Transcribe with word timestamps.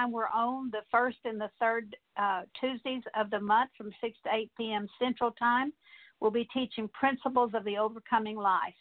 time 0.00 0.12
we're 0.12 0.28
on 0.28 0.70
the 0.70 0.80
first 0.90 1.18
and 1.24 1.40
the 1.40 1.50
third 1.58 1.96
uh, 2.16 2.42
Tuesdays 2.58 3.02
of 3.18 3.30
the 3.30 3.40
month 3.40 3.70
from 3.76 3.90
6 4.00 4.18
to 4.24 4.34
8 4.34 4.50
p.m. 4.56 4.88
Central 5.00 5.32
Time, 5.32 5.72
we'll 6.20 6.30
be 6.30 6.48
teaching 6.52 6.88
principles 6.88 7.52
of 7.54 7.64
the 7.64 7.76
overcoming 7.76 8.36
life. 8.36 8.74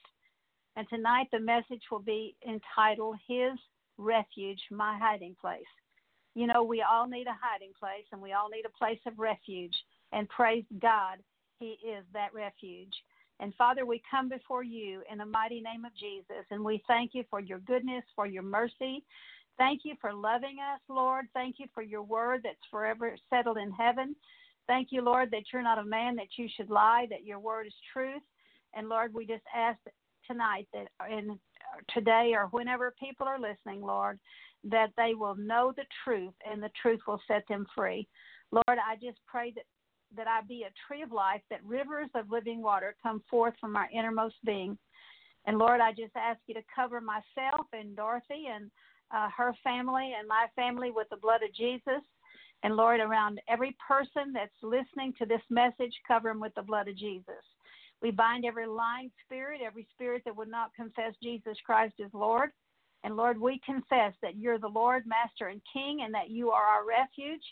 And 0.76 0.88
tonight 0.90 1.28
the 1.32 1.40
message 1.40 1.82
will 1.92 2.00
be 2.00 2.36
entitled 2.48 3.18
His 3.28 3.58
Refuge, 3.98 4.62
My 4.72 4.98
Hiding 4.98 5.36
Place. 5.40 5.62
You 6.36 6.48
know, 6.48 6.64
we 6.64 6.84
all 6.90 7.08
need 7.08 7.28
a 7.28 7.38
hiding 7.42 7.74
place 7.78 8.06
and 8.12 8.22
we 8.22 8.34
all 8.34 8.50
need 8.50 8.66
a 8.66 8.78
place 8.78 9.00
of 9.06 9.20
refuge. 9.20 9.76
And 10.14 10.30
praise 10.30 10.64
God, 10.82 11.18
He 11.60 11.78
is 11.86 12.06
that 12.14 12.34
refuge. 12.34 12.94
And 13.42 13.54
Father, 13.56 13.86
we 13.86 14.02
come 14.10 14.30
before 14.30 14.64
you 14.64 15.02
in 15.12 15.18
the 15.18 15.26
mighty 15.26 15.62
name 15.62 15.86
of 15.86 15.96
Jesus, 15.96 16.46
and 16.52 16.64
we 16.64 16.84
thank 16.88 17.12
you 17.14 17.24
for 17.30 17.40
your 17.40 17.60
goodness, 17.60 18.04
for 18.14 18.28
your 18.28 18.44
mercy. 18.44 19.04
Thank 19.60 19.82
you 19.84 19.94
for 20.00 20.14
loving 20.14 20.58
us, 20.74 20.80
Lord. 20.88 21.28
Thank 21.34 21.58
you 21.60 21.66
for 21.74 21.84
your 21.84 22.02
word 22.02 22.42
that's 22.44 22.58
forever 22.72 23.16
settled 23.30 23.58
in 23.58 23.72
heaven. 23.72 24.16
Thank 24.68 24.88
you, 24.92 25.02
Lord, 25.02 25.30
that 25.32 25.44
you're 25.52 25.62
not 25.62 25.80
a 25.80 25.84
man 25.84 26.16
that 26.16 26.38
you 26.38 26.48
should 26.56 26.70
lie, 26.70 27.08
that 27.10 27.26
your 27.26 27.40
word 27.40 27.68
is 27.68 27.74
truth. 27.92 28.22
And 28.74 28.88
Lord, 28.88 29.14
we 29.14 29.26
just 29.26 29.44
ask 29.54 29.78
tonight 30.26 30.68
that 30.74 30.88
in 31.12 31.38
today 31.94 32.32
or 32.34 32.48
whenever 32.52 32.96
people 32.98 33.28
are 33.28 33.40
listening, 33.40 33.82
Lord, 33.82 34.18
that 34.64 34.92
they 34.96 35.14
will 35.14 35.36
know 35.36 35.74
the 35.76 35.86
truth 36.06 36.34
and 36.50 36.64
the 36.64 36.72
truth 36.82 37.02
will 37.06 37.22
set 37.28 37.44
them 37.50 37.66
free. 37.76 38.08
Lord, 38.52 38.64
I 38.68 38.96
just 38.96 39.20
pray 39.28 39.52
that 39.56 39.66
that 40.16 40.28
I 40.28 40.42
be 40.48 40.64
a 40.64 40.74
tree 40.88 41.04
of 41.04 41.12
life, 41.12 41.42
that 41.52 41.64
rivers 41.64 42.10
of 42.16 42.32
living 42.32 42.64
water 42.64 42.96
come 43.04 43.22
forth 43.30 43.54
from 43.62 43.76
our 43.76 43.88
innermost 43.94 44.38
being. 44.44 44.76
And 45.46 45.60
Lord, 45.60 45.82
I 45.82 45.92
just 45.92 46.16
ask 46.16 46.40
you 46.48 46.56
to 46.56 46.64
cover 46.76 47.00
myself 47.00 47.68
and 47.74 47.96
Dorothy 47.96 48.48
and 48.52 48.72
uh, 49.16 49.30
her 49.36 49.54
family 49.64 50.14
and 50.18 50.28
my 50.28 50.48
family 50.56 50.92
with 50.92 51.08
the 51.10 51.18
blood 51.18 51.42
of 51.44 51.54
Jesus. 51.54 52.04
And 52.64 52.76
Lord, 52.76 53.00
around 53.00 53.40
every 53.48 53.76
person 53.86 54.34
that's 54.34 54.52
listening 54.62 55.14
to 55.18 55.26
this 55.26 55.42
message, 55.50 55.94
cover 56.08 56.30
them 56.30 56.40
with 56.40 56.54
the 56.56 56.62
blood 56.62 56.88
of 56.88 56.98
Jesus. 56.98 57.44
We 58.02 58.12
bind 58.12 58.46
every 58.46 58.68
lying 58.68 59.12
spirit, 59.26 59.62
every 59.66 59.88
spirit 59.94 60.24
that 60.26 60.36
would 60.36 60.50
not 60.50 60.74
confess 60.76 61.14
Jesus 61.22 61.58
Christ 61.66 61.96
as 62.04 62.14
Lord. 62.14 62.50
And 63.04 63.16
Lord, 63.16 63.40
we 63.40 63.62
confess 63.66 64.14
that 64.22 64.38
you're 64.38 64.60
the 64.60 64.68
Lord, 64.68 65.04
Master, 65.06 65.48
and 65.48 65.62
King, 65.72 66.02
and 66.04 66.14
that 66.14 66.30
you 66.30 66.52
are 66.52 66.64
our 66.64 66.86
refuge. 66.86 67.44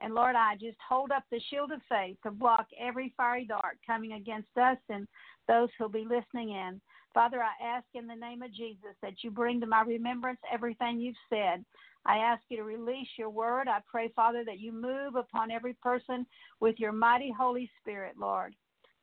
And 0.00 0.14
Lord, 0.14 0.34
I 0.34 0.54
just 0.56 0.78
hold 0.86 1.10
up 1.10 1.24
the 1.30 1.40
shield 1.50 1.72
of 1.72 1.80
faith 1.88 2.16
to 2.22 2.30
block 2.30 2.66
every 2.80 3.12
fiery 3.16 3.46
dart 3.46 3.78
coming 3.86 4.14
against 4.14 4.56
us 4.56 4.78
and 4.88 5.06
those 5.46 5.68
who'll 5.78 5.88
be 5.88 6.06
listening 6.08 6.50
in. 6.50 6.80
Father, 7.14 7.40
I 7.40 7.64
ask 7.64 7.86
in 7.94 8.08
the 8.08 8.16
name 8.16 8.42
of 8.42 8.52
Jesus 8.52 8.96
that 9.00 9.22
you 9.22 9.30
bring 9.30 9.60
to 9.60 9.66
my 9.66 9.82
remembrance 9.82 10.40
everything 10.52 10.98
you've 10.98 11.14
said. 11.30 11.64
I 12.04 12.18
ask 12.18 12.42
you 12.48 12.56
to 12.58 12.64
release 12.64 13.08
your 13.16 13.30
word. 13.30 13.68
I 13.68 13.78
pray, 13.88 14.12
Father, 14.14 14.42
that 14.44 14.58
you 14.58 14.72
move 14.72 15.14
upon 15.14 15.52
every 15.52 15.74
person 15.74 16.26
with 16.60 16.74
your 16.78 16.92
mighty 16.92 17.32
Holy 17.32 17.70
Spirit, 17.80 18.16
Lord. 18.18 18.54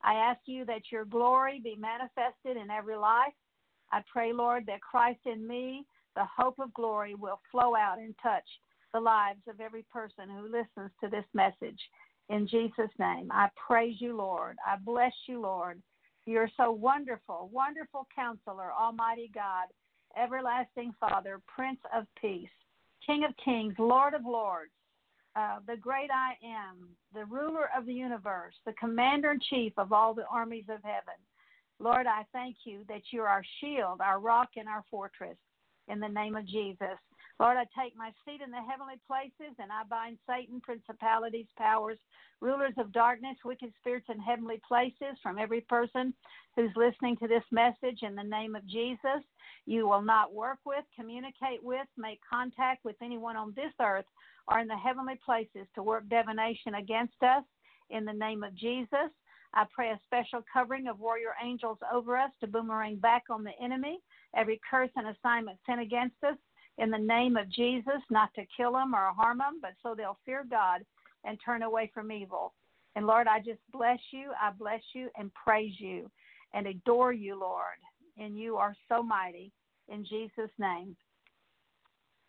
I 0.04 0.16
ask 0.16 0.42
you 0.46 0.66
that 0.66 0.92
your 0.92 1.06
glory 1.06 1.62
be 1.64 1.78
manifested 1.80 2.58
in 2.62 2.70
every 2.70 2.98
life. 2.98 3.34
I 3.94 4.04
pray, 4.12 4.34
Lord, 4.34 4.66
that 4.68 4.82
Christ 4.82 5.22
in 5.26 5.48
me, 5.48 5.86
the 6.16 6.26
hope 6.38 6.60
of 6.60 6.74
glory, 6.74 7.16
will 7.16 7.40
flow 7.50 7.76
out 7.76 7.98
and 7.98 8.14
touch 8.22 8.44
the 8.94 9.00
lives 9.00 9.42
of 9.48 9.62
every 9.62 9.86
person 9.92 10.30
who 10.30 10.44
listens 10.44 10.92
to 11.02 11.10
this 11.10 11.26
message. 11.34 11.80
In 12.30 12.48
Jesus' 12.48 12.92
name, 13.00 13.30
I 13.32 13.50
praise 13.68 13.96
you, 14.00 14.18
Lord. 14.18 14.58
I 14.68 14.76
bless 14.78 15.14
you, 15.28 15.42
Lord. 15.42 15.82
You're 16.32 16.50
so 16.56 16.72
wonderful, 16.72 17.50
wonderful 17.52 18.08
counselor, 18.16 18.72
Almighty 18.72 19.30
God, 19.36 19.66
everlasting 20.18 20.94
Father, 20.98 21.42
Prince 21.46 21.80
of 21.94 22.06
Peace, 22.22 22.48
King 23.06 23.26
of 23.26 23.32
Kings, 23.44 23.74
Lord 23.78 24.14
of 24.14 24.22
Lords, 24.24 24.72
uh, 25.36 25.58
the 25.68 25.76
great 25.76 26.10
I 26.10 26.36
am, 26.42 26.88
the 27.14 27.26
ruler 27.26 27.70
of 27.78 27.86
the 27.86 27.94
universe, 27.94 28.54
the 28.66 28.72
commander 28.80 29.32
in 29.32 29.42
chief 29.50 29.74
of 29.76 29.92
all 29.92 30.14
the 30.14 30.26
armies 30.32 30.64
of 30.70 30.82
heaven. 30.84 31.20
Lord, 31.80 32.08
I 32.08 32.24
thank 32.32 32.56
you 32.64 32.86
that 32.88 33.02
you're 33.12 33.28
our 33.28 33.44
shield, 33.60 34.00
our 34.00 34.22
rock, 34.22 34.52
and 34.56 34.70
our 34.70 34.86
fortress 34.90 35.36
in 35.90 36.00
the 36.00 36.08
name 36.08 36.38
of 36.38 36.48
Jesus. 36.48 36.98
Lord, 37.42 37.58
I 37.58 37.66
take 37.76 37.98
my 37.98 38.12
seat 38.24 38.42
in 38.46 38.52
the 38.52 38.62
heavenly 38.62 39.02
places 39.08 39.58
and 39.58 39.72
I 39.72 39.82
bind 39.90 40.20
Satan, 40.30 40.62
principalities, 40.62 41.48
powers, 41.58 41.98
rulers 42.40 42.76
of 42.78 42.92
darkness, 42.92 43.36
wicked 43.44 43.74
spirits 43.80 44.06
in 44.14 44.20
heavenly 44.20 44.62
places 44.68 45.18
from 45.24 45.40
every 45.40 45.62
person 45.62 46.14
who's 46.56 46.70
listening 46.76 47.18
to 47.18 47.28
this 47.28 47.44
message 47.52 48.04
in 48.04 48.14
the 48.14 48.24
name 48.24 48.56
of 48.56 48.68
Jesus. 48.68 49.26
You 49.66 49.88
will 49.88 50.04
not 50.04 50.32
work 50.32 50.60
with, 50.68 50.86
communicate 50.96 51.64
with, 51.64 51.88
make 51.98 52.20
contact 52.30 52.86
with 52.86 52.96
anyone 53.02 53.36
on 53.36 53.54
this 53.56 53.74
earth 53.82 54.06
or 54.48 54.60
in 54.60 54.68
the 54.68 54.78
heavenly 54.78 55.20
places 55.26 55.66
to 55.74 55.82
work 55.82 56.08
divination 56.10 56.76
against 56.76 57.24
us 57.24 57.44
in 57.90 58.06
the 58.06 58.14
name 58.14 58.44
of 58.44 58.54
Jesus. 58.54 59.10
I 59.56 59.66
pray 59.74 59.90
a 59.90 60.00
special 60.06 60.46
covering 60.54 60.86
of 60.86 61.00
warrior 61.00 61.34
angels 61.44 61.80
over 61.92 62.18
us 62.18 62.30
to 62.42 62.48
boomerang 62.48 62.98
back 62.98 63.24
on 63.32 63.44
the 63.44 63.60
enemy 63.60 63.98
every 64.36 64.62
curse 64.70 64.92
and 64.96 65.08
assignment 65.08 65.58
sent 65.66 65.82
against 65.82 66.16
us 66.24 66.38
in 66.78 66.90
the 66.90 66.98
name 66.98 67.38
of 67.38 67.50
Jesus, 67.50 68.02
not 68.10 68.34
to 68.36 68.46
kill 68.56 68.74
them 68.74 68.94
or 68.94 69.12
harm 69.14 69.40
them, 69.40 69.60
but 69.62 69.72
so 69.84 69.94
they'll 69.96 70.18
fear 70.26 70.46
God 70.50 70.82
and 71.24 71.38
turn 71.44 71.64
away 71.64 71.92
from 71.94 72.12
evil. 72.12 72.54
And 72.96 73.06
Lord, 73.06 73.28
I 73.28 73.40
just 73.40 73.60
bless 73.72 74.00
you. 74.12 74.32
I 74.42 74.52
bless 74.52 74.82
you 74.94 75.10
and 75.18 75.32
praise 75.34 75.74
you 75.78 76.10
and 76.54 76.68
adore 76.68 77.14
you, 77.14 77.40
Lord. 77.40 77.78
And 78.18 78.38
you 78.38 78.58
are 78.58 78.76
so 78.90 79.02
mighty 79.02 79.52
in 79.88 80.06
Jesus' 80.06 80.52
name. 80.60 80.96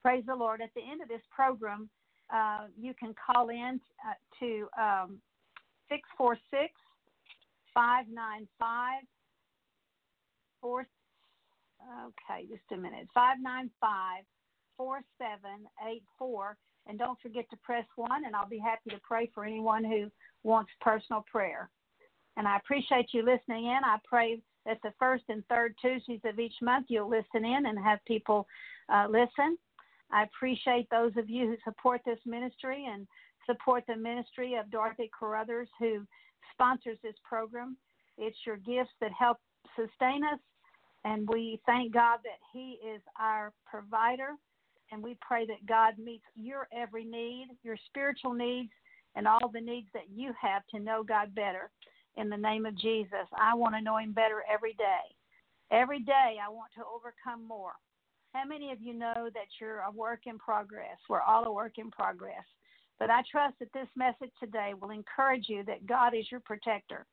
Praise 0.02 0.24
the 0.26 0.34
Lord. 0.34 0.60
At 0.60 0.70
the 0.74 0.82
end 0.82 1.02
of 1.02 1.08
this 1.08 1.22
program, 1.34 1.88
uh, 2.32 2.66
you 2.80 2.94
can 2.98 3.14
call 3.14 3.48
in 3.50 3.80
uh, 4.08 4.14
to 4.40 4.68
um, 4.80 5.18
646 5.88 6.72
595 7.74 9.02
Okay, 10.62 12.46
just 12.48 12.62
a 12.72 12.76
minute. 12.76 13.08
595 13.14 14.24
4784. 14.82 16.56
And 16.88 16.98
don't 16.98 17.20
forget 17.20 17.48
to 17.50 17.56
press 17.58 17.84
1, 17.94 18.24
and 18.26 18.34
I'll 18.34 18.48
be 18.48 18.58
happy 18.58 18.90
to 18.90 19.00
pray 19.06 19.30
for 19.32 19.44
anyone 19.44 19.84
who 19.84 20.10
wants 20.42 20.72
personal 20.80 21.24
prayer. 21.30 21.70
And 22.36 22.48
I 22.48 22.56
appreciate 22.56 23.10
you 23.12 23.20
listening 23.24 23.66
in. 23.66 23.78
I 23.84 23.98
pray 24.04 24.40
that 24.66 24.78
the 24.82 24.92
first 24.98 25.22
and 25.28 25.46
third 25.46 25.76
Tuesdays 25.80 26.20
of 26.24 26.40
each 26.40 26.54
month 26.60 26.86
you'll 26.88 27.08
listen 27.08 27.44
in 27.44 27.66
and 27.66 27.78
have 27.78 28.00
people 28.06 28.48
uh, 28.92 29.06
listen. 29.08 29.56
I 30.10 30.24
appreciate 30.24 30.88
those 30.90 31.12
of 31.16 31.30
you 31.30 31.46
who 31.46 31.56
support 31.62 32.00
this 32.04 32.18
ministry 32.26 32.88
and 32.92 33.06
support 33.46 33.84
the 33.86 33.96
ministry 33.96 34.56
of 34.56 34.70
Dorothy 34.70 35.10
Carruthers, 35.16 35.68
who 35.78 36.04
sponsors 36.52 36.98
this 37.02 37.16
program. 37.22 37.76
It's 38.18 38.36
your 38.44 38.56
gifts 38.56 38.90
that 39.00 39.12
help 39.12 39.38
sustain 39.76 40.24
us 40.24 40.40
and 41.04 41.28
we 41.28 41.60
thank 41.66 41.92
God 41.92 42.18
that 42.24 42.38
He 42.52 42.78
is 42.86 43.00
our 43.20 43.52
provider. 43.66 44.30
And 44.92 45.02
we 45.02 45.16
pray 45.20 45.46
that 45.46 45.66
God 45.66 45.94
meets 45.98 46.24
your 46.36 46.68
every 46.70 47.04
need, 47.04 47.48
your 47.62 47.76
spiritual 47.86 48.34
needs, 48.34 48.70
and 49.16 49.26
all 49.26 49.48
the 49.52 49.60
needs 49.60 49.88
that 49.94 50.10
you 50.14 50.32
have 50.40 50.62
to 50.74 50.78
know 50.78 51.02
God 51.02 51.34
better. 51.34 51.70
In 52.16 52.28
the 52.28 52.36
name 52.36 52.66
of 52.66 52.78
Jesus, 52.78 53.26
I 53.34 53.54
want 53.54 53.74
to 53.74 53.80
know 53.80 53.96
Him 53.96 54.12
better 54.12 54.44
every 54.52 54.74
day. 54.74 55.16
Every 55.70 56.00
day, 56.00 56.36
I 56.44 56.50
want 56.50 56.70
to 56.76 56.82
overcome 56.84 57.48
more. 57.48 57.72
How 58.34 58.44
many 58.44 58.70
of 58.70 58.82
you 58.82 58.92
know 58.92 59.30
that 59.32 59.48
you're 59.58 59.80
a 59.80 59.90
work 59.90 60.20
in 60.26 60.38
progress? 60.38 60.98
We're 61.08 61.22
all 61.22 61.44
a 61.44 61.52
work 61.52 61.78
in 61.78 61.90
progress. 61.90 62.44
But 62.98 63.08
I 63.08 63.22
trust 63.30 63.58
that 63.60 63.72
this 63.72 63.88
message 63.96 64.30
today 64.38 64.72
will 64.78 64.90
encourage 64.90 65.48
you 65.48 65.64
that 65.64 65.86
God 65.86 66.14
is 66.14 66.30
your 66.30 66.40
protector. 66.40 67.06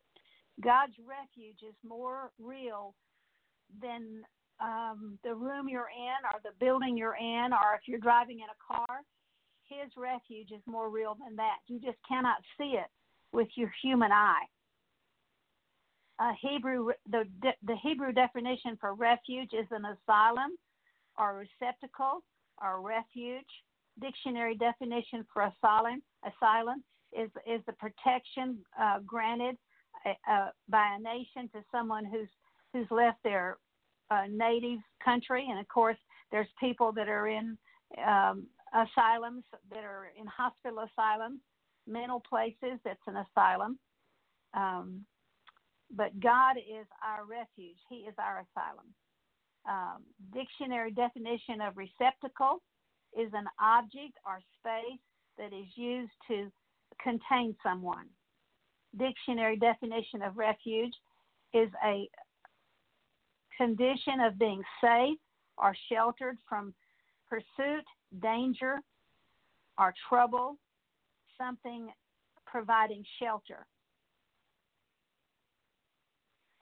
God's 0.62 0.94
refuge 1.08 1.60
is 1.68 1.76
more 1.88 2.32
real 2.38 2.94
than 3.82 4.22
um, 4.62 5.18
the 5.24 5.34
room 5.34 5.70
you're 5.70 5.92
in 5.96 6.26
or 6.34 6.40
the 6.44 6.52
building 6.60 6.98
you're 6.98 7.18
in, 7.20 7.54
or 7.54 7.76
if 7.76 7.82
you're 7.88 8.00
driving 8.00 8.40
in 8.40 8.46
a 8.46 8.74
car, 8.74 9.02
His 9.66 9.92
refuge 9.98 10.52
is 10.52 10.62
more 10.66 10.90
real 10.90 11.16
than 11.24 11.36
that. 11.38 11.58
You 11.68 11.80
just 11.80 11.98
cannot 12.08 12.38
see 12.58 12.78
it 12.78 12.88
with 13.32 13.48
your 13.56 13.72
human 13.82 14.12
eye. 14.12 14.46
Uh, 16.20 16.34
Hebrew 16.42 16.90
the 17.10 17.24
the 17.42 17.76
Hebrew 17.82 18.12
definition 18.12 18.78
for 18.80 18.94
refuge 18.94 19.52
is 19.54 19.68
an 19.72 19.86
asylum, 19.86 20.52
or 21.18 21.46
receptacle, 21.62 22.24
or 22.62 22.82
refuge. 22.82 23.48
Dictionary 24.02 24.56
definition 24.56 25.26
for 25.34 25.44
asylum 25.44 26.02
asylum 26.26 26.84
is 27.14 27.30
is 27.48 27.62
the 27.66 27.74
protection 27.74 28.58
uh, 28.80 29.00
granted 29.06 29.58
uh, 30.06 30.32
uh 30.32 30.50
by 30.70 30.96
a 30.98 31.02
nation 31.02 31.50
to 31.54 31.64
someone 31.72 32.06
who's 32.06 32.30
who's 32.74 32.88
left 32.92 33.18
their 33.24 33.58
native 34.30 34.80
country, 35.04 35.48
and 35.50 35.60
of 35.60 35.68
course, 35.68 35.98
there's 36.32 36.48
people 36.60 36.92
that 36.94 37.10
are 37.10 37.28
in 37.28 37.58
um, 38.06 38.48
asylums, 38.74 39.44
that 39.72 39.84
are 39.84 40.08
in 40.20 40.28
hospital 40.28 40.80
asylums, 40.90 41.40
mental 41.88 42.22
places. 42.30 42.80
That's 42.86 43.08
an 43.08 43.18
asylum. 43.26 43.80
Um, 44.54 45.06
but 45.96 46.20
God 46.20 46.58
is 46.58 46.88
our 47.04 47.26
refuge. 47.26 47.78
He 47.90 47.98
is 48.10 48.16
our 48.20 48.46
asylum. 48.46 48.88
um, 49.68 50.04
dictionary 50.34 50.92
definition 50.92 51.62
of 51.62 51.78
receptacle 51.78 52.62
is 53.18 53.30
an 53.34 53.46
object 53.62 54.18
or 54.26 54.40
space 54.60 55.02
that 55.38 55.54
is 55.54 55.68
used 55.76 56.12
to 56.30 56.52
contain 57.04 57.56
someone. 57.64 58.08
Dictionary 58.98 59.58
definition 59.58 60.22
of 60.22 60.38
refuge 60.38 60.94
is 61.54 61.70
a 61.86 62.10
condition 63.60 64.22
of 64.22 64.40
being 64.40 64.64
safe 64.82 65.18
or 65.58 65.76
sheltered 65.92 66.38
from 66.48 66.74
pursuit, 67.30 67.86
danger, 68.22 68.80
or 69.78 69.94
trouble, 70.08 70.58
something 71.38 71.90
providing 72.46 73.04
shelter. 73.22 73.66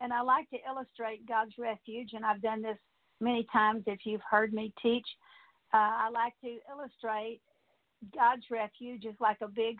And 0.01 0.11
I 0.11 0.21
like 0.21 0.49
to 0.49 0.57
illustrate 0.67 1.27
God's 1.27 1.53
refuge, 1.57 2.09
and 2.13 2.25
I've 2.25 2.41
done 2.41 2.61
this 2.61 2.77
many 3.19 3.47
times 3.51 3.83
if 3.87 3.99
you've 4.03 4.21
heard 4.29 4.53
me 4.53 4.73
teach. 4.81 5.07
Uh, 5.73 5.77
I 5.77 6.09
like 6.11 6.33
to 6.43 6.57
illustrate 6.71 7.41
God's 8.15 8.43
refuge 8.51 9.05
is 9.05 9.15
like 9.19 9.37
a 9.41 9.47
big 9.47 9.77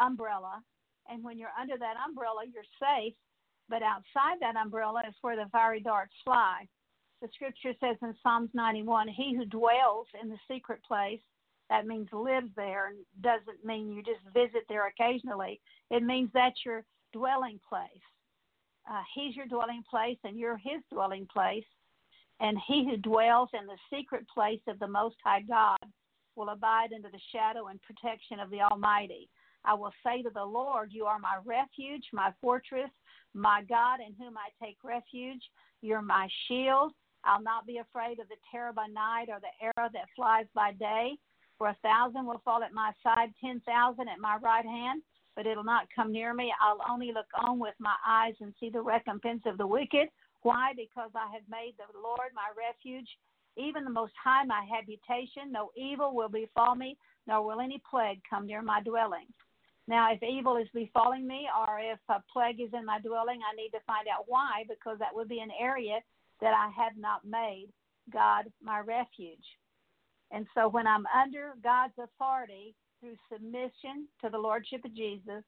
umbrella, 0.00 0.60
and 1.08 1.22
when 1.22 1.38
you're 1.38 1.54
under 1.60 1.78
that 1.78 1.94
umbrella, 2.06 2.42
you're 2.52 2.64
safe. 2.80 3.14
But 3.70 3.82
outside 3.84 4.40
that 4.40 4.56
umbrella 4.56 5.02
is 5.08 5.14
where 5.22 5.36
the 5.36 5.48
fiery 5.50 5.80
darts 5.80 6.14
fly. 6.24 6.66
The 7.22 7.28
scripture 7.32 7.72
says 7.78 7.96
in 8.02 8.14
Psalms 8.22 8.50
91 8.52 9.06
He 9.08 9.34
who 9.36 9.44
dwells 9.44 10.08
in 10.20 10.28
the 10.28 10.38
secret 10.50 10.82
place, 10.82 11.20
that 11.70 11.86
means 11.86 12.08
lives 12.12 12.50
there, 12.56 12.88
and 12.88 12.98
doesn't 13.22 13.64
mean 13.64 13.92
you 13.92 14.02
just 14.02 14.24
visit 14.34 14.64
there 14.68 14.88
occasionally. 14.88 15.60
It 15.90 16.02
means 16.02 16.30
that's 16.34 16.64
your 16.66 16.84
dwelling 17.12 17.60
place. 17.68 17.86
Uh, 18.90 19.02
he's 19.14 19.36
your 19.36 19.46
dwelling 19.46 19.84
place, 19.88 20.18
and 20.24 20.36
you're 20.36 20.56
His 20.56 20.82
dwelling 20.92 21.28
place. 21.32 21.64
And 22.40 22.58
he 22.66 22.88
who 22.88 22.96
dwells 22.96 23.50
in 23.52 23.66
the 23.66 23.76
secret 23.94 24.26
place 24.26 24.62
of 24.66 24.78
the 24.78 24.88
Most 24.88 25.16
High 25.22 25.42
God 25.42 25.78
will 26.36 26.48
abide 26.48 26.92
under 26.94 27.10
the 27.10 27.20
shadow 27.30 27.66
and 27.68 27.78
protection 27.82 28.40
of 28.40 28.50
the 28.50 28.62
Almighty. 28.62 29.28
I 29.64 29.74
will 29.74 29.92
say 30.04 30.22
to 30.22 30.30
the 30.30 30.44
Lord, 30.44 30.90
You 30.92 31.04
are 31.04 31.18
my 31.18 31.38
refuge, 31.44 32.04
my 32.12 32.32
fortress, 32.40 32.90
my 33.34 33.62
God 33.68 34.00
in 34.00 34.14
whom 34.14 34.36
I 34.36 34.64
take 34.64 34.78
refuge. 34.82 35.42
You're 35.82 36.02
my 36.02 36.28
shield. 36.46 36.92
I'll 37.24 37.42
not 37.42 37.66
be 37.66 37.78
afraid 37.78 38.18
of 38.18 38.28
the 38.28 38.36
terror 38.50 38.72
by 38.72 38.86
night 38.86 39.26
or 39.28 39.40
the 39.40 39.52
arrow 39.62 39.90
that 39.92 40.08
flies 40.16 40.46
by 40.54 40.72
day. 40.72 41.12
For 41.58 41.68
a 41.68 41.76
thousand 41.82 42.26
will 42.26 42.40
fall 42.44 42.62
at 42.62 42.72
my 42.72 42.92
side, 43.02 43.34
ten 43.38 43.60
thousand 43.66 44.08
at 44.08 44.18
my 44.18 44.36
right 44.36 44.64
hand, 44.64 45.02
but 45.36 45.46
it'll 45.46 45.64
not 45.64 45.88
come 45.94 46.10
near 46.10 46.32
me. 46.32 46.52
I'll 46.58 46.80
only 46.90 47.12
look 47.12 47.26
on 47.34 47.58
with 47.58 47.74
my 47.78 47.94
eyes 48.06 48.34
and 48.40 48.54
see 48.58 48.70
the 48.70 48.80
recompense 48.80 49.42
of 49.44 49.58
the 49.58 49.66
wicked. 49.66 50.08
Why? 50.42 50.72
Because 50.74 51.10
I 51.14 51.30
have 51.34 51.42
made 51.50 51.74
the 51.76 51.98
Lord 52.02 52.32
my 52.34 52.48
refuge, 52.56 53.08
even 53.58 53.84
the 53.84 53.90
Most 53.90 54.14
High 54.22 54.44
my 54.44 54.64
habitation. 54.64 55.52
No 55.52 55.70
evil 55.76 56.14
will 56.14 56.30
befall 56.30 56.74
me, 56.74 56.96
nor 57.26 57.44
will 57.44 57.60
any 57.60 57.82
plague 57.90 58.22
come 58.28 58.46
near 58.46 58.62
my 58.62 58.82
dwelling. 58.82 59.26
Now, 59.90 60.12
if 60.12 60.22
evil 60.22 60.56
is 60.56 60.68
befalling 60.72 61.26
me 61.26 61.48
or 61.50 61.80
if 61.80 61.98
a 62.08 62.22
plague 62.32 62.60
is 62.60 62.70
in 62.72 62.86
my 62.86 63.00
dwelling, 63.00 63.40
I 63.42 63.56
need 63.56 63.70
to 63.70 63.82
find 63.88 64.06
out 64.06 64.22
why, 64.28 64.62
because 64.68 65.00
that 65.00 65.12
would 65.12 65.28
be 65.28 65.40
an 65.40 65.50
area 65.60 65.98
that 66.40 66.54
I 66.54 66.70
have 66.80 66.96
not 66.96 67.24
made 67.24 67.66
God 68.12 68.44
my 68.62 68.78
refuge. 68.78 69.42
And 70.30 70.46
so 70.54 70.68
when 70.68 70.86
I'm 70.86 71.06
under 71.10 71.54
God's 71.64 71.98
authority 71.98 72.76
through 73.00 73.16
submission 73.32 74.06
to 74.22 74.30
the 74.30 74.38
Lordship 74.38 74.84
of 74.84 74.94
Jesus, 74.94 75.42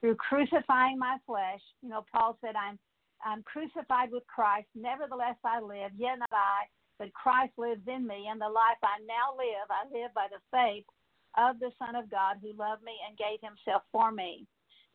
through 0.00 0.14
crucifying 0.14 0.96
my 0.96 1.16
flesh, 1.26 1.60
you 1.82 1.88
know, 1.88 2.04
Paul 2.14 2.38
said, 2.40 2.54
I'm, 2.54 2.78
I'm 3.26 3.42
crucified 3.42 4.12
with 4.12 4.22
Christ. 4.28 4.68
Nevertheless, 4.76 5.36
I 5.44 5.58
live, 5.60 5.90
yet 5.98 6.20
not 6.20 6.30
I, 6.30 6.70
but 7.00 7.12
Christ 7.12 7.54
lives 7.58 7.82
in 7.88 8.06
me. 8.06 8.28
And 8.30 8.40
the 8.40 8.54
life 8.54 8.78
I 8.84 9.02
now 9.02 9.34
live, 9.34 9.66
I 9.66 9.82
live 9.90 10.14
by 10.14 10.28
the 10.30 10.38
faith 10.54 10.86
of 11.38 11.58
the 11.58 11.70
Son 11.78 11.94
of 11.94 12.10
God 12.10 12.36
who 12.40 12.56
loved 12.56 12.82
me 12.82 12.92
and 13.06 13.18
gave 13.18 13.40
himself 13.42 13.82
for 13.92 14.10
me. 14.12 14.46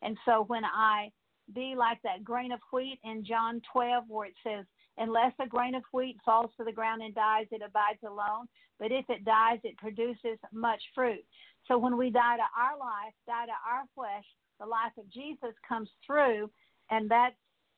And 0.02 0.16
so 0.24 0.44
when 0.46 0.64
I 0.64 1.10
be 1.54 1.74
like 1.76 1.98
that 2.02 2.24
grain 2.24 2.52
of 2.52 2.60
wheat 2.72 2.98
in 3.04 3.24
John 3.24 3.62
12, 3.72 4.04
where 4.08 4.28
it 4.28 4.34
says, 4.44 4.64
Unless 4.98 5.32
a 5.40 5.46
grain 5.46 5.74
of 5.74 5.82
wheat 5.92 6.16
falls 6.24 6.50
to 6.56 6.64
the 6.64 6.72
ground 6.72 7.02
and 7.02 7.14
dies, 7.14 7.46
it 7.50 7.60
abides 7.64 8.02
alone. 8.02 8.46
But 8.78 8.92
if 8.92 9.04
it 9.08 9.24
dies, 9.24 9.58
it 9.62 9.76
produces 9.76 10.38
much 10.52 10.80
fruit. 10.94 11.24
So 11.68 11.76
when 11.76 11.96
we 11.96 12.10
die 12.10 12.36
to 12.36 12.48
our 12.58 12.78
life, 12.78 13.12
die 13.26 13.46
to 13.46 13.52
our 13.52 13.84
flesh, 13.94 14.24
the 14.58 14.66
life 14.66 14.92
of 14.98 15.10
Jesus 15.10 15.54
comes 15.68 15.90
through, 16.06 16.50
and 16.90 17.10
that's 17.10 17.34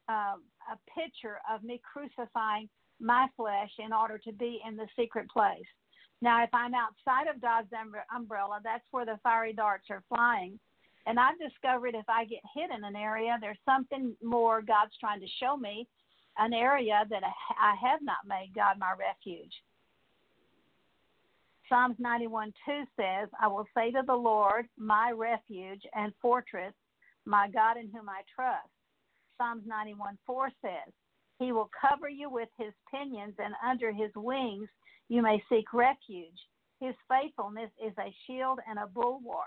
uh, 0.09 0.37
a 0.71 0.79
picture 0.95 1.39
of 1.53 1.63
me 1.65 1.81
crucifying 1.93 2.69
my 3.01 3.27
flesh 3.37 3.71
in 3.79 3.93
order 3.93 4.19
to 4.19 4.33
be 4.33 4.61
in 4.67 4.77
the 4.77 4.87
secret 4.97 5.29
place. 5.31 5.67
Now, 6.21 6.43
if 6.43 6.51
I'm 6.53 6.75
outside 6.75 7.29
of 7.33 7.41
God's 7.41 7.69
umbrella, 8.15 8.61
that's 8.63 8.85
where 8.91 9.07
the 9.07 9.21
fiery 9.23 9.53
darts 9.53 9.87
are 9.91 10.03
flying. 10.09 10.59
And 11.07 11.19
I've 11.19 11.39
discovered 11.39 11.95
if 11.95 12.09
I 12.09 12.25
get 12.25 12.41
hit 12.55 12.71
in 12.77 12.85
an 12.85 12.97
area, 12.97 13.39
there's 13.41 13.59
something 13.65 14.17
more 14.23 14.61
God's 14.61 14.97
trying 14.99 15.21
to 15.21 15.27
show 15.41 15.57
me, 15.57 15.87
an 16.39 16.53
area 16.53 17.05
that 17.09 17.23
I 17.61 17.75
have 17.81 18.01
not 18.03 18.19
made 18.27 18.53
God 18.55 18.79
my 18.79 18.93
refuge. 18.99 19.53
Psalms 21.69 21.97
91 21.99 22.53
2 22.67 22.85
says, 22.97 23.29
I 23.41 23.47
will 23.47 23.67
say 23.77 23.91
to 23.93 24.03
the 24.07 24.15
Lord, 24.15 24.67
my 24.77 25.13
refuge 25.15 25.83
and 25.95 26.13
fortress, 26.21 26.73
my 27.27 27.49
God 27.49 27.77
in 27.77 27.91
whom 27.93 28.09
I 28.09 28.23
trust. 28.35 28.69
Psalms 29.37 29.63
91 29.67 30.19
4 30.27 30.51
says, 30.63 30.93
He 31.39 31.53
will 31.53 31.71
cover 31.79 32.09
you 32.09 32.31
with 32.31 32.49
his 32.59 32.73
pinions, 32.91 33.35
and 33.39 33.55
under 33.67 33.93
his 33.93 34.11
wings 34.17 34.69
you 35.09 35.23
may 35.23 35.43
seek 35.49 35.73
refuge. 35.73 36.39
His 36.81 36.95
faithfulness 37.09 37.71
is 37.85 37.93
a 37.99 38.15
shield 38.27 38.61
and 38.69 38.79
a 38.79 38.87
bulwark. 38.87 39.47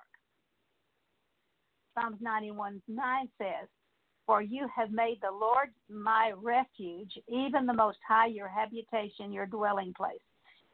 Psalms 1.94 2.18
91 2.22 2.82
9 2.88 3.30
says, 3.38 3.68
For 4.26 4.42
you 4.42 4.68
have 4.76 4.92
made 4.92 5.20
the 5.22 5.32
Lord 5.32 5.70
my 5.90 6.32
refuge, 6.36 7.12
even 7.28 7.66
the 7.66 7.74
Most 7.74 8.00
High 8.08 8.28
your 8.28 8.48
habitation, 8.48 9.32
your 9.32 9.46
dwelling 9.46 9.94
place. 9.96 10.20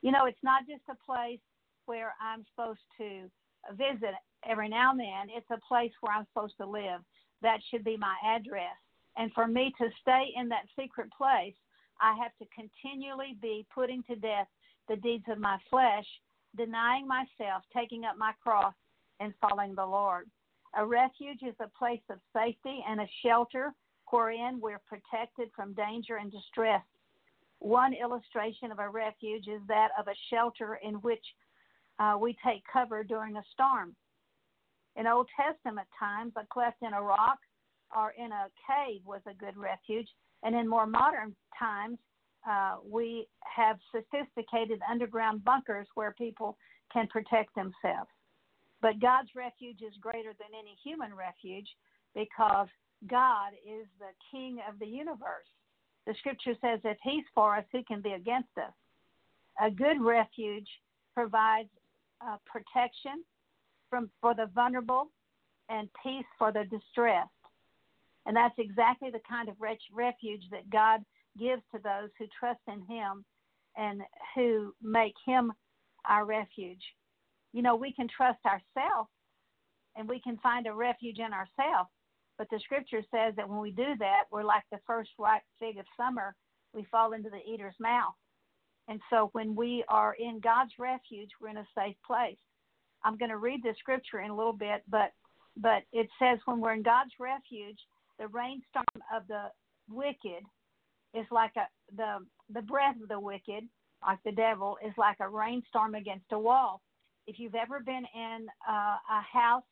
You 0.02 0.12
know, 0.12 0.26
it's 0.26 0.44
not 0.44 0.68
just 0.68 0.84
a 0.90 1.06
place 1.06 1.40
where 1.86 2.14
I'm 2.22 2.46
supposed 2.52 2.86
to 3.00 3.30
visit 3.72 4.14
every 4.48 4.70
now 4.70 4.92
and 4.92 5.00
then, 5.00 5.36
it's 5.36 5.50
a 5.52 5.60
place 5.68 5.92
where 6.02 6.16
I'm 6.16 6.28
supposed 6.34 6.56
to 6.62 6.68
live. 6.68 7.02
That 7.42 7.60
should 7.70 7.84
be 7.84 7.98
my 7.98 8.16
address. 8.26 8.78
And 9.18 9.32
for 9.34 9.48
me 9.48 9.74
to 9.80 9.90
stay 10.02 10.28
in 10.36 10.48
that 10.50 10.68
secret 10.80 11.10
place, 11.18 11.56
I 12.00 12.16
have 12.22 12.32
to 12.40 12.46
continually 12.54 13.36
be 13.42 13.66
putting 13.74 14.04
to 14.04 14.16
death 14.16 14.48
the 14.88 14.96
deeds 14.98 15.26
of 15.30 15.40
my 15.40 15.58
flesh, 15.70 16.06
denying 16.56 17.08
myself, 17.08 17.64
taking 17.76 18.06
up 18.06 18.18
my 18.18 18.32
cross, 18.44 18.74
and 19.20 19.34
following 19.42 19.76
the 19.76 19.86
Lord. 19.86 20.30
A 20.78 20.86
refuge 20.86 21.42
is 21.42 21.56
a 21.60 21.70
place 21.78 22.02
of 22.10 22.20
safety 22.34 22.84
and 22.88 23.02
a 23.02 23.08
shelter 23.24 23.74
wherein 24.12 24.60
we're 24.62 24.82
protected 24.88 25.50
from 25.56 25.74
danger 25.74 26.18
and 26.18 26.32
distress. 26.32 26.84
One 27.60 27.94
illustration 27.94 28.72
of 28.72 28.80
a 28.80 28.90
refuge 28.90 29.48
is 29.48 29.62
that 29.68 29.90
of 30.00 30.08
a 30.08 30.16
shelter 30.30 30.80
in 30.84 30.96
which 30.96 31.24
uh, 32.00 32.16
we 32.20 32.38
take 32.46 32.64
cover 32.72 33.04
during 33.04 33.38
a 33.38 33.44
storm. 33.54 33.96
In 34.96 35.08
Old 35.08 35.28
Testament 35.36 35.88
times, 36.00 36.34
a 36.38 36.46
cleft 36.52 36.78
in 36.82 36.94
a 36.94 37.02
rock 37.02 37.40
or 37.96 38.14
in 38.18 38.32
a 38.32 38.48
cave 38.68 39.02
was 39.06 39.22
a 39.28 39.34
good 39.34 39.58
refuge, 39.58 40.08
and 40.44 40.56
in 40.56 40.68
more 40.68 40.86
modern 40.86 41.36
times, 41.58 41.98
uh, 42.50 42.76
we 42.90 43.28
have 43.42 43.78
sophisticated 43.92 44.80
underground 44.90 45.44
bunkers 45.44 45.88
where 45.96 46.14
people 46.18 46.58
can 46.92 47.08
protect 47.08 47.54
themselves. 47.56 48.10
But 48.82 49.00
God's 49.02 49.30
refuge 49.36 49.82
is 49.82 49.94
greater 50.00 50.34
than 50.38 50.48
any 50.58 50.78
human 50.84 51.14
refuge 51.14 51.68
because 52.16 52.68
God 53.10 53.54
is 53.66 53.86
the 54.00 54.14
King 54.32 54.60
of 54.70 54.80
the 54.80 54.86
universe. 54.86 55.48
The 56.06 56.14
scripture 56.20 56.54
says, 56.62 56.80
if 56.84 56.98
He's 57.04 57.26
for 57.36 57.56
us, 57.56 57.66
who 57.72 57.84
can 57.84 58.02
be 58.02 58.12
against 58.12 58.56
us? 58.58 58.74
A 59.62 59.70
good 59.70 60.02
refuge 60.02 60.68
provides 61.14 61.70
uh, 62.26 62.38
protection 62.46 63.24
from 63.90 64.10
for 64.22 64.34
the 64.34 64.50
vulnerable 64.54 65.10
and 65.70 65.90
peace 66.04 66.26
for 66.38 66.52
the 66.52 66.64
distressed. 66.66 67.30
And 68.26 68.36
that's 68.36 68.56
exactly 68.58 69.10
the 69.10 69.22
kind 69.28 69.50
of 69.50 69.56
refuge 69.60 70.44
that 70.52 70.70
God 70.70 71.02
gives 71.38 71.62
to 71.74 71.82
those 71.84 72.10
who 72.18 72.26
trust 72.40 72.62
in 72.68 72.82
Him 72.86 73.24
and 73.76 74.02
who 74.36 74.74
make 74.82 75.14
Him 75.26 75.52
our 76.08 76.26
refuge. 76.26 76.84
You 77.54 77.62
know, 77.62 77.76
we 77.76 77.94
can 77.94 78.08
trust 78.08 78.40
ourselves 78.46 79.10
and 79.96 80.08
we 80.08 80.20
can 80.22 80.38
find 80.38 80.68
a 80.68 80.74
refuge 80.74 81.20
in 81.20 81.34
ourselves. 81.34 81.90
But 82.38 82.48
the 82.52 82.60
scripture 82.60 83.02
says 83.12 83.34
that 83.36 83.50
when 83.50 83.60
we 83.60 83.72
do 83.72 83.96
that, 84.00 84.24
we're 84.32 84.44
like 84.44 84.64
the 84.72 84.80
first 84.86 85.10
ripe 85.18 85.42
fig 85.60 85.78
of 85.78 85.86
summer, 85.98 86.36
we 86.74 86.86
fall 86.92 87.14
into 87.14 87.30
the 87.30 87.42
eater's 87.52 87.76
mouth. 87.80 88.14
And 88.88 89.02
so 89.10 89.30
when 89.34 89.56
we 89.56 89.84
are 89.90 90.16
in 90.20 90.40
God's 90.40 90.72
refuge, 90.80 91.30
we're 91.42 91.50
in 91.50 91.58
a 91.58 91.68
safe 91.76 91.96
place. 92.06 92.38
I'm 93.04 93.18
going 93.18 93.32
to 93.32 93.38
read 93.38 93.62
the 93.64 93.74
scripture 93.80 94.20
in 94.20 94.32
a 94.32 94.36
little 94.36 94.54
bit, 94.54 94.84
but 94.88 95.12
but 95.60 95.84
it 95.92 96.08
says 96.20 96.38
when 96.46 96.62
we're 96.62 96.74
in 96.74 96.84
God's 96.84 97.14
refuge, 97.20 97.80
the 98.20 98.28
rainstorm 98.28 98.86
of 99.14 99.28
the 99.28 99.46
wicked 99.90 100.44
is 101.14 101.26
like 101.32 101.52
a 101.56 101.68
the 101.96 102.26
the 102.54 102.62
breath 102.62 102.96
of 103.02 103.10
the 103.10 103.20
wicked, 103.20 103.64
like 104.06 104.20
the 104.26 104.32
devil, 104.32 104.78
is 104.86 104.94
like 104.98 105.18
a 105.20 105.30
rainstorm 105.30 105.96
against 105.96 106.26
a 106.32 106.40
wall. 106.40 106.82
If 107.28 107.40
you've 107.40 107.56
ever 107.56 107.80
been 107.80 108.06
in 108.16 108.48
uh, 108.68 108.98
a 109.12 109.22
house, 109.22 109.64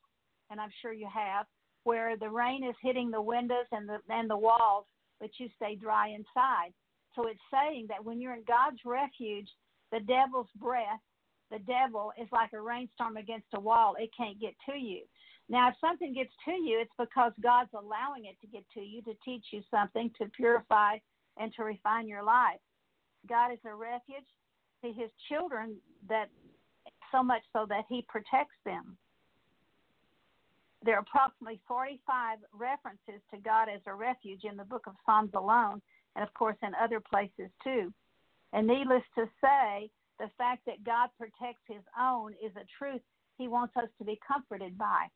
and 0.50 0.60
I'm 0.60 0.72
sure 0.82 0.92
you 0.94 1.08
have, 1.14 1.46
where 1.84 2.18
the 2.18 2.30
rain 2.30 2.64
is 2.64 2.76
hitting 2.82 3.12
the 3.12 3.22
windows 3.22 3.66
and 3.72 3.88
the 3.88 4.00
and 4.10 4.30
the 4.30 4.38
walls, 4.38 4.86
but 5.20 5.30
you 5.40 5.50
stay 5.56 5.76
dry 5.76 6.10
inside. 6.10 6.74
So 7.16 7.28
it's 7.28 7.40
saying 7.52 7.88
that 7.90 8.04
when 8.04 8.20
you're 8.20 8.34
in 8.34 8.44
God's 8.46 8.80
refuge, 8.86 9.48
the 9.92 10.02
devil's 10.02 10.50
breath, 10.58 11.00
the 11.50 11.60
devil 11.60 12.12
is 12.22 12.28
like 12.32 12.52
a 12.54 12.60
rainstorm 12.60 13.16
against 13.16 13.48
a 13.54 13.60
wall. 13.60 13.96
It 13.98 14.10
can't 14.18 14.40
get 14.40 14.54
to 14.70 14.78
you. 14.78 15.04
Now, 15.48 15.70
if 15.70 15.76
something 15.80 16.14
gets 16.14 16.34
to 16.46 16.52
you, 16.52 16.80
it's 16.82 16.92
because 16.98 17.32
God's 17.42 17.70
allowing 17.74 18.26
it 18.26 18.36
to 18.42 18.48
get 18.48 18.64
to 18.74 18.82
you 18.82 19.02
to 19.04 19.14
teach 19.24 19.46
you 19.52 19.62
something, 19.70 20.12
to 20.20 20.28
purify 20.36 20.98
and 21.38 21.54
to 21.56 21.64
refine 21.64 22.08
your 22.08 22.24
life. 22.24 22.60
God 23.28 23.52
is 23.52 23.60
a 23.66 23.74
refuge 23.74 24.28
to 24.84 24.92
his 24.92 25.10
children 25.30 25.78
that 26.10 26.30
so 27.12 27.24
much 27.24 27.42
so 27.54 27.66
that 27.70 27.86
he 27.90 28.06
protects 28.08 28.56
them. 28.66 28.98
There 30.84 30.96
are 30.96 31.00
approximately 31.00 31.60
45 31.68 32.40
references 32.54 33.22
to 33.34 33.40
God 33.40 33.70
as 33.74 33.82
a 33.88 33.94
refuge 33.94 34.42
in 34.44 34.56
the 34.56 34.64
book 34.64 34.84
of 34.86 34.94
Psalms 35.06 35.32
alone, 35.34 35.82
and 36.16 36.24
of 36.24 36.34
course 36.34 36.58
in 36.62 36.74
other 36.82 37.00
places 37.00 37.50
too. 37.64 37.92
And 38.54 38.68
needless 38.68 39.04
to 39.16 39.26
say, 39.42 39.90
the 40.20 40.30
fact 40.38 40.66
that 40.66 40.84
God 40.84 41.10
protects 41.18 41.64
his 41.68 41.82
own 42.00 42.34
is 42.34 42.52
a 42.56 42.66
truth 42.78 43.02
he 43.38 43.48
wants 43.48 43.76
us 43.76 43.90
to 43.98 44.06
be 44.06 44.20
comforted 44.26 44.78
by. 44.78 45.08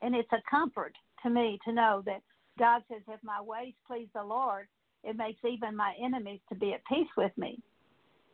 And 0.00 0.14
it's 0.14 0.32
a 0.32 0.42
comfort 0.50 0.94
to 1.22 1.30
me 1.30 1.58
to 1.64 1.72
know 1.72 2.02
that 2.06 2.22
God 2.58 2.82
says, 2.90 3.02
if 3.08 3.20
my 3.22 3.40
ways 3.40 3.74
please 3.86 4.08
the 4.14 4.22
Lord, 4.22 4.66
it 5.04 5.16
makes 5.16 5.40
even 5.44 5.76
my 5.76 5.94
enemies 6.02 6.40
to 6.48 6.54
be 6.54 6.72
at 6.74 6.84
peace 6.86 7.08
with 7.16 7.32
me. 7.36 7.58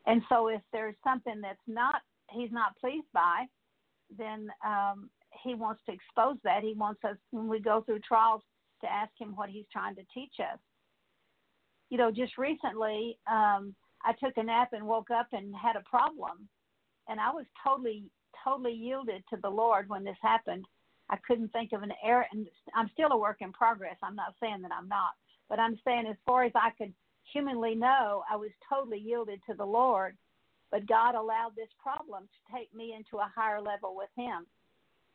And 0.07 0.23
so 0.29 0.49
if 0.49 0.61
there's 0.73 0.97
something 1.05 1.41
that's 1.41 1.59
not, 1.67 2.03
he's 2.31 2.53
not 2.53 2.77
pleased 2.79 3.07
by, 3.13 3.45
then 4.17 4.49
um, 4.67 5.11
he 5.43 5.55
wants 5.55 5.83
to 5.87 5.93
expose 5.93 6.37
that. 6.45 6.63
He 6.63 6.75
wants 6.75 7.05
us, 7.05 7.17
when 7.31 7.49
we 7.49 7.61
go 7.61 7.83
through 7.83 8.01
trials, 8.01 8.43
to 8.81 8.93
ask 8.93 9.11
him 9.19 9.35
what 9.35 9.51
he's 9.51 9.67
trying 9.73 9.97
to 9.97 10.03
teach 10.15 10.35
us. 10.41 10.59
You 11.91 11.99
know, 11.99 12.11
just 12.11 12.39
recently, 12.39 13.19
um, 13.31 13.75
I 14.05 14.13
took 14.13 14.37
a 14.37 14.43
nap 14.43 14.71
and 14.73 14.87
woke 14.87 15.11
up 15.11 15.29
and 15.33 15.55
had 15.55 15.77
a 15.77 15.89
problem. 15.89 16.49
And 17.09 17.19
I 17.19 17.31
was 17.31 17.47
totally, 17.67 18.05
totally 18.45 18.73
yielded 18.73 19.25
to 19.31 19.39
the 19.43 19.49
Lord 19.49 19.89
when 19.89 20.05
this 20.05 20.17
happened. 20.23 20.65
I 21.11 21.17
couldn't 21.27 21.53
think 21.53 21.73
of 21.73 21.83
an 21.83 21.93
error, 22.05 22.27
and 22.33 22.47
I'm 22.75 22.91
still 22.93 23.13
a 23.13 23.17
work 23.17 23.39
in 23.41 23.53
progress. 23.53 23.97
I'm 24.03 24.17
not 24.17 24.35
saying 24.41 24.63
that 24.63 24.73
I'm 24.73 24.89
not, 24.89 25.13
but 25.49 25.59
I'm 25.59 25.79
saying 25.85 26.07
as 26.09 26.17
far 26.27 26.45
as 26.45 26.53
I 26.55 26.71
could 26.77 26.93
humanly 27.33 27.75
know, 27.75 28.25
I 28.31 28.37
was 28.37 28.51
totally 28.69 28.99
yielded 28.99 29.41
to 29.49 29.55
the 29.55 29.65
Lord. 29.65 30.17
But 30.71 30.87
God 30.87 31.15
allowed 31.15 31.57
this 31.57 31.71
problem 31.83 32.25
to 32.25 32.57
take 32.57 32.75
me 32.75 32.95
into 32.95 33.17
a 33.19 33.33
higher 33.35 33.61
level 33.61 33.97
with 33.97 34.11
Him. 34.17 34.47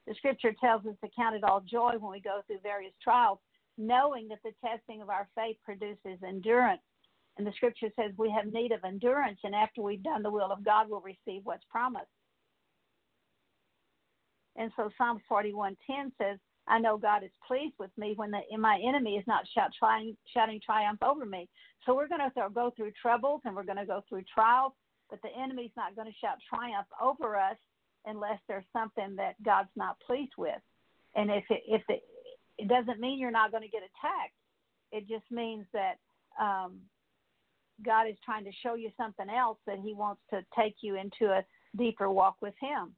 The 0.07 0.15
scripture 0.15 0.53
tells 0.59 0.85
us 0.85 0.95
to 1.03 1.09
count 1.15 1.35
it 1.35 1.43
all 1.43 1.61
joy 1.61 1.93
when 1.99 2.11
we 2.11 2.19
go 2.19 2.41
through 2.47 2.59
various 2.63 2.93
trials, 3.03 3.39
knowing 3.77 4.27
that 4.29 4.39
the 4.43 4.53
testing 4.65 5.01
of 5.01 5.09
our 5.09 5.27
faith 5.35 5.57
produces 5.63 6.17
endurance. 6.27 6.81
And 7.37 7.47
the 7.47 7.53
scripture 7.53 7.89
says 7.95 8.11
we 8.17 8.31
have 8.31 8.51
need 8.51 8.71
of 8.71 8.83
endurance, 8.83 9.39
and 9.43 9.55
after 9.55 9.81
we've 9.81 10.03
done 10.03 10.23
the 10.23 10.31
will 10.31 10.51
of 10.51 10.65
God, 10.65 10.89
we'll 10.89 11.01
receive 11.01 11.41
what's 11.45 11.63
promised. 11.69 12.07
And 14.55 14.71
so 14.75 14.89
Psalm 14.97 15.21
41:10 15.29 16.11
says, 16.17 16.39
"I 16.67 16.79
know 16.79 16.97
God 16.97 17.23
is 17.23 17.31
pleased 17.47 17.75
with 17.79 17.95
me 17.97 18.13
when 18.15 18.31
the, 18.31 18.41
my 18.57 18.79
enemy 18.79 19.17
is 19.17 19.25
not 19.27 19.47
shout, 19.47 19.71
trying, 19.77 20.15
shouting 20.33 20.59
triumph 20.63 21.01
over 21.01 21.25
me." 21.25 21.49
So 21.85 21.95
we're 21.95 22.07
going 22.07 22.21
to 22.21 22.49
go 22.49 22.71
through 22.71 22.91
troubles 23.01 23.41
and 23.45 23.55
we're 23.55 23.63
going 23.63 23.77
to 23.77 23.85
go 23.85 24.03
through 24.07 24.23
trials, 24.33 24.73
but 25.09 25.21
the 25.21 25.29
enemy's 25.35 25.75
not 25.75 25.95
going 25.95 26.07
to 26.07 26.17
shout 26.19 26.37
triumph 26.47 26.87
over 27.01 27.35
us 27.35 27.57
unless 28.05 28.39
there's 28.47 28.65
something 28.73 29.15
that 29.15 29.41
God's 29.43 29.69
not 29.75 29.99
pleased 30.05 30.33
with. 30.37 30.61
And 31.15 31.29
if 31.29 31.43
it, 31.49 31.63
if 31.67 31.81
it 32.57 32.67
doesn't 32.67 32.99
mean 32.99 33.19
you're 33.19 33.31
not 33.31 33.51
going 33.51 33.63
to 33.63 33.69
get 33.69 33.81
attacked, 33.81 34.35
it 34.91 35.07
just 35.07 35.29
means 35.31 35.65
that 35.73 35.95
um, 36.39 36.79
God 37.85 38.07
is 38.07 38.15
trying 38.23 38.45
to 38.45 38.51
show 38.61 38.75
you 38.75 38.91
something 38.97 39.29
else 39.29 39.57
that 39.65 39.79
He 39.79 39.93
wants 39.93 40.21
to 40.29 40.43
take 40.57 40.75
you 40.81 40.95
into 40.95 41.31
a 41.31 41.43
deeper 41.77 42.09
walk 42.09 42.37
with 42.41 42.53
Him. 42.61 42.95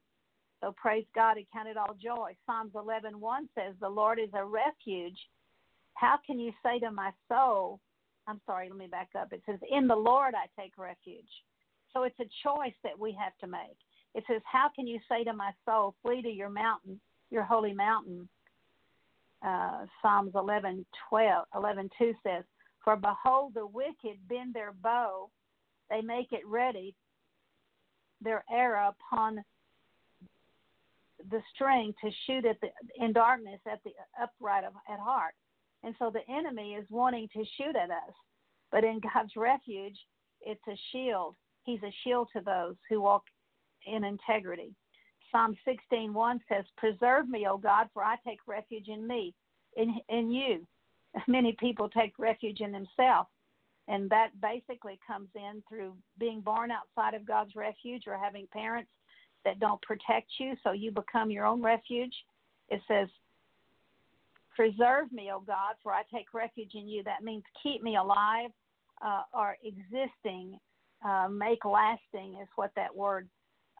So 0.66 0.72
praise 0.72 1.06
God 1.14 1.36
and 1.36 1.46
count 1.52 1.68
it 1.68 1.76
all 1.76 1.94
joy. 1.94 2.36
Psalms 2.44 2.72
11:1 2.74 3.48
says, 3.54 3.78
"The 3.78 3.88
Lord 3.88 4.18
is 4.18 4.34
a 4.34 4.44
refuge." 4.44 5.30
How 5.94 6.16
can 6.16 6.40
you 6.40 6.52
say 6.60 6.80
to 6.80 6.90
my 6.90 7.12
soul, 7.28 7.78
I'm 8.26 8.40
sorry, 8.46 8.68
let 8.68 8.76
me 8.76 8.88
back 8.88 9.14
up. 9.14 9.32
It 9.32 9.44
says, 9.46 9.62
"In 9.62 9.86
the 9.86 9.94
Lord 9.94 10.34
I 10.34 10.48
take 10.58 10.76
refuge." 10.76 11.44
So 11.92 12.02
it's 12.02 12.18
a 12.18 12.26
choice 12.42 12.74
that 12.82 12.98
we 12.98 13.12
have 13.12 13.36
to 13.38 13.46
make. 13.46 13.78
It 14.14 14.26
says, 14.26 14.42
How 14.44 14.68
can 14.68 14.88
you 14.88 14.98
say 15.08 15.22
to 15.22 15.32
my 15.32 15.54
soul, 15.64 15.94
Flee 16.02 16.20
to 16.22 16.30
your 16.30 16.50
mountain, 16.50 17.00
your 17.30 17.44
holy 17.44 17.72
mountain? 17.72 18.28
Uh, 19.42 19.86
Psalms 20.02 20.34
11, 20.34 20.84
12, 21.08 21.46
11 21.54 21.90
2 21.96 22.12
says, 22.24 22.44
For 22.80 22.96
behold, 22.96 23.54
the 23.54 23.68
wicked 23.68 24.18
bend 24.28 24.52
their 24.52 24.72
bow, 24.72 25.30
they 25.90 26.00
make 26.00 26.32
it 26.32 26.44
ready, 26.44 26.96
their 28.20 28.44
arrow 28.50 28.88
upon 28.88 29.44
the 31.30 31.40
string 31.54 31.94
to 32.02 32.10
shoot 32.26 32.44
at 32.44 32.60
the 32.60 32.68
in 32.98 33.12
darkness 33.12 33.60
at 33.70 33.80
the 33.84 33.92
upright 34.20 34.64
of, 34.64 34.72
at 34.88 35.00
heart. 35.00 35.34
And 35.82 35.94
so 35.98 36.10
the 36.10 36.28
enemy 36.32 36.74
is 36.74 36.86
wanting 36.90 37.28
to 37.34 37.44
shoot 37.56 37.76
at 37.76 37.90
us. 37.90 38.14
But 38.72 38.84
in 38.84 39.00
God's 39.00 39.36
refuge, 39.36 39.98
it's 40.40 40.66
a 40.68 40.76
shield. 40.92 41.36
He's 41.64 41.82
a 41.82 41.94
shield 42.04 42.28
to 42.34 42.42
those 42.42 42.76
who 42.88 43.00
walk 43.00 43.24
in 43.86 44.04
integrity. 44.04 44.74
Psalm 45.30 45.56
16:1 45.66 46.40
says, 46.48 46.64
"Preserve 46.76 47.28
me, 47.28 47.46
O 47.46 47.58
God, 47.58 47.90
for 47.92 48.04
I 48.04 48.16
take 48.16 48.46
refuge 48.46 48.88
in 48.88 49.06
me, 49.06 49.34
in 49.76 50.00
in 50.08 50.30
you." 50.30 50.66
Many 51.26 51.52
people 51.54 51.88
take 51.88 52.18
refuge 52.18 52.60
in 52.60 52.72
themselves, 52.72 53.30
and 53.88 54.08
that 54.10 54.40
basically 54.40 54.98
comes 55.06 55.28
in 55.34 55.62
through 55.68 55.96
being 56.18 56.40
born 56.40 56.70
outside 56.70 57.14
of 57.14 57.24
God's 57.24 57.54
refuge 57.56 58.06
or 58.06 58.16
having 58.16 58.46
parents 58.48 58.90
that 59.46 59.58
don't 59.60 59.80
protect 59.80 60.28
you, 60.38 60.54
so 60.62 60.72
you 60.72 60.90
become 60.90 61.30
your 61.30 61.46
own 61.46 61.62
refuge. 61.62 62.14
It 62.68 62.82
says, 62.86 63.08
"Preserve 64.54 65.10
me, 65.10 65.32
O 65.32 65.40
God, 65.40 65.76
for 65.82 65.92
I 65.92 66.02
take 66.12 66.34
refuge 66.34 66.74
in 66.74 66.86
you." 66.86 67.02
That 67.04 67.24
means 67.24 67.44
keep 67.62 67.82
me 67.82 67.96
alive 67.96 68.50
uh, 69.02 69.22
or 69.32 69.56
existing, 69.62 70.58
uh, 71.04 71.28
make 71.30 71.64
lasting 71.64 72.38
is 72.42 72.48
what 72.56 72.72
that 72.76 72.94
word 72.94 73.28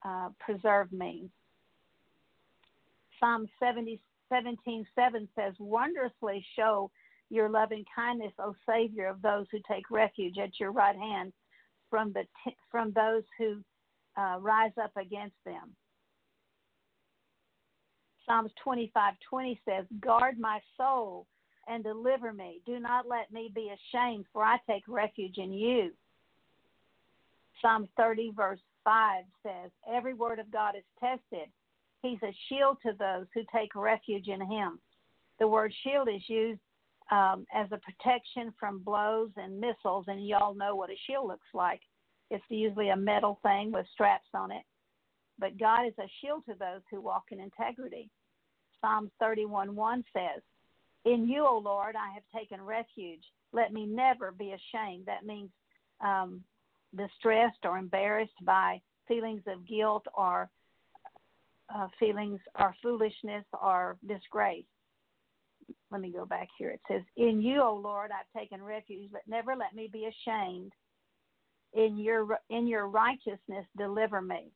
uh, 0.05 0.29
preserve 0.39 0.93
means. 0.93 1.31
Psalm 3.19 3.49
70, 3.59 3.99
17 4.29 4.87
7 4.95 5.29
says, 5.35 5.55
Wondrously 5.59 6.45
show 6.55 6.91
your 7.31 7.49
loving 7.49 7.85
kindness, 7.95 8.33
O 8.39 8.55
Savior 8.69 9.09
of 9.09 9.23
those 9.23 9.47
who 9.51 9.59
take 9.69 9.91
refuge 9.91 10.39
at 10.39 10.61
your 10.61 10.73
right 10.73 10.97
hand 10.97 11.33
from, 11.91 12.13
the 12.13 12.25
t- 12.45 12.57
from 12.71 12.93
those 12.93 13.23
who 13.39 13.63
uh, 14.17 14.39
rise 14.41 14.73
up 14.83 14.93
against 14.97 15.37
them. 15.45 15.75
Psalms 18.25 18.53
25:20 18.65 19.61
says, 19.65 19.87
"Guard 20.01 20.39
my 20.39 20.61
soul 20.77 21.27
and 21.69 21.83
deliver 21.85 22.33
me. 22.33 22.61
Do 22.67 22.81
not 22.81 23.07
let 23.07 23.31
me 23.31 23.51
be 23.55 23.71
ashamed, 23.71 24.27
for 24.33 24.43
I 24.43 24.59
take 24.67 24.87
refuge 24.89 25.39
in 25.39 25.53
you." 25.53 25.93
Psalm 27.61 27.89
30 27.97 28.33
verse 28.33 28.61
5 28.87 29.25
says, 29.43 29.71
Every 29.93 30.15
word 30.15 30.39
of 30.39 30.51
God 30.51 30.75
is 30.77 30.85
tested. 31.01 31.51
He's 32.03 32.23
a 32.23 32.35
shield 32.49 32.79
to 32.85 32.93
those 32.99 33.27
who 33.35 33.43
take 33.53 33.75
refuge 33.75 34.29
in 34.29 34.41
him. 34.41 34.79
The 35.39 35.49
word 35.49 35.75
shield 35.83 36.09
is 36.09 36.23
used 36.29 36.61
um, 37.11 37.45
as 37.55 37.67
a 37.73 37.79
protection 37.79 38.55
from 38.59 38.79
blows 38.79 39.31
and 39.37 39.61
missiles, 39.61 40.07
and 40.09 40.27
y'all 40.27 40.55
know 40.55 40.77
what 40.77 40.91
a 40.91 40.97
shield 41.07 41.29
looks 41.29 41.49
like. 41.53 41.81
It's 42.31 42.45
usually 42.49 42.91
a 42.91 42.97
metal 42.97 43.39
thing 43.43 43.73
with 43.73 43.87
straps 43.93 44.29
on 44.35 44.51
it. 44.51 44.63
But 45.39 45.59
God 45.59 45.87
is 45.87 45.95
a 45.99 46.09
shield 46.21 46.45
to 46.47 46.55
those 46.59 46.81
who 46.91 47.01
walk 47.01 47.25
in 47.31 47.41
integrity. 47.41 48.11
Psalms 48.81 49.11
31 49.21 49.75
1 49.75 50.05
says, 50.13 50.43
In 51.05 51.29
you, 51.29 51.47
O 51.47 51.59
Lord, 51.59 51.95
I 51.97 52.13
have 52.15 52.23
taken 52.35 52.63
refuge. 52.63 53.23
Let 53.53 53.73
me 53.73 53.87
never 53.87 54.33
be 54.33 54.55
ashamed. 54.55 55.07
That 55.07 55.25
means 55.25 55.51
um, 56.01 56.43
distressed 56.97 57.65
or 57.65 57.79
embarrassed 57.79 58.45
by 58.45 58.81
feelings 59.07 59.43
of 59.47 59.67
guilt 59.67 60.05
or 60.17 60.49
uh, 61.75 61.89
feelings 61.99 62.41
or 62.59 62.75
foolishness 62.83 63.45
or 63.61 63.97
disgrace. 64.07 64.65
Let 65.91 66.01
me 66.01 66.13
go 66.13 66.25
back 66.25 66.49
here. 66.59 66.71
It 66.71 66.81
says, 66.89 67.03
In 67.17 67.41
you, 67.41 67.63
O 67.63 67.75
Lord, 67.75 68.11
I've 68.11 68.41
taken 68.41 68.63
refuge, 68.63 69.11
but 69.13 69.23
never 69.27 69.55
let 69.57 69.75
me 69.75 69.89
be 69.93 70.07
ashamed. 70.07 70.73
In 71.73 71.99
your 71.99 72.39
in 72.49 72.67
your 72.67 72.89
righteousness, 72.89 73.67
deliver 73.77 74.23
me. 74.23 74.51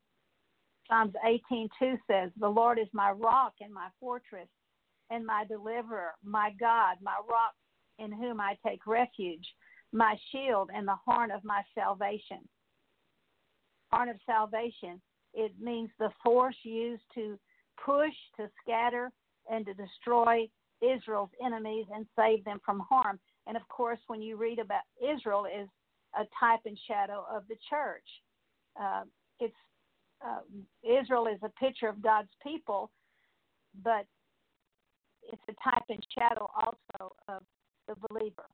Psalms 0.88 1.14
18:2 1.24 1.98
says, 2.06 2.32
"The 2.36 2.48
Lord 2.48 2.78
is 2.78 2.88
my 2.92 3.10
rock 3.10 3.54
and 3.60 3.72
my 3.72 3.88
fortress, 4.00 4.48
and 5.10 5.26
my 5.26 5.44
deliverer, 5.44 6.14
my 6.22 6.50
God, 6.58 6.96
my 7.02 7.16
rock, 7.28 7.54
in 7.98 8.10
whom 8.10 8.40
I 8.40 8.56
take 8.66 8.86
refuge, 8.86 9.46
my 9.92 10.16
shield 10.30 10.70
and 10.74 10.86
the 10.86 10.98
horn 11.04 11.30
of 11.30 11.44
my 11.44 11.62
salvation. 11.74 12.48
Horn 13.92 14.08
of 14.08 14.16
salvation, 14.24 15.00
it 15.34 15.52
means 15.60 15.90
the 15.98 16.10
force 16.22 16.56
used 16.62 17.02
to 17.14 17.38
push, 17.84 18.14
to 18.36 18.48
scatter, 18.62 19.10
and 19.50 19.66
to 19.66 19.74
destroy 19.74 20.48
Israel's 20.80 21.30
enemies 21.44 21.86
and 21.92 22.06
save 22.16 22.44
them 22.44 22.60
from 22.64 22.80
harm. 22.80 23.18
And 23.46 23.56
of 23.56 23.66
course, 23.68 23.98
when 24.06 24.22
you 24.22 24.36
read 24.36 24.58
about 24.58 24.82
Israel, 25.02 25.44
is 25.44 25.68
a 26.16 26.24
type 26.38 26.60
and 26.64 26.78
shadow 26.88 27.24
of 27.30 27.44
the 27.48 27.56
church. 27.68 28.06
Uh, 28.80 29.02
it's 29.38 29.54
uh, 30.24 30.40
Israel 30.82 31.26
is 31.26 31.38
a 31.42 31.48
picture 31.50 31.88
of 31.88 32.02
God's 32.02 32.28
people, 32.42 32.90
but 33.82 34.06
it's 35.32 35.42
a 35.48 35.70
type 35.70 35.84
and 35.88 36.04
shadow 36.18 36.48
also 36.54 37.14
of 37.28 37.42
the 37.88 37.94
believer. 38.08 38.46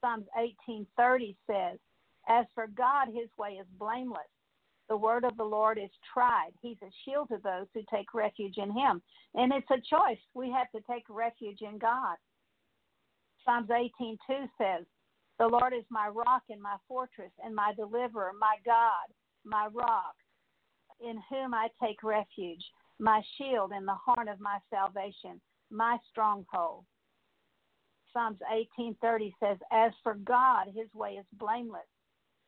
Psalms 0.00 0.26
18:30 0.36 1.36
says, 1.46 1.78
"As 2.28 2.46
for 2.54 2.66
God, 2.68 3.08
His 3.08 3.28
way 3.38 3.58
is 3.58 3.66
blameless. 3.78 4.26
The 4.88 4.96
word 4.96 5.24
of 5.24 5.36
the 5.36 5.44
Lord 5.44 5.78
is 5.78 5.90
tried. 6.12 6.52
He's 6.62 6.80
a 6.82 6.90
shield 7.04 7.28
to 7.28 7.38
those 7.38 7.66
who 7.74 7.82
take 7.90 8.14
refuge 8.14 8.58
in 8.58 8.70
Him." 8.70 9.02
And 9.34 9.52
it's 9.52 9.70
a 9.70 9.80
choice. 9.80 10.20
We 10.34 10.50
have 10.50 10.70
to 10.72 10.80
take 10.82 11.04
refuge 11.08 11.62
in 11.62 11.78
God. 11.78 12.16
Psalms 13.44 13.70
18:2 13.70 14.50
says, 14.58 14.84
"The 15.38 15.48
Lord 15.48 15.74
is 15.74 15.84
my 15.90 16.08
rock 16.08 16.44
and 16.48 16.62
my 16.62 16.76
fortress 16.88 17.32
and 17.44 17.54
my 17.54 17.74
deliverer, 17.74 18.32
my 18.32 18.56
God, 18.64 19.12
my 19.44 19.66
rock, 19.66 20.16
in 21.00 21.22
whom 21.28 21.52
I 21.52 21.68
take 21.80 22.02
refuge, 22.02 22.64
my 22.98 23.22
shield 23.36 23.72
and 23.72 23.86
the 23.86 23.94
horn 23.94 24.28
of 24.28 24.40
my 24.40 24.58
salvation, 24.70 25.40
my 25.70 25.98
stronghold." 26.10 26.86
Psalms 28.12 28.40
18:30 28.50 29.34
says, 29.38 29.58
"As 29.70 29.92
for 30.02 30.14
God, 30.14 30.68
his 30.68 30.92
way 30.94 31.18
is 31.18 31.26
blameless. 31.32 31.88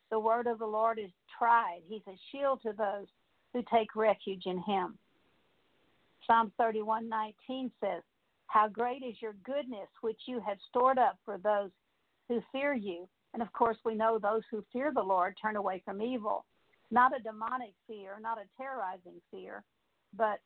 The 0.08 0.18
word 0.18 0.46
of 0.46 0.58
the 0.58 0.66
Lord 0.66 0.98
is 0.98 1.12
tried. 1.36 1.82
He's 1.86 2.06
a 2.06 2.16
shield 2.30 2.62
to 2.62 2.72
those 2.72 3.08
who 3.52 3.62
take 3.64 3.94
refuge 3.94 4.46
in 4.46 4.58
him." 4.62 4.98
Psalm 6.26 6.52
31:19 6.58 7.70
says, 7.80 8.02
"How 8.46 8.66
great 8.66 9.02
is 9.02 9.20
your 9.20 9.34
goodness 9.34 9.90
which 10.00 10.26
you 10.26 10.40
have 10.40 10.58
stored 10.62 10.98
up 10.98 11.18
for 11.26 11.36
those 11.36 11.70
who 12.28 12.42
fear 12.52 12.74
you." 12.74 13.08
And 13.34 13.42
of 13.42 13.52
course, 13.52 13.76
we 13.84 13.94
know 13.94 14.18
those 14.18 14.42
who 14.50 14.64
fear 14.72 14.92
the 14.92 15.02
Lord 15.02 15.36
turn 15.40 15.56
away 15.56 15.82
from 15.84 16.02
evil. 16.02 16.44
Not 16.90 17.16
a 17.16 17.22
demonic 17.22 17.74
fear, 17.86 18.18
not 18.20 18.38
a 18.38 18.48
terrorizing 18.56 19.20
fear, 19.30 19.64
but 20.14 20.40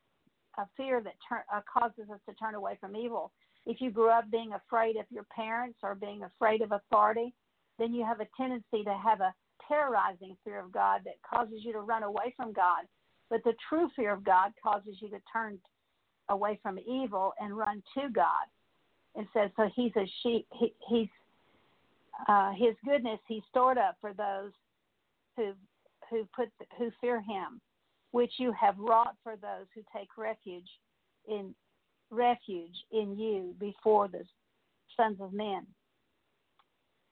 a 0.58 0.66
fear 0.76 1.00
that 1.00 1.14
ter- 1.28 1.44
uh, 1.52 1.60
causes 1.72 2.10
us 2.10 2.20
to 2.28 2.34
turn 2.34 2.54
away 2.54 2.76
from 2.80 2.96
evil 2.96 3.32
if 3.66 3.80
you 3.80 3.90
grew 3.90 4.10
up 4.10 4.30
being 4.30 4.52
afraid 4.52 4.96
of 4.96 5.06
your 5.10 5.26
parents 5.34 5.78
or 5.82 5.94
being 5.94 6.22
afraid 6.22 6.62
of 6.62 6.72
authority, 6.72 7.32
then 7.78 7.94
you 7.94 8.04
have 8.04 8.20
a 8.20 8.28
tendency 8.36 8.82
to 8.84 8.94
have 8.94 9.20
a 9.20 9.34
terrorizing 9.68 10.36
fear 10.44 10.58
of 10.58 10.72
God 10.72 11.02
that 11.04 11.14
causes 11.28 11.60
you 11.64 11.72
to 11.72 11.80
run 11.80 12.02
away 12.02 12.34
from 12.36 12.52
God. 12.52 12.84
But 13.30 13.42
the 13.44 13.54
true 13.68 13.88
fear 13.94 14.12
of 14.12 14.24
God 14.24 14.52
causes 14.62 14.96
you 15.00 15.08
to 15.10 15.18
turn 15.32 15.58
away 16.28 16.58
from 16.62 16.78
evil 16.78 17.32
and 17.40 17.56
run 17.56 17.82
to 17.94 18.08
God. 18.10 18.46
And 19.14 19.26
says, 19.34 19.50
so 19.56 19.68
he's 19.76 19.92
a 19.96 20.10
sheep. 20.22 20.46
He, 20.58 20.72
he's 20.88 21.08
uh, 22.28 22.52
his 22.52 22.74
goodness. 22.84 23.20
He 23.26 23.42
stored 23.48 23.78
up 23.78 23.96
for 24.00 24.12
those 24.12 24.52
who 25.36 25.52
who 26.10 26.28
put 26.34 26.48
who 26.78 26.90
fear 27.00 27.20
him, 27.20 27.60
which 28.10 28.32
you 28.38 28.52
have 28.52 28.78
wrought 28.78 29.16
for 29.22 29.36
those 29.36 29.66
who 29.74 29.82
take 29.96 30.08
refuge 30.16 30.68
in 31.28 31.54
refuge 32.10 32.76
in 32.92 33.18
you 33.18 33.54
before 33.58 34.08
the 34.08 34.22
sons 34.96 35.18
of 35.20 35.32
men. 35.32 35.66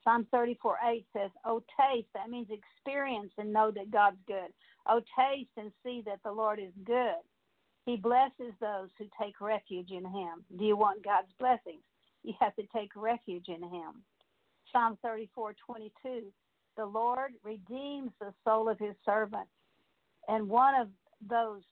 Psalm 0.04 0.26
34 0.30 0.78
8 0.92 1.06
says, 1.14 1.30
Oh, 1.44 1.62
taste, 1.78 2.08
that 2.14 2.30
means 2.30 2.48
experience 2.50 3.32
and 3.38 3.52
know 3.52 3.70
that 3.70 3.90
God's 3.90 4.20
good. 4.26 4.50
Oh, 4.88 5.00
taste 5.18 5.50
and 5.56 5.70
see 5.84 6.02
that 6.06 6.20
the 6.24 6.32
Lord 6.32 6.58
is 6.58 6.72
good. 6.84 7.20
He 7.86 7.96
blesses 7.96 8.54
those 8.60 8.88
who 8.98 9.06
take 9.20 9.40
refuge 9.40 9.90
in 9.90 10.04
Him. 10.04 10.44
Do 10.58 10.64
you 10.64 10.76
want 10.76 11.04
God's 11.04 11.32
blessings? 11.38 11.82
You 12.22 12.34
have 12.40 12.54
to 12.56 12.62
take 12.74 12.90
refuge 12.96 13.48
in 13.48 13.62
Him. 13.62 14.02
Psalm 14.72 14.98
34:22. 15.04 16.32
The 16.76 16.86
Lord 16.86 17.32
redeems 17.42 18.12
the 18.20 18.32
soul 18.44 18.68
of 18.68 18.78
His 18.78 18.94
servant, 19.04 19.48
and 20.28 20.48
one 20.48 20.74
of 20.74 20.88
those 21.28 21.62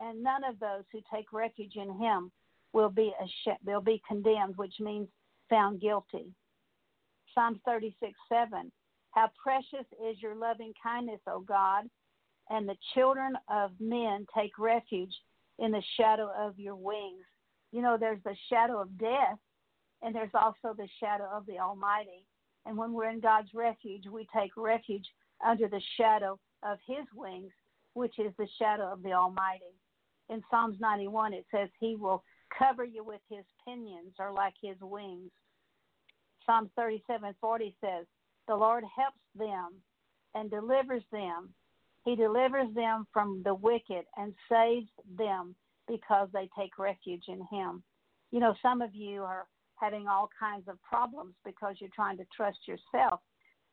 and 0.00 0.22
none 0.22 0.44
of 0.44 0.58
those 0.60 0.84
who 0.92 1.00
take 1.12 1.32
refuge 1.32 1.76
in 1.76 1.92
him 1.98 2.30
will 2.72 2.90
be 2.90 3.12
ashamed, 3.18 3.58
they'll 3.64 3.80
be 3.80 4.02
condemned, 4.06 4.56
which 4.56 4.74
means 4.80 5.08
found 5.50 5.80
guilty. 5.80 6.32
Psalm 7.34 7.60
36:7. 7.66 8.70
How 9.10 9.30
precious 9.42 9.86
is 10.04 10.20
your 10.22 10.34
loving 10.34 10.72
kindness, 10.82 11.20
O 11.26 11.40
God, 11.40 11.88
and 12.50 12.68
the 12.68 12.76
children 12.94 13.36
of 13.48 13.72
men 13.80 14.26
take 14.34 14.58
refuge 14.58 15.14
in 15.58 15.72
the 15.72 15.82
shadow 15.96 16.30
of 16.36 16.58
your 16.58 16.76
wings. 16.76 17.24
You 17.72 17.82
know, 17.82 17.96
there's 17.96 18.22
the 18.22 18.36
shadow 18.48 18.80
of 18.80 18.96
death, 18.98 19.38
and 20.02 20.14
there's 20.14 20.34
also 20.34 20.74
the 20.76 20.88
shadow 21.00 21.28
of 21.32 21.46
the 21.46 21.58
Almighty. 21.58 22.24
And 22.66 22.76
when 22.76 22.92
we're 22.92 23.10
in 23.10 23.20
God's 23.20 23.48
refuge, 23.54 24.04
we 24.10 24.26
take 24.34 24.52
refuge 24.56 25.06
under 25.44 25.68
the 25.68 25.80
shadow 25.96 26.38
of 26.62 26.78
His 26.86 27.06
wings, 27.14 27.52
which 27.94 28.18
is 28.18 28.32
the 28.38 28.48
shadow 28.58 28.92
of 28.92 29.02
the 29.02 29.12
Almighty 29.12 29.74
in 30.30 30.42
Psalms 30.50 30.76
91, 30.80 31.32
it 31.32 31.46
says, 31.50 31.68
He 31.80 31.96
will 31.96 32.22
cover 32.56 32.84
you 32.84 33.04
with 33.04 33.20
His 33.30 33.44
pinions 33.64 34.14
or 34.18 34.32
like 34.32 34.54
His 34.62 34.76
wings. 34.80 35.30
Psalm 36.44 36.70
37 36.76 37.34
40 37.40 37.76
says, 37.80 38.06
The 38.46 38.56
Lord 38.56 38.84
helps 38.96 39.18
them 39.36 39.74
and 40.34 40.50
delivers 40.50 41.02
them. 41.12 41.50
He 42.04 42.16
delivers 42.16 42.72
them 42.74 43.06
from 43.12 43.42
the 43.44 43.54
wicked 43.54 44.04
and 44.16 44.34
saves 44.50 44.88
them 45.16 45.54
because 45.86 46.28
they 46.32 46.48
take 46.58 46.78
refuge 46.78 47.24
in 47.28 47.46
Him. 47.50 47.82
You 48.30 48.40
know, 48.40 48.54
some 48.62 48.82
of 48.82 48.94
you 48.94 49.22
are 49.22 49.46
having 49.80 50.06
all 50.06 50.28
kinds 50.38 50.68
of 50.68 50.82
problems 50.82 51.34
because 51.44 51.76
you're 51.78 51.90
trying 51.94 52.16
to 52.18 52.26
trust 52.34 52.58
yourself. 52.66 53.20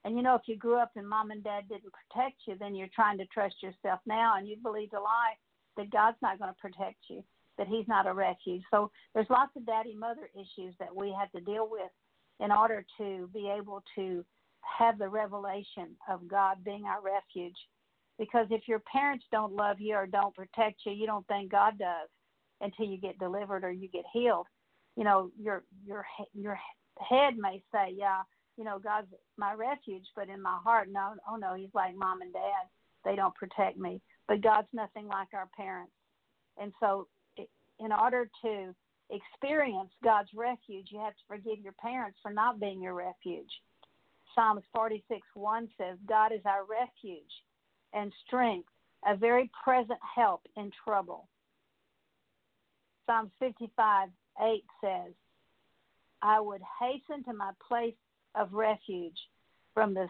And 0.04 0.16
you 0.16 0.22
know, 0.22 0.36
if 0.36 0.44
you 0.46 0.56
grew 0.56 0.78
up 0.78 0.92
and 0.96 1.08
mom 1.08 1.32
and 1.32 1.44
dad 1.44 1.64
didn't 1.68 1.92
protect 1.92 2.42
you, 2.48 2.56
then 2.60 2.76
you're 2.76 2.90
trying 2.94 3.18
to 3.18 3.26
trust 3.28 3.56
yourself 3.64 4.00
now 4.06 4.38
and 4.38 4.48
you 4.48 4.56
believed 4.62 4.94
a 4.94 5.00
lie 5.00 5.34
that 5.78 5.92
God's 5.92 6.18
not 6.22 6.40
going 6.40 6.52
to 6.52 6.60
protect 6.62 6.98
you, 7.10 7.24
that 7.58 7.68
He's 7.68 7.88
not 7.88 8.08
a 8.08 8.14
refuge. 8.14 8.62
So 8.72 8.92
there's 9.14 9.30
lots 9.30 9.52
of 9.56 9.66
daddy 9.66 9.96
mother 9.96 10.30
issues 10.36 10.76
that 10.80 10.96
we 10.96 11.16
have 11.18 11.32
to 11.32 11.42
deal 11.42 11.68
with 11.70 11.92
in 12.40 12.52
order 12.52 12.86
to 12.98 13.30
be 13.34 13.50
able 13.50 13.84
to 13.96 14.24
have 14.78 14.98
the 14.98 15.10
revelation 15.10 15.96
of 16.10 16.28
God 16.28 16.64
being 16.64 16.86
our 16.86 17.02
refuge. 17.02 17.58
Because 18.18 18.48
if 18.50 18.68
your 18.68 18.80
parents 18.80 19.26
don't 19.32 19.54
love 19.54 19.80
you 19.80 19.96
or 19.96 20.08
don't 20.08 20.36
protect 20.36 20.82
you, 20.86 20.94
you 20.94 21.06
don't 21.06 21.28
think 21.28 21.52
God 21.52 21.78
does 21.78 22.10
until 22.62 22.86
you 22.86 22.98
get 22.98 23.20
delivered 23.20 23.64
or 23.64 23.72
you 23.72 23.88
get 23.88 24.06
healed. 24.14 24.48
You 24.96 25.04
know, 25.04 25.32
your 25.40 25.64
your 25.86 26.06
your 26.34 26.60
head 27.00 27.38
may 27.38 27.62
say, 27.72 27.94
"Yeah, 27.96 28.22
you 28.58 28.64
know, 28.64 28.80
God's 28.80 29.08
my 29.38 29.54
refuge," 29.54 30.06
but 30.16 30.30
in 30.30 30.42
my 30.42 30.58
heart, 30.64 30.90
no, 30.92 31.16
oh 31.30 31.36
no, 31.36 31.56
He's 31.56 31.74
like 31.74 31.96
mom 31.96 32.22
and 32.22 32.34
dad. 32.34 32.70
They 33.04 33.16
don't 33.16 33.36
protect 33.36 33.78
me 33.78 34.02
but 34.28 34.42
God's 34.42 34.68
nothing 34.74 35.08
like 35.08 35.30
our 35.34 35.50
parents. 35.56 35.92
And 36.58 36.72
so, 36.80 37.08
in 37.80 37.92
order 37.92 38.30
to 38.44 38.74
experience 39.10 39.90
God's 40.04 40.30
refuge, 40.36 40.88
you 40.90 41.00
have 41.00 41.14
to 41.14 41.24
forgive 41.28 41.60
your 41.62 41.74
parents 41.74 42.18
for 42.22 42.32
not 42.32 42.60
being 42.60 42.82
your 42.82 42.94
refuge. 42.94 43.52
Psalms 44.34 44.64
46 44.74 45.22
1 45.34 45.70
says, 45.78 45.98
God 46.08 46.32
is 46.32 46.42
our 46.46 46.64
refuge 46.66 47.24
and 47.94 48.12
strength, 48.26 48.70
a 49.06 49.16
very 49.16 49.50
present 49.64 50.00
help 50.16 50.42
in 50.58 50.72
trouble. 50.84 51.28
Psalms 53.06 53.32
55 53.40 54.10
8 54.42 54.64
says, 54.82 55.14
I 56.22 56.40
would 56.40 56.62
hasten 56.80 57.24
to 57.26 57.34
my 57.34 57.52
place 57.68 57.96
of 58.36 58.54
refuge 58.54 59.18
from 59.74 59.94
the, 59.94 60.08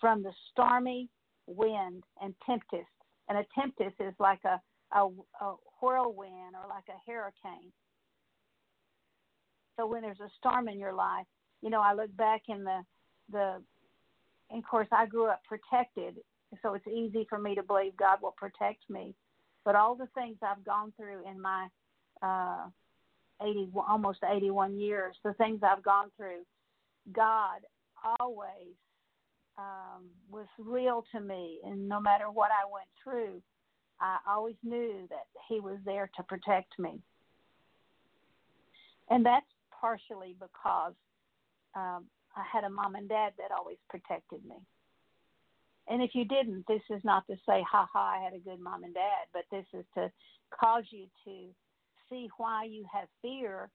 from 0.00 0.22
the 0.22 0.32
stormy 0.52 1.08
wind 1.46 2.04
and 2.20 2.34
tempest 2.44 2.88
and 3.28 3.38
a 3.38 3.44
tempest 3.58 3.96
is 4.00 4.14
like 4.18 4.40
a, 4.44 4.60
a, 4.96 5.08
a 5.40 5.54
whirlwind 5.80 6.54
or 6.54 6.68
like 6.68 6.84
a 6.88 7.10
hurricane. 7.10 7.72
So 9.76 9.86
when 9.86 10.02
there's 10.02 10.20
a 10.20 10.30
storm 10.38 10.68
in 10.68 10.78
your 10.78 10.94
life, 10.94 11.26
you 11.62 11.70
know, 11.70 11.80
I 11.80 11.94
look 11.94 12.14
back 12.16 12.42
in 12.48 12.64
the 12.64 12.80
the 13.30 13.60
and 14.50 14.62
of 14.62 14.70
course 14.70 14.86
I 14.92 15.06
grew 15.06 15.26
up 15.26 15.42
protected, 15.44 16.16
so 16.62 16.74
it's 16.74 16.86
easy 16.86 17.26
for 17.28 17.38
me 17.38 17.54
to 17.56 17.62
believe 17.62 17.96
God 17.96 18.18
will 18.22 18.34
protect 18.36 18.88
me. 18.88 19.14
But 19.64 19.74
all 19.74 19.96
the 19.96 20.08
things 20.14 20.36
I've 20.42 20.64
gone 20.64 20.92
through 20.96 21.28
in 21.28 21.40
my 21.40 21.66
uh 22.22 22.68
80 23.42 23.70
almost 23.88 24.20
81 24.28 24.78
years, 24.78 25.16
the 25.24 25.34
things 25.34 25.60
I've 25.62 25.82
gone 25.82 26.10
through, 26.16 26.42
God 27.12 27.60
always 28.20 28.74
um, 29.58 30.04
was 30.30 30.46
real 30.58 31.04
to 31.12 31.20
me, 31.20 31.60
and 31.64 31.88
no 31.88 32.00
matter 32.00 32.30
what 32.30 32.50
I 32.50 32.70
went 32.70 32.88
through, 33.02 33.40
I 34.00 34.18
always 34.28 34.56
knew 34.62 35.06
that 35.08 35.26
He 35.48 35.60
was 35.60 35.78
there 35.84 36.10
to 36.16 36.22
protect 36.22 36.78
me. 36.78 37.00
And 39.08 39.24
that's 39.24 39.46
partially 39.80 40.36
because 40.38 40.94
um, 41.74 42.04
I 42.36 42.42
had 42.50 42.64
a 42.64 42.70
mom 42.70 42.94
and 42.96 43.08
dad 43.08 43.32
that 43.38 43.56
always 43.56 43.78
protected 43.88 44.44
me. 44.44 44.56
And 45.88 46.02
if 46.02 46.10
you 46.14 46.24
didn't, 46.24 46.64
this 46.66 46.82
is 46.90 47.02
not 47.04 47.26
to 47.28 47.36
say, 47.46 47.64
ha 47.70 47.88
ha, 47.92 48.16
I 48.18 48.22
had 48.22 48.34
a 48.34 48.38
good 48.38 48.60
mom 48.60 48.82
and 48.82 48.92
dad, 48.92 49.26
but 49.32 49.44
this 49.50 49.66
is 49.72 49.84
to 49.94 50.10
cause 50.52 50.84
you 50.90 51.06
to 51.24 51.54
see 52.10 52.28
why 52.36 52.64
you 52.64 52.84
have 52.92 53.08
fear 53.22 53.70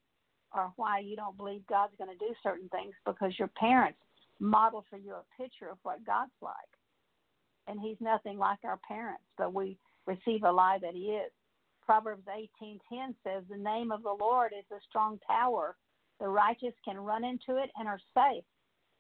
or 0.54 0.72
why 0.76 1.00
you 1.00 1.16
don't 1.16 1.38
believe 1.38 1.66
God's 1.68 1.94
going 1.98 2.10
to 2.10 2.26
do 2.26 2.34
certain 2.44 2.70
things 2.70 2.94
because 3.06 3.38
your 3.40 3.50
parents 3.50 4.00
model 4.40 4.86
for 4.90 4.98
you 4.98 5.14
a 5.14 5.42
picture 5.42 5.70
of 5.70 5.78
what 5.84 6.06
God's 6.06 6.32
like. 6.42 6.54
And 7.68 7.80
He's 7.80 7.98
nothing 8.00 8.38
like 8.38 8.60
our 8.64 8.80
parents, 8.88 9.24
but 9.38 9.54
we 9.54 9.78
receive 10.06 10.44
a 10.44 10.52
lie 10.52 10.80
that 10.82 10.94
He 10.94 11.12
is. 11.12 11.32
Proverbs 11.86 12.28
18:10 12.28 13.16
says, 13.24 13.44
"The 13.48 13.58
name 13.58 13.92
of 13.92 14.04
the 14.04 14.14
Lord 14.14 14.54
is 14.54 14.70
a 14.72 14.82
strong 14.82 15.20
tower; 15.20 15.78
the 16.20 16.28
righteous 16.28 16.74
can 16.84 17.00
run 17.00 17.24
into 17.24 17.58
it 17.58 17.72
and 17.76 17.88
are 17.88 18.00
safe." 18.14 18.46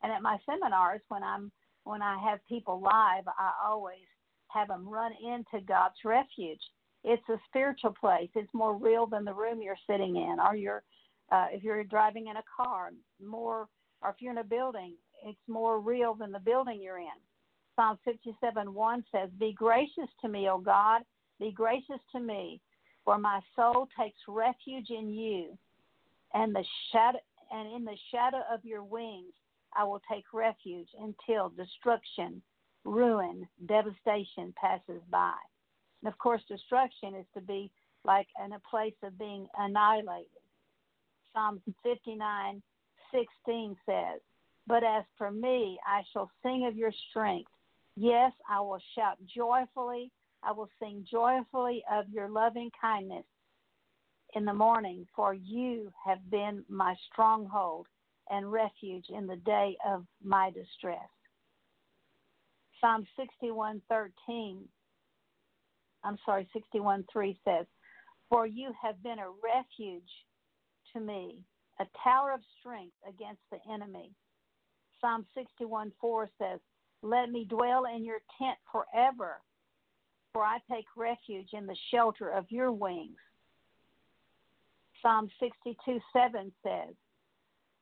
And 0.04 0.12
at 0.12 0.22
my 0.22 0.40
seminars, 0.46 1.02
when 1.10 1.24
I'm 1.24 1.52
when 1.84 2.02
I 2.02 2.18
have 2.20 2.46
people 2.46 2.80
live, 2.80 3.28
I 3.28 3.54
always 3.64 4.08
have 4.50 4.68
them 4.68 4.88
run 4.88 5.14
into 5.14 5.62
God's 5.62 6.04
refuge. 6.04 6.62
It's 7.04 7.28
a 7.30 7.38
spiritual 7.48 7.96
place. 8.00 8.30
It's 8.36 8.54
more 8.54 8.76
real 8.76 9.08
than 9.08 9.26
the 9.26 9.34
room 9.34 9.62
you're 9.62 9.76
sitting 9.88 10.16
in, 10.16 10.38
or 10.40 10.56
you're 10.56 10.84
uh, 11.32 11.48
if 11.52 11.64
you're 11.64 11.84
driving 11.84 12.28
in 12.28 12.36
a 12.36 12.44
car, 12.56 12.92
more, 13.26 13.68
or 14.02 14.10
if 14.10 14.16
you're 14.20 14.34
in 14.34 14.40
a 14.40 14.44
building, 14.44 14.94
it's 15.26 15.40
more 15.48 15.80
real 15.80 16.14
than 16.14 16.32
the 16.32 16.40
building 16.40 16.82
you're 16.82 17.00
in. 17.00 17.08
Psalm 17.76 17.98
57 18.04 18.74
1 18.74 19.04
says, 19.12 19.30
Be 19.40 19.54
gracious 19.54 20.10
to 20.22 20.28
me, 20.28 20.50
O 20.50 20.58
God, 20.58 21.04
be 21.40 21.52
gracious 21.52 22.00
to 22.12 22.20
me, 22.20 22.60
for 23.06 23.18
my 23.18 23.40
soul 23.56 23.88
takes 24.00 24.20
refuge 24.28 24.90
in 24.90 25.10
you, 25.10 25.58
and 26.34 26.54
the 26.54 26.66
shadow 26.92 27.20
and 27.52 27.74
in 27.74 27.84
the 27.84 27.98
shadow 28.12 28.42
of 28.52 28.64
your 28.64 28.84
wings 28.84 29.34
I 29.76 29.84
will 29.84 30.02
take 30.12 30.26
refuge 30.34 30.88
until 31.00 31.50
destruction, 31.50 32.42
ruin, 32.84 33.48
devastation 33.66 34.54
passes 34.60 35.02
by. 35.10 35.34
And 36.02 36.12
of 36.12 36.18
course, 36.18 36.42
destruction 36.48 37.16
is 37.16 37.26
to 37.34 37.42
be 37.42 37.72
like 38.04 38.28
in 38.44 38.54
a 38.54 38.60
place 38.70 38.96
of 39.04 39.18
being 39.18 39.48
annihilated. 39.58 40.28
Psalms 41.34 41.62
59 41.84 42.62
16 43.12 43.76
says, 43.86 44.22
But 44.68 44.84
as 44.84 45.04
for 45.18 45.32
me, 45.32 45.78
I 45.86 46.02
shall 46.14 46.32
sing 46.44 46.66
of 46.66 46.78
your 46.78 46.94
strength. 47.10 47.52
Yes, 47.96 48.32
I 48.50 48.62
will 48.62 48.82
shout 48.96 49.18
joyfully. 49.36 50.12
I 50.44 50.54
will 50.54 50.70
sing 50.82 51.06
joyfully 51.10 51.84
of 51.92 52.10
your 52.10 52.30
loving 52.30 52.72
kindness 52.80 53.26
in 54.34 54.46
the 54.46 54.54
morning, 54.54 55.06
for 55.16 55.34
you 55.34 55.92
have 56.06 56.30
been 56.32 56.64
my 56.70 56.96
stronghold 57.12 57.88
and 58.30 58.52
refuge 58.52 59.06
in 59.10 59.28
the 59.28 59.36
day 59.36 59.76
of 59.86 60.06
my 60.24 60.52
distress. 60.52 61.10
Psalm 62.80 63.06
61:13 63.20 64.68
I'm 66.04 66.18
sorry 66.26 66.48
61 66.54 67.06
3 67.12 67.40
says, 67.44 67.66
"For 68.30 68.46
you 68.46 68.74
have 68.82 69.02
been 69.04 69.20
a 69.20 69.30
refuge 69.30 70.12
to 70.94 71.00
me, 71.00 71.44
a 71.80 71.86
tower 72.04 72.32
of 72.32 72.42
strength 72.60 72.96
against 73.08 73.42
the 73.52 73.60
enemy." 73.70 74.14
Psalm 75.00 75.26
61 75.34 75.92
4 76.00 76.30
says, 76.38 76.60
"Let 77.02 77.30
me 77.30 77.46
dwell 77.46 77.86
in 77.86 78.04
your 78.04 78.22
tent 78.38 78.60
forever, 78.72 79.42
for 80.34 80.44
I 80.44 80.60
take 80.70 80.88
refuge 80.96 81.54
in 81.54 81.66
the 81.66 81.78
shelter 81.90 82.30
of 82.30 82.52
your 82.52 82.72
wings." 82.72 83.20
Psalm 85.02 85.30
62 85.40 86.00
7 86.14 86.54
says, 86.62 86.96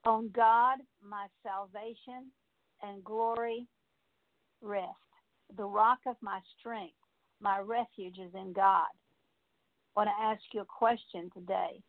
on 0.06 0.30
God, 0.30 0.80
my 1.04 1.28
salvation 1.44 2.32
and 2.82 3.04
glory 3.04 3.68
rest. 4.62 4.96
The 5.58 5.66
rock 5.66 6.00
of 6.08 6.16
my 6.22 6.40
strength, 6.58 6.96
my 7.42 7.60
refuge 7.60 8.18
is 8.20 8.34
in 8.34 8.54
God. 8.54 8.88
I 9.96 10.00
want 10.00 10.10
to 10.10 10.24
ask 10.24 10.42
you 10.54 10.62
a 10.62 10.66
question 10.66 11.30
today. 11.34 11.82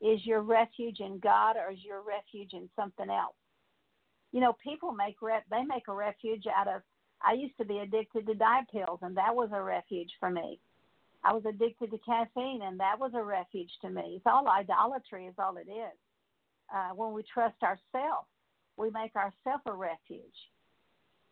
Is 0.00 0.24
your 0.26 0.42
refuge 0.42 1.00
in 1.00 1.18
God 1.18 1.56
or 1.56 1.72
is 1.72 1.78
your 1.84 2.02
refuge 2.02 2.52
in 2.52 2.68
something 2.76 3.08
else? 3.08 3.36
You 4.32 4.40
know, 4.40 4.56
people 4.62 4.92
make 4.92 5.22
rep 5.22 5.44
they 5.50 5.62
make 5.62 5.88
a 5.88 5.94
refuge 5.94 6.44
out 6.54 6.68
of 6.68 6.82
I 7.22 7.34
used 7.34 7.56
to 7.58 7.64
be 7.64 7.78
addicted 7.78 8.26
to 8.26 8.34
diet 8.34 8.66
pills 8.70 8.98
and 9.02 9.16
that 9.16 9.34
was 9.34 9.50
a 9.52 9.62
refuge 9.62 10.10
for 10.18 10.30
me. 10.30 10.58
I 11.22 11.32
was 11.32 11.44
addicted 11.46 11.90
to 11.92 11.98
caffeine 11.98 12.62
and 12.62 12.78
that 12.80 12.98
was 12.98 13.12
a 13.14 13.22
refuge 13.22 13.70
to 13.82 13.88
me. 13.88 14.14
It's 14.16 14.26
all 14.26 14.48
idolatry 14.48 15.26
is 15.26 15.34
all 15.38 15.56
it 15.56 15.70
is 15.70 15.96
uh, 16.72 16.90
when 16.94 17.12
we 17.12 17.22
trust 17.22 17.62
ourselves, 17.62 18.28
we 18.76 18.90
make 18.90 19.14
ourselves 19.16 19.62
a 19.66 19.72
refuge. 19.72 20.20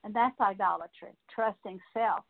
And 0.04 0.14
that's 0.14 0.38
idolatry, 0.40 1.14
trusting 1.34 1.78
self. 1.94 2.24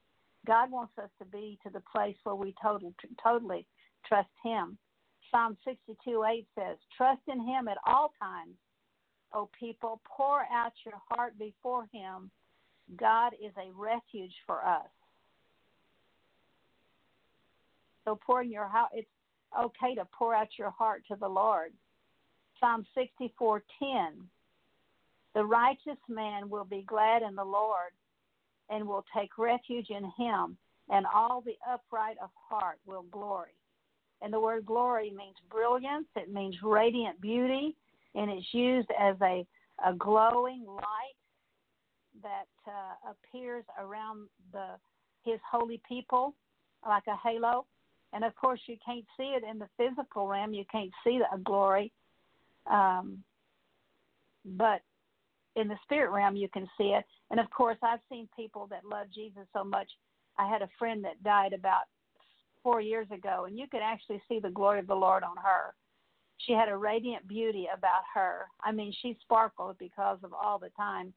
God 0.47 0.71
wants 0.71 0.93
us 0.99 1.11
to 1.21 1.25
be 1.25 1.59
to 1.65 1.71
the 1.71 1.83
place 1.93 2.17
where 2.25 2.35
we 2.35 2.55
total, 2.61 2.93
totally 3.23 3.67
trust 4.07 4.29
Him. 4.45 4.77
Psalm 5.31 5.57
62 5.65 6.25
8 6.25 6.47
says, 6.59 6.77
Trust 6.97 7.23
in 7.29 7.41
Him 7.47 7.69
at 7.69 7.79
all 7.87 8.13
times, 8.21 8.55
O 9.33 9.49
people. 9.59 10.01
Pour 10.05 10.41
out 10.53 10.73
your 10.85 11.01
heart 11.09 11.39
before 11.39 11.87
Him. 11.93 12.31
God 12.97 13.33
is 13.35 13.53
a 13.57 13.73
refuge 13.75 14.35
for 14.47 14.67
us. 14.67 14.89
So 18.05 18.19
pouring 18.27 18.51
your 18.51 18.67
heart, 18.67 18.91
it's 18.93 19.09
okay 19.59 19.95
to 19.95 20.07
pour 20.13 20.35
out 20.35 20.49
your 20.59 20.71
heart 20.71 21.05
to 21.09 21.17
the 21.17 21.29
Lord. 21.29 21.73
Psalm 22.59 22.85
64:10 22.97 24.29
The 25.35 25.45
righteous 25.45 25.99
man 26.09 26.51
will 26.51 26.65
be 26.65 26.83
glad 26.83 27.23
in 27.23 27.37
the 27.37 27.45
Lord 27.45 27.93
and 28.73 28.87
will 28.87 29.05
take 29.15 29.39
refuge 29.39 29.91
in 29.91 30.05
him 30.17 30.57
and 30.91 31.07
all 31.15 31.41
the 31.41 31.57
upright 31.71 32.17
of 32.23 32.31
heart 32.49 32.79
will 32.87 33.05
glory. 33.11 33.55
And 34.21 34.33
the 34.33 34.41
word 34.41 34.67
glory 34.67 35.11
means 35.11 35.37
brilliance, 35.51 36.07
it 36.17 36.33
means 36.33 36.57
radiant 36.63 37.21
beauty, 37.21 37.75
and 38.15 38.31
it's 38.31 38.47
used 38.53 38.89
as 38.99 39.17
a, 39.21 39.45
a 39.85 39.95
glowing 39.95 40.65
light 40.67 41.17
that 42.23 42.47
uh, 42.69 43.11
appears 43.11 43.65
around 43.79 44.29
the 44.53 44.67
his 45.25 45.39
holy 45.49 45.81
people 45.89 46.35
like 46.87 47.05
a 47.07 47.17
halo. 47.29 47.65
And 48.13 48.25
of 48.25 48.35
course, 48.35 48.61
you 48.67 48.77
can't 48.85 49.05
see 49.17 49.35
it 49.37 49.45
in 49.49 49.59
the 49.59 49.69
physical 49.77 50.27
realm. 50.27 50.53
You 50.53 50.65
can't 50.71 50.91
see 51.05 51.19
the 51.19 51.43
glory, 51.43 51.93
um, 52.71 53.23
but 54.45 54.83
in 55.57 55.69
the 55.69 55.79
spirit 55.83 56.11
realm, 56.11 56.37
you 56.37 56.49
can 56.49 56.69
see 56.79 56.95
it. 56.95 57.05
And 57.31 57.39
of 57.39 57.51
course, 57.51 57.79
I've 57.83 58.01
seen 58.09 58.29
people 58.35 58.67
that 58.69 58.85
love 58.85 59.07
Jesus 59.15 59.47
so 59.53 59.65
much. 59.65 59.89
I 60.39 60.49
had 60.49 60.63
a 60.63 60.69
friend 60.79 61.05
that 61.05 61.23
died 61.23 61.53
about 61.53 61.85
four 62.63 62.81
years 62.81 63.07
ago, 63.11 63.45
and 63.47 63.59
you 63.59 63.67
could 63.71 63.83
actually 63.83 64.23
see 64.29 64.39
the 64.39 64.51
glory 64.51 64.79
of 64.79 64.87
the 64.87 64.95
Lord 64.95 65.23
on 65.23 65.37
her. 65.37 65.75
She 66.39 66.53
had 66.53 66.69
a 66.69 66.77
radiant 66.77 67.29
beauty 67.29 67.69
about 67.73 68.03
her. 68.15 68.47
I 68.65 68.73
mean, 68.73 68.93
she 69.03 69.17
sparkled 69.23 69.77
because 69.79 70.19
of 70.23 70.33
all 70.33 70.59
the 70.59 70.71
time 70.71 71.13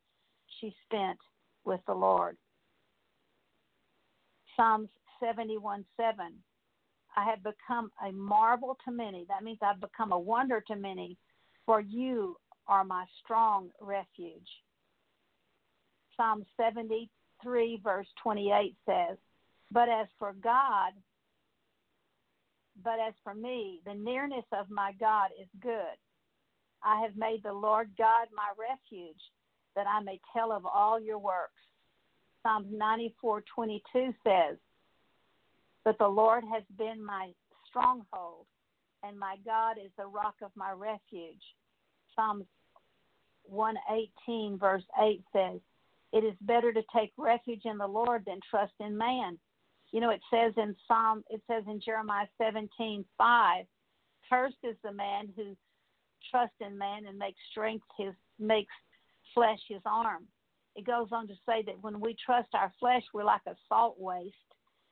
she 0.60 0.76
spent 0.86 1.18
with 1.64 1.80
the 1.88 1.94
Lord. 1.94 2.38
Psalms 4.56 4.90
71 5.20 5.86
7. 5.98 6.34
I 7.18 7.24
have 7.24 7.40
become 7.44 7.92
a 8.06 8.12
marvel 8.12 8.78
to 8.86 8.92
many. 8.92 9.26
That 9.30 9.44
means 9.44 9.60
I've 9.62 9.80
become 9.80 10.12
a 10.12 10.20
wonder 10.20 10.62
to 10.68 10.76
many 10.76 11.18
for 11.66 11.80
you 11.80 12.38
are 12.68 12.84
my 12.84 13.06
strong 13.24 13.70
refuge. 13.82 14.48
Psalm 16.18 16.46
73, 16.58 17.80
verse 17.84 18.08
28 18.24 18.76
says, 18.86 19.18
But 19.72 19.90
as 19.90 20.08
for 20.18 20.34
God, 20.34 20.94
but 22.84 23.00
as 23.06 23.14
for 23.24 23.34
me, 23.34 23.82
the 23.86 23.94
nearness 23.94 24.46
of 24.52 24.70
my 24.70 24.94
God 25.00 25.30
is 25.42 25.48
good. 25.62 25.98
I 26.84 27.02
have 27.02 27.16
made 27.16 27.42
the 27.44 27.54
Lord 27.54 27.90
God 27.98 28.28
my 28.36 28.50
refuge, 28.58 29.22
that 29.76 29.88
I 29.88 30.02
may 30.02 30.20
tell 30.34 30.52
of 30.52 30.66
all 30.66 31.00
your 31.00 31.18
works. 31.18 31.52
Psalms 32.44 32.72
94:22 32.72 34.14
says, 34.24 34.58
"But 35.84 35.98
the 35.98 36.08
Lord 36.08 36.44
has 36.46 36.64
been 36.78 37.04
my 37.04 37.34
stronghold, 37.68 38.46
and 39.04 39.20
my 39.20 39.38
God 39.38 39.78
is 39.78 39.92
the 39.98 40.08
rock 40.08 40.36
of 40.42 40.56
my 40.56 40.72
refuge. 40.72 41.56
Psalms 42.16 42.46
118, 43.44 44.58
verse 44.58 44.84
8 45.02 45.24
says, 45.34 45.60
It 46.14 46.24
is 46.24 46.36
better 46.42 46.74
to 46.74 46.82
take 46.96 47.12
refuge 47.18 47.62
in 47.66 47.78
the 47.78 47.88
Lord 47.88 48.24
than 48.26 48.40
trust 48.50 48.74
in 48.80 48.98
man. 48.98 49.38
You 49.92 50.02
know, 50.02 50.10
it 50.10 50.22
says 50.32 50.54
in 50.58 50.76
Psalm, 50.88 51.24
it 51.30 51.42
says 51.50 51.64
in 51.68 51.80
Jeremiah 51.80 52.28
17, 52.38 53.06
5, 53.18 53.66
Cursed 54.30 54.56
is 54.64 54.76
the 54.84 54.92
man 54.92 55.30
who 55.36 55.56
trusts 56.32 56.56
in 56.60 56.78
man 56.78 57.06
and 57.08 57.18
makes 57.18 57.40
strength 57.52 57.86
his, 57.98 58.14
makes 58.40 58.74
flesh 59.34 59.60
his 59.68 59.82
arm. 59.86 60.24
It 60.76 60.86
goes 60.86 61.08
on 61.12 61.28
to 61.28 61.36
say 61.46 61.64
that 61.66 61.82
when 61.82 62.00
we 62.00 62.16
trust 62.26 62.50
our 62.54 62.74
flesh, 62.80 63.04
we're 63.14 63.24
like 63.24 63.42
a 63.48 63.56
salt 63.70 63.96
waste 64.00 64.36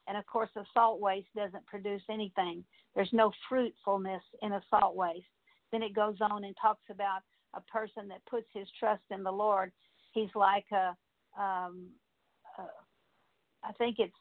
and 0.08 0.18
of 0.18 0.26
course, 0.26 0.50
a 0.56 0.64
salt 0.74 1.00
waste 1.00 1.28
doesn't 1.36 1.66
produce 1.66 2.02
anything. 2.10 2.64
There's 2.96 3.12
no 3.14 3.32
fruitfulness 3.48 4.24
in 4.42 4.54
a 4.54 4.62
salt 4.70 4.96
waste. 4.96 5.26
Then 5.74 5.82
it 5.82 5.96
goes 5.96 6.18
on 6.22 6.44
and 6.44 6.56
talks 6.62 6.84
about 6.92 7.22
a 7.56 7.62
person 7.62 8.08
that 8.10 8.24
puts 8.30 8.46
his 8.54 8.68
trust 8.80 9.02
in 9.10 9.24
the 9.24 9.32
Lord. 9.32 9.72
He's 10.12 10.30
like 10.36 10.66
a, 10.72 10.96
um, 11.42 11.88
uh, 12.58 12.68
I 13.64 13.72
think 13.80 13.96
it's, 13.98 14.14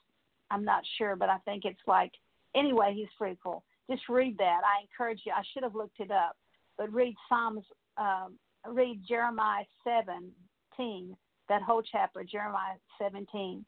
I'm 0.51 0.65
not 0.65 0.83
sure, 0.97 1.15
but 1.15 1.29
I 1.29 1.37
think 1.45 1.67
it's 1.67 1.87
like, 1.87 2.13
anyway, 2.57 2.95
he's 2.97 3.09
fruitful. 3.19 3.65
Just 3.91 4.09
read 4.09 4.39
that. 4.39 4.63
I 4.65 4.81
encourage 4.81 5.21
you. 5.27 5.33
I 5.33 5.43
should 5.53 5.63
have 5.63 5.75
looked 5.75 6.01
it 6.01 6.11
up, 6.11 6.39
but 6.79 6.91
read 6.91 7.15
Psalms, 7.29 7.65
um, 7.99 8.39
read 8.67 9.03
Jeremiah 9.07 9.65
17, 9.85 11.17
that 11.51 11.63
whole 11.63 11.83
chapter, 11.83 12.25
Jeremiah 12.25 12.77
17. 12.99 13.63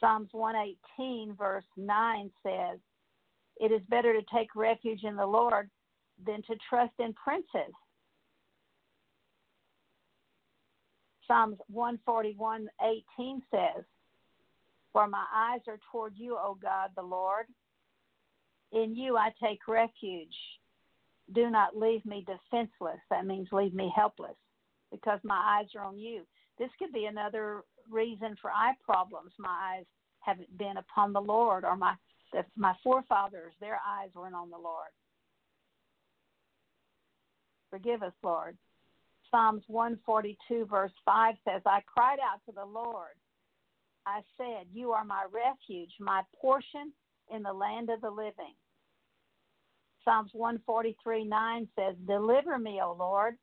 Psalms 0.00 0.28
118, 0.32 1.36
verse 1.36 1.64
9 1.76 2.30
says, 2.42 2.80
It 3.58 3.72
is 3.72 3.80
better 3.88 4.12
to 4.12 4.22
take 4.34 4.54
refuge 4.54 5.04
in 5.04 5.16
the 5.16 5.26
Lord 5.26 5.70
than 6.26 6.42
to 6.42 6.56
trust 6.68 6.92
in 6.98 7.12
princes. 7.14 7.72
Psalms 11.26 11.56
141, 11.68 12.68
18 13.18 13.42
says, 13.50 13.84
For 14.92 15.06
my 15.08 15.24
eyes 15.34 15.60
are 15.68 15.78
toward 15.90 16.14
you, 16.16 16.36
O 16.36 16.56
God 16.60 16.90
the 16.96 17.02
Lord. 17.02 17.46
In 18.72 18.94
you 18.94 19.16
I 19.16 19.30
take 19.42 19.66
refuge. 19.68 20.34
Do 21.34 21.48
not 21.48 21.76
leave 21.76 22.04
me 22.04 22.26
defenseless. 22.26 23.00
That 23.08 23.26
means 23.26 23.48
leave 23.52 23.72
me 23.72 23.90
helpless 23.94 24.36
because 24.90 25.20
my 25.22 25.60
eyes 25.60 25.68
are 25.74 25.84
on 25.84 25.98
you. 25.98 26.22
This 26.58 26.70
could 26.78 26.92
be 26.92 27.06
another 27.06 27.62
reason 27.90 28.36
for 28.40 28.50
eye 28.50 28.74
problems. 28.84 29.32
My 29.38 29.76
eyes 29.76 29.86
haven't 30.20 30.56
been 30.58 30.76
upon 30.76 31.12
the 31.12 31.20
Lord, 31.20 31.64
or 31.64 31.76
my 31.76 31.94
my 32.56 32.74
forefathers, 32.82 33.52
their 33.60 33.78
eyes 33.86 34.10
weren't 34.14 34.34
on 34.34 34.50
the 34.50 34.58
Lord. 34.58 34.90
Forgive 37.70 38.02
us, 38.02 38.12
Lord. 38.22 38.56
Psalms 39.30 39.64
142, 39.66 40.66
verse 40.66 40.92
5 41.04 41.34
says, 41.44 41.62
I 41.66 41.80
cried 41.86 42.18
out 42.20 42.40
to 42.46 42.52
the 42.52 42.64
Lord. 42.64 43.16
I 44.06 44.20
said, 44.36 44.66
You 44.72 44.92
are 44.92 45.04
my 45.04 45.24
refuge, 45.32 45.90
my 45.98 46.22
portion 46.40 46.92
in 47.34 47.42
the 47.42 47.52
land 47.52 47.90
of 47.90 48.00
the 48.00 48.10
living. 48.10 48.54
Psalms 50.04 50.30
143, 50.34 51.24
9 51.24 51.68
says, 51.76 51.94
Deliver 52.06 52.58
me, 52.58 52.80
O 52.82 52.94
Lord, 52.96 53.36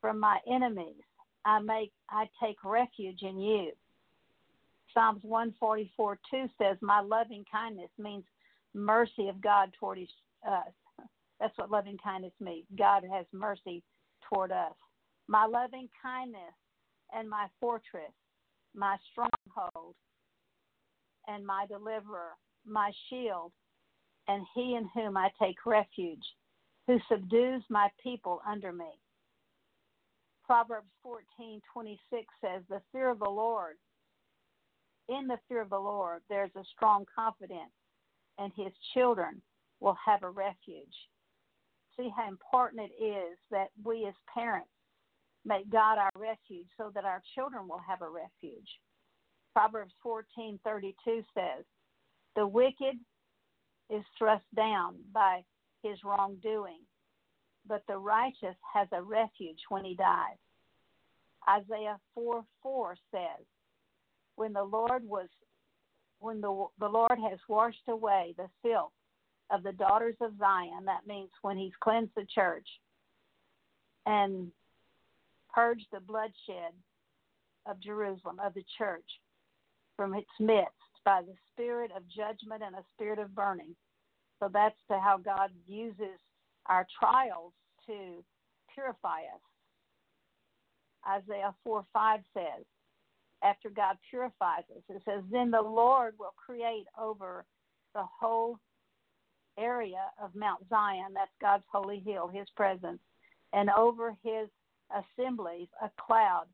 from 0.00 0.20
my 0.20 0.38
enemies. 0.46 1.02
I 1.44 1.60
make 1.60 1.92
I 2.10 2.28
take 2.42 2.56
refuge 2.64 3.22
in 3.22 3.40
you. 3.40 3.72
Psalms 4.96 5.20
144 5.24 6.18
2 6.30 6.48
says, 6.56 6.78
My 6.80 7.00
loving 7.00 7.44
kindness 7.52 7.90
means 7.98 8.24
mercy 8.72 9.28
of 9.28 9.42
God 9.42 9.70
toward 9.78 9.98
us. 9.98 10.72
That's 11.40 11.56
what 11.58 11.70
loving 11.70 11.98
kindness 12.02 12.32
means. 12.40 12.64
God 12.78 13.02
has 13.12 13.26
mercy 13.30 13.82
toward 14.32 14.52
us. 14.52 14.72
My 15.28 15.44
loving 15.44 15.88
kindness 16.02 16.54
and 17.12 17.28
my 17.28 17.46
fortress, 17.60 18.12
my 18.74 18.96
stronghold 19.10 19.96
and 21.28 21.46
my 21.46 21.66
deliverer, 21.68 22.30
my 22.64 22.90
shield, 23.10 23.52
and 24.28 24.46
he 24.54 24.76
in 24.76 24.88
whom 24.94 25.18
I 25.18 25.28
take 25.40 25.66
refuge, 25.66 26.24
who 26.86 26.98
subdues 27.06 27.62
my 27.68 27.90
people 28.02 28.40
under 28.48 28.72
me. 28.72 28.98
Proverbs 30.46 30.88
14:26 31.04 32.24
says, 32.40 32.62
"The 32.68 32.80
fear 32.92 33.10
of 33.10 33.18
the 33.18 33.28
Lord 33.28 33.76
in 35.08 35.26
the 35.26 35.38
fear 35.48 35.60
of 35.60 35.70
the 35.70 35.78
Lord, 35.78 36.22
there's 36.28 36.54
a 36.56 36.64
strong 36.74 37.04
confidence, 37.14 37.72
and 38.38 38.52
his 38.56 38.72
children 38.94 39.40
will 39.80 39.96
have 40.04 40.22
a 40.22 40.30
refuge. 40.30 40.94
See 41.96 42.10
how 42.14 42.28
important 42.28 42.90
it 42.90 43.02
is 43.02 43.38
that 43.50 43.68
we 43.84 44.06
as 44.06 44.14
parents 44.32 44.68
make 45.44 45.70
God 45.70 45.98
our 45.98 46.10
refuge 46.16 46.66
so 46.76 46.90
that 46.94 47.04
our 47.04 47.22
children 47.34 47.68
will 47.68 47.80
have 47.86 48.02
a 48.02 48.08
refuge. 48.08 48.68
Proverbs 49.54 49.94
14:32 50.04 51.24
says, 51.32 51.64
"The 52.34 52.46
wicked 52.46 52.98
is 53.88 54.04
thrust 54.18 54.44
down 54.54 55.02
by 55.12 55.44
his 55.82 56.02
wrongdoing, 56.04 56.86
but 57.64 57.86
the 57.86 57.98
righteous 57.98 58.56
has 58.72 58.88
a 58.92 59.02
refuge 59.02 59.62
when 59.68 59.84
he 59.84 59.94
dies." 59.94 60.38
Isaiah 61.48 62.00
4:4 62.14 62.96
says, 63.10 63.46
when 64.36 64.52
the 64.52 64.62
Lord 64.62 65.02
was 65.04 65.28
when 66.20 66.40
the 66.40 66.66
the 66.78 66.88
Lord 66.88 67.18
has 67.30 67.38
washed 67.48 67.88
away 67.88 68.34
the 68.36 68.48
filth 68.62 68.92
of 69.50 69.62
the 69.62 69.72
daughters 69.72 70.16
of 70.20 70.38
Zion, 70.38 70.84
that 70.86 71.06
means 71.06 71.30
when 71.42 71.56
he's 71.56 71.72
cleansed 71.80 72.12
the 72.16 72.26
church 72.34 72.66
and 74.06 74.50
purged 75.52 75.86
the 75.92 76.00
bloodshed 76.00 76.72
of 77.66 77.80
Jerusalem, 77.80 78.40
of 78.44 78.54
the 78.54 78.64
church, 78.78 79.04
from 79.96 80.14
its 80.14 80.30
midst 80.38 80.70
by 81.04 81.22
the 81.22 81.34
spirit 81.52 81.90
of 81.96 82.02
judgment 82.08 82.62
and 82.64 82.74
a 82.74 82.84
spirit 82.94 83.18
of 83.18 83.34
burning. 83.34 83.74
So 84.40 84.50
that's 84.52 84.76
to 84.90 84.98
how 84.98 85.18
God 85.18 85.50
uses 85.66 86.18
our 86.66 86.86
trials 86.98 87.52
to 87.86 88.24
purify 88.74 89.20
us. 89.20 89.40
Isaiah 91.08 91.54
4 91.64 91.84
5 91.92 92.20
says, 92.34 92.64
after 93.42 93.70
God 93.70 93.96
purifies 94.10 94.64
us. 94.74 94.82
It 94.88 95.02
says, 95.04 95.22
Then 95.30 95.50
the 95.50 95.62
Lord 95.62 96.14
will 96.18 96.34
create 96.36 96.86
over 96.98 97.44
the 97.94 98.04
whole 98.20 98.58
area 99.58 100.10
of 100.22 100.34
Mount 100.34 100.68
Zion, 100.68 101.14
that's 101.14 101.30
God's 101.40 101.64
holy 101.70 102.00
hill, 102.00 102.28
his 102.28 102.46
presence, 102.56 103.00
and 103.52 103.70
over 103.70 104.14
his 104.22 104.48
assemblies 104.90 105.68
a 105.82 105.90
cloud 106.00 106.46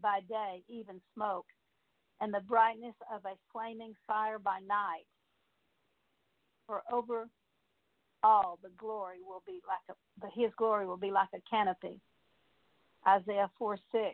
by 0.00 0.20
day, 0.28 0.62
even 0.68 1.00
smoke, 1.14 1.46
and 2.20 2.32
the 2.32 2.40
brightness 2.40 2.94
of 3.12 3.24
a 3.24 3.34
flaming 3.52 3.94
fire 4.06 4.38
by 4.38 4.60
night. 4.66 5.06
For 6.66 6.82
over 6.92 7.28
all 8.22 8.58
the 8.62 8.70
glory 8.76 9.18
will 9.24 9.42
be 9.46 9.60
like 9.66 9.96
a 9.96 10.38
his 10.38 10.50
glory 10.58 10.86
will 10.86 10.96
be 10.96 11.10
like 11.10 11.28
a 11.34 11.40
canopy. 11.48 12.00
Isaiah 13.06 13.50
4 13.58 13.78
6. 13.92 14.04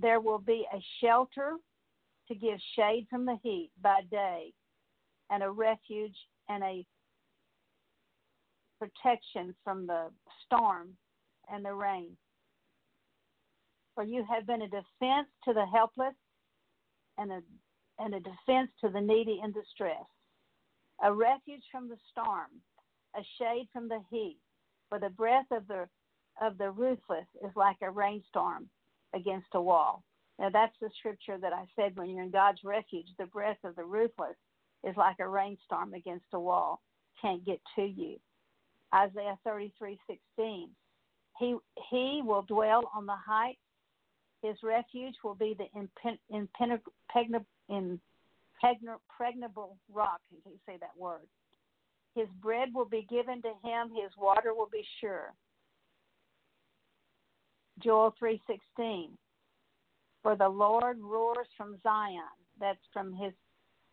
There 0.00 0.20
will 0.20 0.38
be 0.38 0.64
a 0.72 0.78
shelter 1.00 1.56
to 2.28 2.34
give 2.34 2.58
shade 2.76 3.06
from 3.10 3.24
the 3.24 3.36
heat 3.42 3.70
by 3.82 4.02
day, 4.10 4.52
and 5.30 5.42
a 5.42 5.50
refuge 5.50 6.16
and 6.48 6.62
a 6.62 6.86
protection 8.78 9.54
from 9.64 9.86
the 9.86 10.10
storm 10.44 10.96
and 11.50 11.64
the 11.64 11.74
rain. 11.74 12.16
For 13.94 14.04
you 14.04 14.24
have 14.30 14.46
been 14.46 14.62
a 14.62 14.68
defense 14.68 15.28
to 15.44 15.52
the 15.52 15.66
helpless 15.66 16.14
and 17.16 17.32
a, 17.32 17.40
and 17.98 18.14
a 18.14 18.20
defense 18.20 18.70
to 18.80 18.90
the 18.90 19.00
needy 19.00 19.40
in 19.42 19.50
distress, 19.50 20.06
a 21.02 21.12
refuge 21.12 21.64
from 21.72 21.88
the 21.88 21.96
storm, 22.10 22.48
a 23.16 23.22
shade 23.38 23.68
from 23.72 23.88
the 23.88 24.00
heat. 24.10 24.38
For 24.88 25.00
the 25.00 25.10
breath 25.10 25.50
of 25.50 25.66
the 25.66 25.88
of 26.40 26.56
the 26.56 26.70
ruthless 26.70 27.26
is 27.44 27.50
like 27.56 27.78
a 27.82 27.90
rainstorm, 27.90 28.70
against 29.14 29.48
a 29.54 29.60
wall. 29.60 30.02
Now, 30.38 30.50
that's 30.50 30.76
the 30.80 30.90
scripture 30.98 31.38
that 31.38 31.52
I 31.52 31.64
said 31.74 31.96
when 31.96 32.10
you're 32.10 32.22
in 32.22 32.30
God's 32.30 32.62
refuge, 32.64 33.08
the 33.18 33.26
breath 33.26 33.58
of 33.64 33.74
the 33.76 33.84
ruthless 33.84 34.36
is 34.84 34.96
like 34.96 35.18
a 35.18 35.28
rainstorm 35.28 35.94
against 35.94 36.26
a 36.32 36.38
wall, 36.38 36.80
can't 37.20 37.44
get 37.44 37.60
to 37.76 37.82
you. 37.82 38.18
Isaiah 38.94 39.36
33 39.44 39.98
16. 40.06 40.68
He, 41.38 41.56
he 41.90 42.22
will 42.24 42.42
dwell 42.42 42.90
on 42.94 43.06
the 43.06 43.16
heights. 43.16 43.58
His 44.42 44.56
refuge 44.62 45.16
will 45.24 45.34
be 45.34 45.56
the 45.58 45.66
impenetrable, 46.30 46.92
impregnable 47.68 49.76
rock. 49.92 50.20
You 50.30 50.38
can 50.42 50.52
say 50.64 50.76
that 50.80 50.96
word. 50.96 51.26
His 52.14 52.28
bread 52.40 52.72
will 52.74 52.84
be 52.84 53.04
given 53.10 53.42
to 53.42 53.52
him. 53.62 53.90
His 53.90 54.12
water 54.16 54.54
will 54.54 54.68
be 54.70 54.86
sure. 55.00 55.34
Joel 57.82 58.14
3:16 58.20 59.10
For 60.22 60.36
the 60.36 60.48
Lord 60.48 60.98
roars 61.00 61.48
from 61.56 61.78
Zion. 61.82 62.22
That's 62.58 62.84
from 62.92 63.12
his 63.12 63.32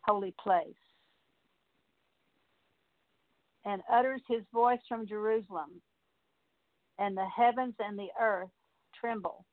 holy 0.02 0.34
place. 0.42 0.74
And 3.64 3.82
utters 3.90 4.22
his 4.28 4.42
voice 4.52 4.80
from 4.88 5.06
Jerusalem. 5.06 5.80
And 6.98 7.16
the 7.16 7.26
heavens 7.26 7.74
and 7.78 7.98
the 7.98 8.10
earth 8.20 8.50
tremble. 8.98 9.44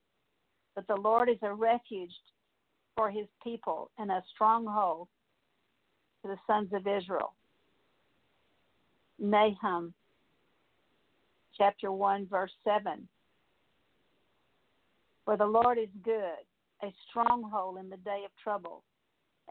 But 0.76 0.88
the 0.88 0.96
Lord 0.96 1.30
is 1.30 1.38
a 1.41 1.54
refuge 1.54 2.13
for 2.96 3.10
his 3.12 3.28
people 3.43 3.91
and 3.98 4.12
a 4.12 4.24
stronghold 4.34 5.08
to 6.22 6.30
the 6.30 6.38
sons 6.48 6.72
of 6.74 6.88
Israel. 6.88 7.34
Nahum 9.19 9.93
chapter 11.58 11.91
1 11.91 12.28
verse 12.28 12.52
7 12.63 13.08
for 15.25 15.38
the 15.38 15.45
Lord 15.45 15.77
is 15.77 15.89
good, 16.03 16.43
a 16.83 16.93
stronghold 17.09 17.77
in 17.77 17.89
the 17.89 17.97
day 17.97 18.23
of 18.25 18.31
trouble, 18.41 18.83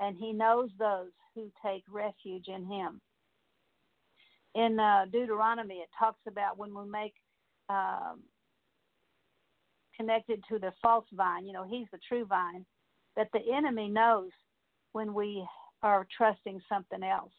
and 0.01 0.17
he 0.17 0.33
knows 0.33 0.71
those 0.79 1.11
who 1.35 1.51
take 1.65 1.85
refuge 1.91 2.49
in 2.49 2.65
him. 2.67 3.01
in 4.55 4.79
uh, 4.79 5.07
Deuteronomy, 5.11 5.77
it 5.77 5.89
talks 5.99 6.21
about 6.27 6.59
when 6.59 6.75
we 6.75 6.85
make 6.89 7.15
um, 7.69 8.21
connected 9.97 10.43
to 10.51 10.59
the 10.59 10.73
false 10.83 11.07
vine, 11.13 11.47
you 11.47 11.53
know, 11.53 11.65
he's 11.69 11.87
the 11.93 11.99
true 12.07 12.25
vine, 12.25 12.65
that 13.17 13.29
the 13.33 13.41
enemy 13.55 13.89
knows 13.89 14.31
when 14.93 15.15
we 15.15 15.47
are 15.83 16.07
trusting 16.17 16.61
something 16.69 17.03
else. 17.03 17.33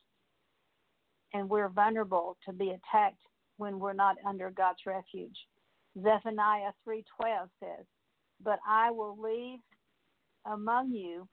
And 1.33 1.49
we're 1.49 1.69
vulnerable 1.69 2.37
to 2.45 2.53
be 2.53 2.69
attacked 2.69 3.21
when 3.57 3.79
we're 3.79 3.93
not 3.93 4.17
under 4.27 4.51
God's 4.51 4.79
refuge. 4.85 5.37
Zephaniah 6.01 6.71
3:12 6.87 7.49
says, 7.59 7.85
"But 8.43 8.59
I 8.67 8.91
will 8.91 9.17
leave 9.17 9.59
among 10.45 10.91
you 10.91 11.27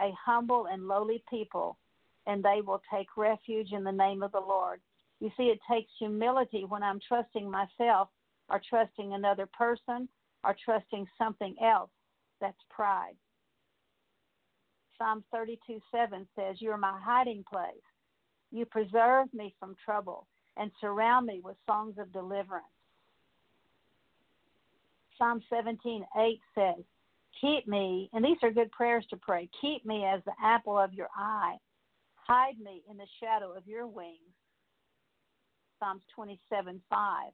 a 0.00 0.12
humble 0.12 0.66
and 0.66 0.86
lowly 0.86 1.22
people, 1.28 1.78
and 2.26 2.44
they 2.44 2.60
will 2.60 2.82
take 2.90 3.16
refuge 3.16 3.72
in 3.72 3.84
the 3.84 3.92
name 3.92 4.22
of 4.22 4.32
the 4.32 4.40
Lord." 4.40 4.80
You 5.20 5.30
see, 5.36 5.50
it 5.50 5.60
takes 5.68 5.90
humility 5.98 6.64
when 6.64 6.82
I'm 6.82 7.00
trusting 7.00 7.50
myself 7.50 8.08
or 8.48 8.60
trusting 8.68 9.12
another 9.12 9.46
person 9.46 10.08
or 10.44 10.54
trusting 10.64 11.08
something 11.18 11.56
else. 11.60 11.90
That's 12.40 12.62
pride. 12.70 13.16
Psalm 14.96 15.24
32 15.32 15.80
7 15.90 16.26
says, 16.36 16.60
You 16.60 16.70
are 16.70 16.78
my 16.78 16.98
hiding 17.00 17.44
place. 17.50 17.82
You 18.50 18.64
preserve 18.64 19.32
me 19.32 19.54
from 19.58 19.76
trouble 19.84 20.26
and 20.56 20.70
surround 20.80 21.26
me 21.26 21.40
with 21.42 21.56
songs 21.66 21.98
of 21.98 22.12
deliverance. 22.12 22.66
Psalm 25.18 25.42
17 25.50 26.04
8 26.16 26.40
says, 26.54 26.84
Keep 27.40 27.68
me, 27.68 28.08
and 28.12 28.24
these 28.24 28.38
are 28.42 28.50
good 28.50 28.70
prayers 28.72 29.04
to 29.10 29.16
pray, 29.16 29.48
keep 29.60 29.84
me 29.84 30.04
as 30.04 30.20
the 30.24 30.32
apple 30.42 30.78
of 30.78 30.94
your 30.94 31.08
eye. 31.16 31.56
Hide 32.14 32.58
me 32.58 32.82
in 32.90 32.96
the 32.96 33.06
shadow 33.20 33.52
of 33.56 33.66
your 33.66 33.86
wings. 33.86 34.18
Psalms 35.78 36.02
27 36.14 36.80
5. 36.90 37.32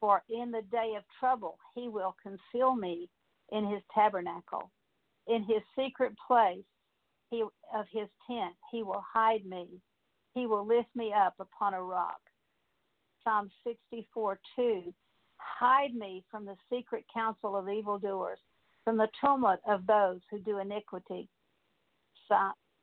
For 0.00 0.22
in 0.28 0.50
the 0.50 0.62
day 0.70 0.94
of 0.96 1.04
trouble 1.20 1.58
he 1.74 1.88
will 1.88 2.16
conceal 2.22 2.74
me 2.74 3.08
in 3.52 3.68
his 3.68 3.82
tabernacle. 3.94 4.70
In 5.28 5.44
his 5.44 5.62
secret 5.78 6.12
place 6.26 6.64
he, 7.30 7.42
of 7.42 7.86
his 7.90 8.08
tent 8.28 8.54
he 8.70 8.82
will 8.82 9.04
hide 9.12 9.44
me. 9.46 9.68
He 10.34 10.46
will 10.46 10.66
lift 10.66 10.88
me 10.94 11.12
up 11.12 11.34
upon 11.38 11.74
a 11.74 11.82
rock. 11.82 12.20
Psalm 13.22 13.50
64 13.64 14.40
2. 14.56 14.94
Hide 15.42 15.94
me 15.94 16.24
from 16.30 16.44
the 16.44 16.56
secret 16.70 17.04
counsel 17.12 17.56
of 17.56 17.68
evildoers, 17.68 18.38
from 18.84 18.96
the 18.96 19.08
tumult 19.20 19.60
of 19.66 19.86
those 19.86 20.20
who 20.30 20.38
do 20.38 20.58
iniquity. 20.58 21.28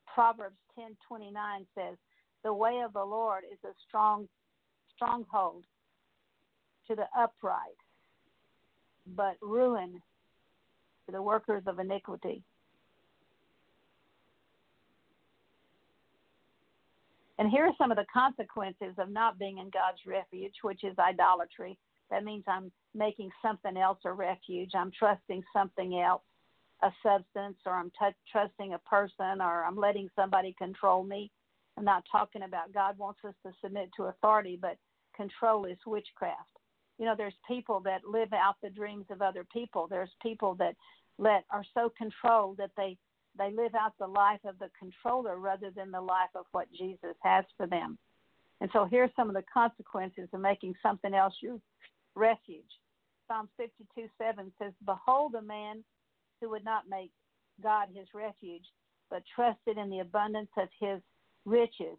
Proverbs 0.06 0.58
10:29 0.76 1.68
says, 1.74 1.98
"The 2.44 2.54
way 2.54 2.82
of 2.82 2.94
the 2.94 3.06
Lord 3.06 3.44
is 3.46 3.64
a 3.64 3.74
strong 3.88 4.30
stronghold 4.94 5.66
to 6.88 6.96
the 6.96 7.10
upright, 7.18 7.78
but 9.08 9.38
ruin 9.42 10.02
to 11.06 11.12
the 11.12 11.22
workers 11.22 11.66
of 11.68 11.80
iniquity." 11.80 12.44
And 17.38 17.50
here 17.50 17.66
are 17.66 17.76
some 17.78 17.92
of 17.92 17.98
the 17.98 18.06
consequences 18.06 18.98
of 19.00 19.10
not 19.10 19.38
being 19.38 19.60
in 19.60 19.70
God's 19.70 20.06
refuge, 20.06 20.62
which 20.62 20.84
is 20.84 20.98
idolatry. 21.00 21.78
That 22.12 22.24
means 22.24 22.44
I'm 22.48 22.72
making 22.96 23.30
something 23.42 23.78
else 23.78 24.00
a 24.06 24.12
refuge. 24.12 24.72
I'm 24.76 24.92
trusting 24.98 25.44
something 25.54 26.00
else, 26.00 26.24
a 26.82 26.92
substance, 27.04 27.58
or 27.66 27.74
I'm 27.74 27.92
t- 27.92 28.16
trusting 28.32 28.74
a 28.74 28.80
person, 28.80 29.42
or 29.42 29.64
I'm 29.64 29.78
letting 29.78 30.10
somebody 30.16 30.56
control 30.58 31.04
me. 31.04 31.32
I'm 31.78 31.86
not 31.86 32.04
talking 32.12 32.44
about 32.44 32.74
God 32.74 32.98
wants 32.98 33.20
us 33.26 33.36
to 33.46 33.54
submit 33.64 33.90
to 33.98 34.06
authority, 34.06 34.58
but 34.60 34.78
control 35.16 35.66
is 35.66 35.78
witchcraft. 35.86 36.50
You 36.98 37.06
know, 37.06 37.16
there's 37.16 37.36
people 37.48 37.80
that 37.82 38.02
live 38.06 38.34
out 38.34 38.56
the 38.62 38.70
dreams 38.70 39.06
of 39.10 39.22
other 39.22 39.46
people. 39.54 39.88
There's 39.88 40.10
people 40.22 40.56
that 40.56 40.76
let 41.18 41.46
are 41.52 41.64
so 41.74 41.92
controlled 41.98 42.58
that 42.58 42.72
they 42.76 42.98
they 43.38 43.52
live 43.52 43.76
out 43.76 43.94
the 44.00 44.08
life 44.08 44.40
of 44.44 44.58
the 44.60 44.70
controller 44.78 45.38
rather 45.38 45.70
than 45.72 45.92
the 45.92 46.02
life 46.02 46.32
of 46.36 46.46
what 46.52 46.68
Jesus 46.78 47.16
has 47.22 47.46
for 47.56 47.68
them. 47.68 47.98
And 48.60 48.70
so 48.74 48.86
here's 48.90 49.12
some 49.16 49.30
of 49.30 49.36
the 49.36 49.44
consequences 49.54 50.28
of 50.34 50.42
making 50.42 50.74
something 50.82 51.14
else 51.14 51.34
your 51.42 51.60
refuge. 52.16 52.70
Psalm 53.28 53.48
52 53.58 54.08
7 54.18 54.52
says, 54.60 54.74
Behold 54.86 55.36
a 55.36 55.42
man 55.42 55.84
who 56.42 56.50
would 56.50 56.66
not 56.66 56.90
make 56.90 57.12
God 57.62 57.90
his 57.94 58.08
refuge, 58.14 58.66
but 59.10 59.24
trusted 59.36 59.78
in 59.78 59.90
the 59.90 60.00
abundance 60.00 60.50
of 60.58 60.70
his 60.80 61.00
riches 61.46 61.98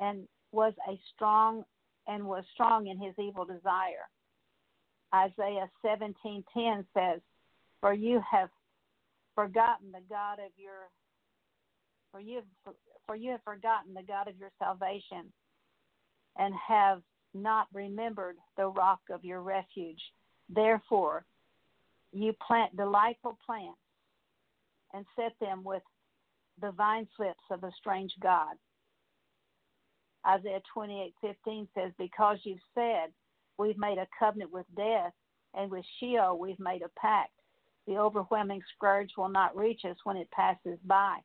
and 0.00 0.26
was 0.52 0.72
a 0.88 0.98
strong 1.14 1.64
and 2.06 2.24
was 2.26 2.44
strong 2.52 2.88
in 2.88 2.98
his 2.98 3.14
evil 3.18 3.44
desire. 3.44 4.08
Isaiah 5.14 5.70
17:10 5.84 6.86
says, 6.94 7.20
"For 7.80 7.92
you 7.92 8.20
have 8.20 8.50
forgotten 9.34 9.92
the 9.92 10.00
God 10.02 10.38
of 10.38 10.58
your 10.58 10.90
for 12.10 12.20
you 12.20 12.36
have, 12.36 12.74
for 13.06 13.16
you 13.16 13.30
have 13.32 13.42
forgotten 13.42 13.94
the 13.94 14.02
God 14.02 14.28
of 14.28 14.36
your 14.38 14.50
salvation 14.58 15.32
and 16.36 16.54
have 16.54 17.02
not 17.34 17.68
remembered 17.72 18.36
the 18.56 18.66
rock 18.66 19.00
of 19.10 19.24
your 19.24 19.42
refuge. 19.42 20.00
Therefore, 20.48 21.24
you 22.12 22.34
plant 22.46 22.76
delightful 22.76 23.38
plants 23.44 23.78
and 24.92 25.06
set 25.16 25.32
them 25.40 25.64
with 25.64 25.82
the 26.60 26.72
vine 26.72 27.08
slips 27.16 27.44
of 27.50 27.64
a 27.64 27.72
strange 27.78 28.12
God. 28.20 28.56
Isaiah 30.26 30.62
28:15 30.74 31.68
says, 31.74 31.92
"Because 31.94 32.44
you've 32.44 32.62
said, 32.74 33.12
we've 33.58 33.78
made 33.78 33.98
a 33.98 34.06
covenant 34.18 34.52
with 34.52 34.66
death, 34.74 35.14
and 35.54 35.70
with 35.70 35.84
Sheol 35.98 36.38
we've 36.38 36.60
made 36.60 36.82
a 36.82 36.88
pact. 36.90 37.32
The 37.86 37.98
overwhelming 37.98 38.62
scourge 38.74 39.10
will 39.16 39.28
not 39.28 39.56
reach 39.56 39.84
us 39.84 39.96
when 40.04 40.16
it 40.16 40.30
passes 40.30 40.78
by. 40.84 41.18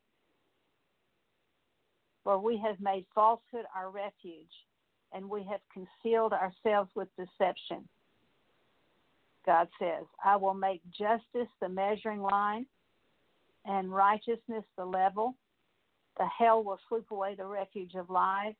For 2.24 2.38
we 2.38 2.58
have 2.58 2.80
made 2.80 3.06
falsehood 3.14 3.64
our 3.74 3.90
refuge, 3.90 4.52
and 5.12 5.28
we 5.28 5.42
have 5.44 5.60
concealed 5.72 6.32
ourselves 6.32 6.90
with 6.94 7.08
deception. 7.16 7.88
God 9.46 9.68
says, 9.78 10.04
I 10.24 10.36
will 10.36 10.54
make 10.54 10.82
justice 10.90 11.48
the 11.60 11.68
measuring 11.68 12.20
line 12.20 12.66
and 13.64 13.92
righteousness 13.92 14.64
the 14.76 14.84
level. 14.84 15.34
The 16.18 16.26
hell 16.26 16.62
will 16.62 16.78
sweep 16.88 17.10
away 17.10 17.34
the 17.34 17.46
refuge 17.46 17.94
of 17.94 18.10
lies, 18.10 18.54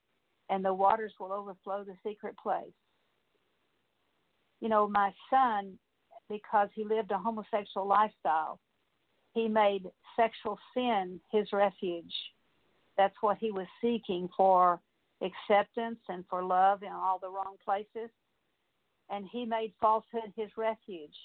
and 0.48 0.64
the 0.64 0.72
waters 0.72 1.12
will 1.18 1.32
overflow 1.32 1.84
the 1.84 1.96
secret 2.06 2.36
place. 2.42 2.72
You 4.60 4.68
know, 4.68 4.88
my 4.88 5.12
son, 5.28 5.78
because 6.30 6.68
he 6.74 6.84
lived 6.84 7.10
a 7.10 7.18
homosexual 7.18 7.86
lifestyle, 7.86 8.58
he 9.34 9.48
made 9.48 9.90
sexual 10.16 10.58
sin 10.74 11.20
his 11.30 11.52
refuge. 11.52 12.14
That's 12.96 13.14
what 13.20 13.38
he 13.38 13.50
was 13.50 13.66
seeking 13.80 14.28
for 14.36 14.80
acceptance 15.22 15.98
and 16.08 16.24
for 16.28 16.42
love 16.44 16.82
in 16.82 16.92
all 16.92 17.18
the 17.20 17.30
wrong 17.30 17.56
places. 17.64 18.10
And 19.10 19.26
he 19.30 19.44
made 19.44 19.72
falsehood 19.80 20.32
his 20.36 20.50
refuge. 20.56 21.16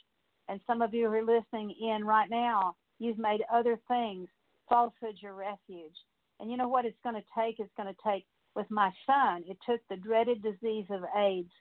And 0.50 0.60
some 0.68 0.82
of 0.82 0.94
you 0.94 1.08
who 1.08 1.14
are 1.14 1.24
listening 1.24 1.76
in 1.82 2.06
right 2.06 2.30
now, 2.30 2.76
you've 3.00 3.18
made 3.18 3.42
other 3.52 3.80
things 3.88 4.28
falsehood 4.70 5.16
your 5.22 5.34
refuge. 5.34 5.96
And 6.40 6.50
you 6.50 6.58
know 6.58 6.68
what 6.68 6.86
it's 6.86 6.98
going 7.04 7.16
to 7.16 7.24
take? 7.38 7.60
It's 7.60 7.72
going 7.78 7.94
to 7.94 8.02
take, 8.06 8.26
with 8.56 8.70
my 8.70 8.92
son, 9.06 9.44
it 9.48 9.58
took 9.68 9.82
the 9.90 9.98
dreaded 9.98 10.42
disease 10.42 10.86
of 10.90 11.04
AIDS 11.18 11.52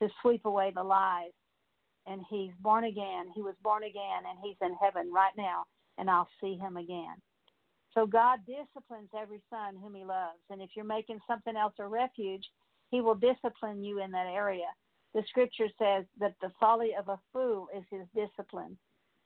to 0.00 0.08
sweep 0.22 0.44
away 0.44 0.72
the 0.74 0.82
lies. 0.82 1.32
And 2.06 2.22
he's 2.28 2.50
born 2.60 2.84
again. 2.84 3.26
He 3.34 3.42
was 3.42 3.54
born 3.62 3.84
again, 3.84 4.22
and 4.28 4.38
he's 4.42 4.56
in 4.60 4.74
heaven 4.82 5.12
right 5.12 5.32
now, 5.36 5.64
and 5.98 6.10
I'll 6.10 6.28
see 6.40 6.56
him 6.56 6.76
again. 6.76 7.14
So 7.94 8.06
God 8.06 8.40
disciplines 8.46 9.10
every 9.18 9.42
son 9.50 9.76
whom 9.80 9.94
he 9.94 10.04
loves. 10.04 10.40
And 10.50 10.62
if 10.62 10.70
you're 10.74 10.84
making 10.84 11.20
something 11.26 11.56
else 11.56 11.74
a 11.78 11.86
refuge, 11.86 12.44
he 12.90 13.00
will 13.00 13.14
discipline 13.14 13.82
you 13.82 14.02
in 14.02 14.10
that 14.12 14.26
area. 14.26 14.66
The 15.14 15.22
scripture 15.28 15.68
says 15.78 16.04
that 16.18 16.34
the 16.40 16.52
folly 16.58 16.92
of 16.98 17.08
a 17.08 17.18
fool 17.32 17.68
is 17.76 17.84
his 17.90 18.06
discipline. 18.14 18.78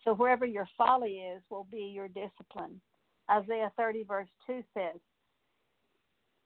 So 0.05 0.14
wherever 0.14 0.45
your 0.45 0.69
folly 0.77 1.19
is 1.35 1.43
will 1.49 1.67
be 1.71 1.93
your 1.95 2.09
discipline. 2.09 2.81
Isaiah 3.31 3.73
30, 3.77 4.05
verse 4.05 4.29
2 4.47 4.62
says, 4.75 5.01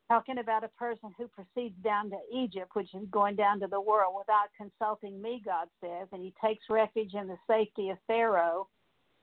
talking 0.09 0.39
about 0.39 0.64
a 0.64 0.68
person 0.68 1.14
who 1.16 1.29
proceeds 1.29 1.77
down 1.85 2.11
to 2.11 2.16
Egypt, 2.35 2.71
which 2.73 2.93
is 2.95 3.07
going 3.11 3.37
down 3.37 3.61
to 3.61 3.66
the 3.66 3.81
world 3.81 4.14
without 4.18 4.49
consulting 4.57 5.23
me, 5.23 5.41
God 5.45 5.68
says, 5.81 6.09
and 6.12 6.21
he 6.21 6.35
takes 6.45 6.64
refuge 6.68 7.14
in 7.14 7.29
the 7.29 7.37
safety 7.47 7.91
of 7.91 7.99
Pharaoh 8.07 8.66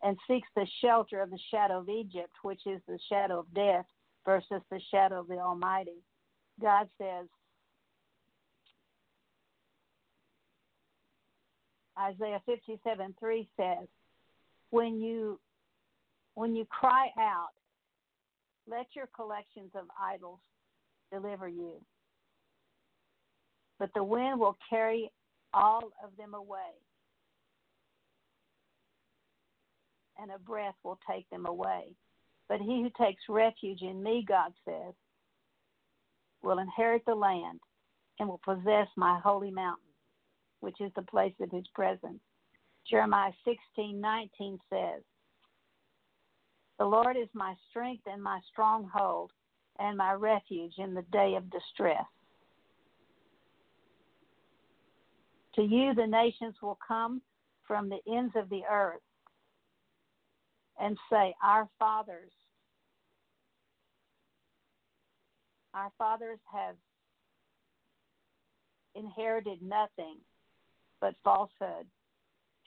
and 0.03 0.17
seeks 0.27 0.47
the 0.55 0.67
shelter 0.81 1.21
of 1.21 1.31
the 1.31 1.39
shadow 1.51 1.79
of 1.79 1.89
Egypt, 1.89 2.31
which 2.43 2.61
is 2.65 2.81
the 2.87 2.99
shadow 3.09 3.39
of 3.39 3.53
death, 3.53 3.85
versus 4.25 4.61
the 4.69 4.79
shadow 4.91 5.19
of 5.21 5.27
the 5.27 5.39
Almighty. 5.39 6.03
God 6.61 6.87
says, 6.97 7.27
Isaiah 11.99 12.41
57 12.45 13.15
3 13.19 13.49
says, 13.57 13.87
when 14.69 14.99
you 15.01 15.39
when 16.35 16.55
you 16.55 16.65
cry 16.65 17.07
out, 17.19 17.53
let 18.69 18.85
your 18.95 19.07
collections 19.15 19.71
of 19.73 19.85
idols 19.99 20.39
deliver 21.11 21.47
you. 21.47 21.81
but 23.79 23.89
the 23.95 24.03
wind 24.03 24.39
will 24.39 24.57
carry 24.69 25.11
all 25.53 25.91
of 26.03 26.15
them 26.17 26.33
away, 26.33 26.73
and 30.19 30.31
a 30.31 30.39
breath 30.39 30.75
will 30.83 30.99
take 31.09 31.29
them 31.29 31.45
away. 31.45 31.95
But 32.49 32.61
he 32.61 32.81
who 32.81 32.89
takes 33.03 33.23
refuge 33.29 33.81
in 33.81 34.01
me, 34.01 34.25
God 34.27 34.53
says, 34.65 34.93
will 36.41 36.59
inherit 36.59 37.03
the 37.05 37.15
land 37.15 37.59
and 38.19 38.29
will 38.29 38.41
possess 38.43 38.87
my 38.95 39.19
holy 39.19 39.51
mountain, 39.51 39.83
which 40.61 40.79
is 40.79 40.91
the 40.95 41.01
place 41.03 41.33
of 41.41 41.51
his 41.51 41.67
presence. 41.75 42.21
Jeremiah 42.89 43.33
16:19 43.45 44.59
says, 44.69 45.03
"The 46.77 46.85
Lord 46.85 47.17
is 47.17 47.33
my 47.33 47.55
strength 47.69 48.07
and 48.07 48.23
my 48.23 48.39
stronghold 48.41 49.33
and 49.79 49.97
my 49.97 50.13
refuge 50.13 50.77
in 50.77 50.93
the 50.93 51.01
day 51.03 51.35
of 51.35 51.49
distress." 51.49 52.07
To 55.53 55.63
you 55.63 55.93
the 55.93 56.07
nations 56.07 56.61
will 56.61 56.75
come 56.87 57.21
from 57.63 57.89
the 57.89 58.01
ends 58.07 58.35
of 58.35 58.47
the 58.49 58.63
earth 58.65 59.01
and 60.79 60.97
say, 61.11 61.33
Our 61.43 61.67
fathers, 61.79 62.31
our 65.73 65.91
fathers 65.97 66.39
have 66.51 66.75
inherited 68.95 69.61
nothing 69.61 70.17
but 70.99 71.13
falsehood 71.23 71.85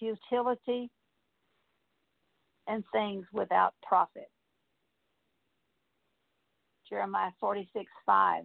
futility, 0.00 0.90
and 2.66 2.82
things 2.92 3.24
without 3.32 3.74
profit. 3.86 4.30
Jeremiah 6.88 7.30
46 7.38 7.86
5. 8.06 8.44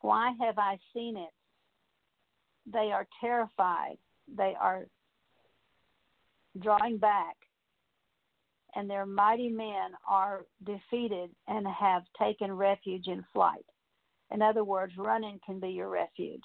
Why 0.00 0.32
have 0.40 0.58
I 0.58 0.78
seen 0.94 1.16
it? 1.16 1.30
They 2.72 2.90
are 2.92 3.06
terrified. 3.20 3.98
They 4.36 4.54
are 4.60 4.86
drawing 6.60 6.98
back, 6.98 7.36
and 8.74 8.88
their 8.88 9.06
mighty 9.06 9.48
men 9.48 9.92
are 10.08 10.46
defeated 10.64 11.30
and 11.46 11.66
have 11.66 12.02
taken 12.18 12.52
refuge 12.52 13.06
in 13.06 13.24
flight. 13.32 13.64
In 14.30 14.42
other 14.42 14.64
words, 14.64 14.92
running 14.96 15.40
can 15.44 15.58
be 15.58 15.70
your 15.70 15.88
refuge. 15.88 16.44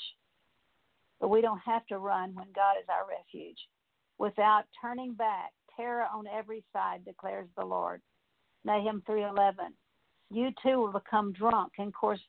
But 1.20 1.30
we 1.30 1.42
don't 1.42 1.60
have 1.60 1.86
to 1.88 2.00
run 2.00 2.34
when 2.34 2.48
God 2.56 2.76
is 2.82 2.88
our 2.90 3.08
refuge. 3.08 3.60
Without 4.18 4.64
turning 4.82 5.14
back, 5.14 5.52
terror 5.76 6.06
on 6.14 6.26
every 6.28 6.64
side 6.72 7.04
declares 7.06 7.48
the 7.58 7.66
Lord. 7.66 8.02
Nahum 8.64 9.02
3:11. 9.02 9.74
You 10.30 10.52
too 10.62 10.80
will 10.80 10.92
become 10.92 11.34
drunk. 11.34 11.74
And 11.78 11.88
of 11.88 11.94
course, 11.94 12.22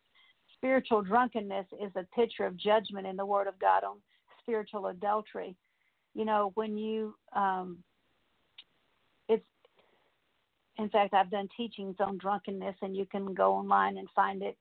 spiritual 0.54 1.02
drunkenness 1.02 1.66
is 1.80 1.94
a 1.96 2.04
picture 2.14 2.46
of 2.46 2.56
judgment 2.56 3.06
in 3.06 3.16
the 3.16 3.26
Word 3.26 3.46
of 3.46 3.58
God 3.58 3.84
on 3.84 4.02
spiritual 4.40 4.86
adultery. 4.86 5.56
You 6.14 6.24
know, 6.24 6.52
when 6.54 6.76
you, 6.76 7.14
um, 7.34 7.78
it's, 9.28 9.44
in 10.78 10.88
fact, 10.88 11.14
I've 11.14 11.30
done 11.30 11.48
teachings 11.56 11.96
on 11.98 12.18
drunkenness, 12.18 12.76
and 12.82 12.96
you 12.96 13.06
can 13.06 13.34
go 13.34 13.52
online 13.54 13.98
and 13.98 14.08
find 14.14 14.42
it. 14.42 14.56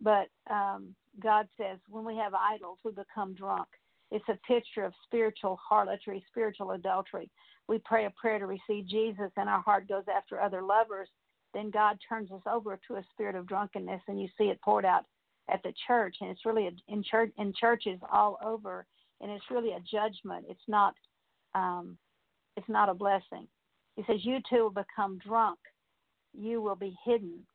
But 0.00 0.28
um, 0.50 0.94
God 1.22 1.46
says 1.56 1.78
when 1.88 2.04
we 2.04 2.16
have 2.16 2.34
idols, 2.34 2.78
we 2.84 2.90
become 2.90 3.34
drunk. 3.34 3.68
It's 4.10 4.28
a 4.28 4.38
picture 4.46 4.84
of 4.84 4.92
spiritual 5.04 5.58
harlotry, 5.66 6.24
spiritual 6.28 6.72
adultery. 6.72 7.30
We 7.68 7.78
pray 7.84 8.06
a 8.06 8.10
prayer 8.10 8.38
to 8.38 8.46
receive 8.46 8.86
Jesus, 8.86 9.30
and 9.36 9.48
our 9.48 9.62
heart 9.62 9.88
goes 9.88 10.04
after 10.14 10.40
other 10.40 10.62
lovers. 10.62 11.08
Then 11.54 11.70
God 11.70 11.98
turns 12.06 12.30
us 12.32 12.42
over 12.50 12.78
to 12.88 12.96
a 12.96 13.04
spirit 13.12 13.36
of 13.36 13.46
drunkenness, 13.46 14.02
and 14.08 14.20
you 14.20 14.28
see 14.36 14.44
it 14.44 14.60
poured 14.62 14.84
out 14.84 15.04
at 15.48 15.62
the 15.62 15.72
church, 15.86 16.16
and 16.20 16.30
it's 16.30 16.44
really 16.44 16.68
in 16.88 17.02
church 17.02 17.32
in 17.38 17.52
churches 17.58 17.98
all 18.12 18.38
over, 18.44 18.86
and 19.22 19.30
it's 19.30 19.50
really 19.50 19.72
a 19.72 19.80
judgment. 19.80 20.44
It's 20.48 20.68
not, 20.68 20.94
um, 21.54 21.96
it's 22.56 22.68
not 22.68 22.88
a 22.88 22.94
blessing. 22.94 23.48
He 23.96 24.04
says, 24.04 24.24
"You 24.24 24.40
too 24.48 24.64
will 24.64 24.70
become 24.70 25.18
drunk. 25.18 25.58
You 26.34 26.60
will 26.60 26.76
be 26.76 26.96
hidden 27.04 27.46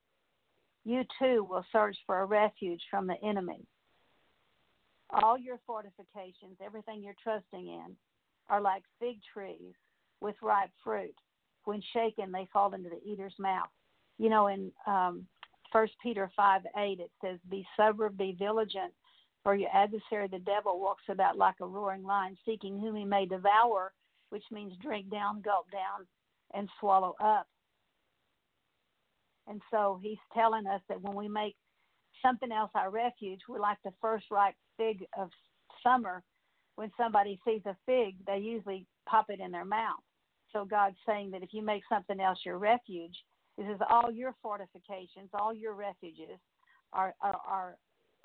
you 0.88 1.04
too 1.20 1.46
will 1.50 1.66
search 1.74 1.98
for 2.06 2.22
a 2.22 2.26
refuge 2.26 2.82
from 2.90 3.08
the 3.08 3.22
enemy. 3.22 3.68
All 5.10 5.38
your 5.38 5.60
fortifications, 5.68 6.56
everything 6.64 7.04
you're 7.04 7.14
trusting 7.22 7.68
in, 7.68 7.98
are 8.50 8.62
like 8.62 8.84
fig 8.98 9.18
trees 9.34 9.74
with 10.22 10.36
ripe 10.42 10.70
fruit. 10.82 11.14
When 11.66 11.84
shaken, 11.92 12.32
they 12.32 12.48
fall 12.54 12.74
into 12.74 12.90
the 12.90 13.04
eater's 13.06 13.34
mouth. 13.38 13.68
You 14.18 14.30
know, 14.30 14.48
in 14.48 14.72
um, 14.86 15.28
1 15.74 15.88
Peter 16.02 16.32
5 16.38 16.62
8, 16.78 17.00
it 17.02 17.12
says, 17.22 17.38
Be 17.52 17.68
sober, 17.76 18.08
be 18.08 18.32
vigilant, 18.40 18.94
for 19.48 19.56
your 19.56 19.70
adversary, 19.74 20.28
the 20.28 20.40
devil, 20.40 20.78
walks 20.78 21.06
about 21.08 21.38
like 21.38 21.56
a 21.62 21.66
roaring 21.66 22.04
lion, 22.04 22.38
seeking 22.46 22.78
whom 22.78 22.98
he 22.98 23.06
may 23.06 23.26
devour, 23.26 23.94
which 24.30 24.44
means 24.52 24.74
drink 24.84 25.10
down, 25.10 25.40
gulp 25.40 25.72
down, 25.72 26.06
and 26.54 26.68
swallow 26.82 27.16
up. 27.24 27.48
And 29.48 29.62
so 29.72 30.02
he's 30.04 30.18
telling 30.34 30.68
us 30.68 30.82
that 30.90 31.02
when 31.02 31.16
we 31.16 31.30
make 31.30 31.56
something 32.22 32.52
else 32.52 32.72
our 32.76 32.90
refuge, 32.90 33.40
we're 33.48 33.62
like 33.62 33.78
the 33.86 33.94
first 34.02 34.26
ripe 34.30 34.56
fig 34.76 35.06
of 35.18 35.30
summer. 35.82 36.24
When 36.76 36.92
somebody 36.98 37.40
sees 37.48 37.62
a 37.66 37.78
fig, 37.86 38.16
they 38.28 38.40
usually 38.40 38.86
pop 39.08 39.28
it 39.30 39.40
in 39.40 39.52
their 39.52 39.64
mouth. 39.64 40.04
So 40.52 40.66
God's 40.66 40.98
saying 41.08 41.32
that 41.32 41.42
if 41.42 41.54
you 41.54 41.62
make 41.62 41.84
something 41.88 42.20
else 42.20 42.40
your 42.46 42.58
refuge, 42.58 43.16
this 43.58 43.68
is 43.68 43.80
all 43.90 44.12
your 44.12 44.36
fortifications, 44.42 45.30
all 45.34 45.54
your 45.54 45.74
refuges 45.74 46.38
are, 46.92 47.14
are, 47.22 47.38
are 47.48 47.78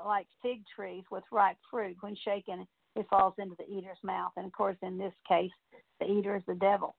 like 0.07 0.27
fig 0.43 0.63
trees 0.75 1.05
with 1.11 1.25
ripe 1.31 1.57
fruit. 1.71 1.97
When 2.01 2.17
shaken, 2.17 2.67
it 2.97 3.07
falls 3.09 3.35
into 3.39 3.57
the 3.59 3.71
eater's 3.71 3.99
mouth. 4.03 4.33
And 4.37 4.47
of 4.47 4.53
course, 4.53 4.77
in 4.83 4.99
this 4.99 5.15
case, 5.29 5.51
the 6.01 6.07
eater 6.07 6.37
is 6.37 6.43
the 6.47 6.55
devil. 6.55 6.95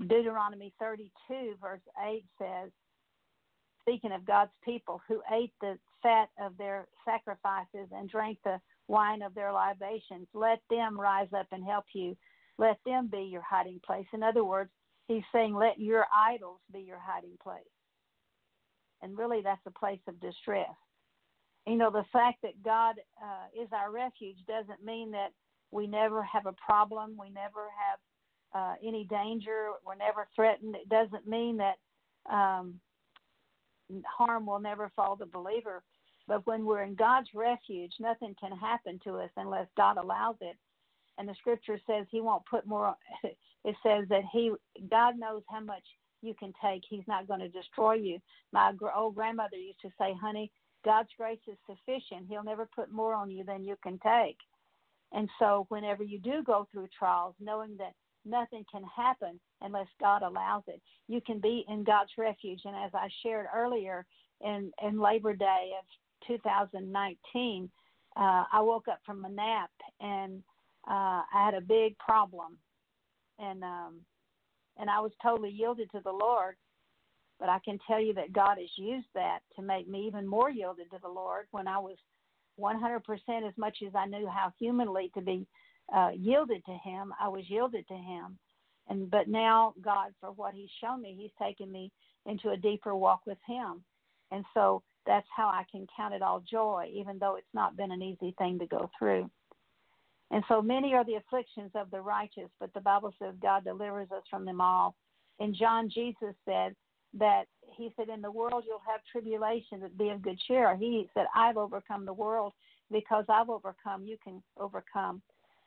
Deuteronomy 0.00 0.72
32, 0.78 1.54
verse 1.60 1.80
8 2.06 2.24
says, 2.38 2.70
speaking 3.80 4.12
of 4.12 4.26
God's 4.26 4.52
people 4.64 5.00
who 5.08 5.20
ate 5.32 5.52
the 5.60 5.78
fat 6.02 6.28
of 6.40 6.56
their 6.56 6.86
sacrifices 7.04 7.88
and 7.90 8.08
drank 8.08 8.38
the 8.44 8.60
wine 8.86 9.22
of 9.22 9.34
their 9.34 9.52
libations, 9.52 10.28
let 10.34 10.60
them 10.70 11.00
rise 11.00 11.28
up 11.36 11.46
and 11.52 11.64
help 11.64 11.84
you. 11.94 12.16
Let 12.58 12.78
them 12.84 13.08
be 13.10 13.22
your 13.22 13.42
hiding 13.48 13.80
place. 13.84 14.06
In 14.12 14.22
other 14.22 14.44
words, 14.44 14.70
he's 15.08 15.22
saying, 15.32 15.54
let 15.54 15.80
your 15.80 16.06
idols 16.14 16.60
be 16.72 16.80
your 16.80 17.00
hiding 17.00 17.36
place. 17.42 17.62
And 19.02 19.16
really, 19.16 19.40
that's 19.42 19.64
a 19.66 19.70
place 19.78 20.00
of 20.08 20.20
distress. 20.20 20.74
You 21.66 21.76
know, 21.76 21.90
the 21.90 22.04
fact 22.12 22.38
that 22.42 22.62
God 22.64 22.96
uh, 23.22 23.62
is 23.62 23.68
our 23.72 23.90
refuge 23.90 24.38
doesn't 24.46 24.84
mean 24.84 25.10
that 25.12 25.32
we 25.70 25.86
never 25.86 26.22
have 26.22 26.46
a 26.46 26.54
problem, 26.66 27.16
we 27.18 27.30
never 27.30 27.68
have 27.88 27.98
uh, 28.54 28.74
any 28.82 29.04
danger. 29.04 29.70
We're 29.84 29.94
never 29.94 30.26
threatened. 30.34 30.74
It 30.74 30.88
doesn't 30.88 31.26
mean 31.26 31.58
that 31.58 31.76
um, 32.30 32.80
harm 34.06 34.46
will 34.46 34.60
never 34.60 34.90
fall 34.96 35.16
the 35.16 35.26
believer. 35.26 35.82
But 36.26 36.46
when 36.46 36.66
we're 36.66 36.82
in 36.82 36.94
God's 36.94 37.28
refuge, 37.34 37.92
nothing 38.00 38.34
can 38.38 38.52
happen 38.52 39.00
to 39.04 39.16
us 39.18 39.30
unless 39.36 39.66
God 39.76 39.96
allows 39.96 40.36
it. 40.40 40.56
And 41.16 41.28
the 41.28 41.34
scripture 41.34 41.80
says 41.86 42.06
He 42.10 42.20
won't 42.20 42.46
put 42.46 42.66
more. 42.66 42.94
It 43.64 43.74
says 43.82 44.04
that 44.08 44.22
He, 44.32 44.52
God 44.88 45.18
knows 45.18 45.42
how 45.50 45.60
much 45.60 45.82
you 46.22 46.34
can 46.34 46.52
take. 46.62 46.82
He's 46.88 47.06
not 47.06 47.26
going 47.28 47.40
to 47.40 47.48
destroy 47.48 47.94
you. 47.94 48.18
My 48.52 48.72
old 48.96 49.14
grandmother 49.14 49.56
used 49.56 49.80
to 49.82 49.90
say, 49.98 50.14
"Honey, 50.20 50.50
God's 50.84 51.10
grace 51.16 51.40
is 51.46 51.58
sufficient. 51.66 52.26
He'll 52.28 52.44
never 52.44 52.66
put 52.66 52.90
more 52.90 53.14
on 53.14 53.30
you 53.30 53.44
than 53.44 53.64
you 53.64 53.76
can 53.82 53.98
take." 53.98 54.38
And 55.12 55.28
so, 55.38 55.66
whenever 55.68 56.02
you 56.02 56.18
do 56.18 56.42
go 56.42 56.68
through 56.70 56.88
trials, 56.98 57.34
knowing 57.40 57.76
that 57.78 57.94
nothing 58.24 58.64
can 58.70 58.82
happen 58.84 59.40
unless 59.62 59.86
God 60.00 60.22
allows 60.22 60.62
it. 60.66 60.80
You 61.08 61.20
can 61.20 61.40
be 61.40 61.64
in 61.68 61.84
God's 61.84 62.10
refuge. 62.18 62.60
And 62.64 62.76
as 62.76 62.90
I 62.94 63.08
shared 63.22 63.46
earlier 63.54 64.06
in, 64.40 64.70
in 64.82 65.00
Labor 65.00 65.34
Day 65.34 65.72
of 65.78 65.84
2019, 66.26 67.70
uh, 68.16 68.44
I 68.52 68.60
woke 68.60 68.88
up 68.88 69.00
from 69.04 69.24
a 69.24 69.28
nap 69.28 69.70
and 70.00 70.42
uh, 70.88 71.22
I 71.32 71.44
had 71.44 71.54
a 71.54 71.60
big 71.60 71.96
problem. 71.98 72.58
And, 73.38 73.62
um, 73.62 74.00
and 74.78 74.88
I 74.88 75.00
was 75.00 75.12
totally 75.22 75.50
yielded 75.50 75.90
to 75.92 76.00
the 76.04 76.12
Lord. 76.12 76.56
But 77.38 77.48
I 77.48 77.58
can 77.64 77.78
tell 77.86 78.00
you 78.00 78.14
that 78.14 78.32
God 78.32 78.58
has 78.58 78.70
used 78.76 79.06
that 79.14 79.40
to 79.56 79.62
make 79.62 79.88
me 79.88 80.06
even 80.06 80.26
more 80.26 80.50
yielded 80.50 80.90
to 80.90 80.98
the 81.00 81.08
Lord 81.08 81.46
when 81.52 81.68
I 81.68 81.78
was 81.78 81.96
100% 82.58 83.00
as 83.46 83.54
much 83.56 83.78
as 83.86 83.94
I 83.94 84.06
knew 84.06 84.26
how 84.26 84.52
humanly 84.58 85.10
to 85.14 85.20
be 85.20 85.46
uh, 85.94 86.10
yielded 86.16 86.64
to 86.66 86.72
Him, 86.72 87.14
I 87.20 87.28
was 87.28 87.44
yielded 87.48 87.86
to 87.88 87.94
Him. 87.94 88.38
And 88.88 89.10
but 89.10 89.28
now 89.28 89.74
God, 89.80 90.12
for 90.20 90.32
what 90.32 90.54
He's 90.54 90.70
shown 90.82 91.02
me, 91.02 91.16
He's 91.18 91.30
taken 91.40 91.70
me 91.70 91.92
into 92.26 92.50
a 92.50 92.56
deeper 92.56 92.94
walk 92.94 93.20
with 93.26 93.38
Him, 93.46 93.84
and 94.30 94.44
so 94.54 94.82
that's 95.06 95.26
how 95.34 95.48
I 95.48 95.64
can 95.70 95.86
count 95.96 96.14
it 96.14 96.22
all 96.22 96.40
joy, 96.40 96.90
even 96.92 97.18
though 97.18 97.36
it's 97.36 97.54
not 97.54 97.76
been 97.76 97.92
an 97.92 98.02
easy 98.02 98.34
thing 98.38 98.58
to 98.58 98.66
go 98.66 98.90
through. 98.98 99.30
And 100.30 100.44
so 100.48 100.60
many 100.60 100.94
are 100.94 101.04
the 101.04 101.14
afflictions 101.14 101.70
of 101.74 101.90
the 101.90 102.00
righteous, 102.00 102.50
but 102.60 102.72
the 102.74 102.80
Bible 102.80 103.14
says 103.18 103.34
God 103.40 103.64
delivers 103.64 104.10
us 104.10 104.22
from 104.28 104.44
them 104.44 104.60
all. 104.60 104.94
And 105.40 105.54
John 105.54 105.88
Jesus 105.88 106.34
said 106.44 106.74
that 107.14 107.44
he 107.76 107.92
said, 107.96 108.08
In 108.08 108.20
the 108.20 108.30
world 108.30 108.64
you'll 108.66 108.82
have 108.86 109.00
tribulation, 109.10 109.80
but 109.80 109.96
be 109.96 110.10
of 110.10 110.20
good 110.22 110.38
cheer. 110.46 110.76
He 110.76 111.08
said, 111.14 111.26
I've 111.34 111.56
overcome 111.56 112.04
the 112.04 112.12
world. 112.12 112.52
Because 112.90 113.24
I've 113.28 113.50
overcome, 113.50 114.04
you 114.04 114.16
can 114.22 114.42
overcome. 114.58 115.20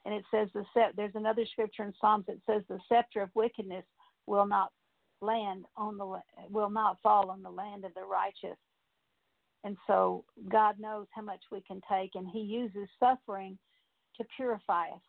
And 0.05 0.13
it 0.15 0.23
says, 0.31 0.47
the 0.53 0.63
there's 0.95 1.13
another 1.13 1.45
scripture 1.51 1.83
in 1.83 1.93
Psalms 2.01 2.25
that 2.27 2.37
says, 2.47 2.63
The 2.67 2.79
scepter 2.89 3.21
of 3.21 3.29
wickedness 3.35 3.85
will 4.25 4.47
not 4.47 4.71
land 5.21 5.65
on 5.77 5.97
the 5.97 6.19
will 6.49 6.71
not 6.71 6.97
fall 7.03 7.29
on 7.29 7.43
the 7.43 7.49
land 7.49 7.85
of 7.85 7.93
the 7.93 8.03
righteous. 8.03 8.57
And 9.63 9.77
so 9.85 10.25
God 10.49 10.79
knows 10.79 11.05
how 11.11 11.21
much 11.21 11.41
we 11.51 11.61
can 11.61 11.81
take, 11.89 12.11
and 12.15 12.27
He 12.27 12.39
uses 12.39 12.89
suffering 12.99 13.57
to 14.21 14.27
purify 14.35 14.87
us, 14.87 15.01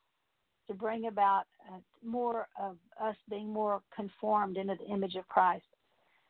to 0.68 0.74
bring 0.74 1.06
about 1.06 1.44
uh, 1.70 1.78
more 2.04 2.48
of 2.60 2.76
us 3.02 3.16
being 3.28 3.52
more 3.52 3.82
conformed 3.94 4.56
into 4.56 4.74
the 4.76 4.92
image 4.92 5.16
of 5.16 5.28
Christ. 5.28 5.64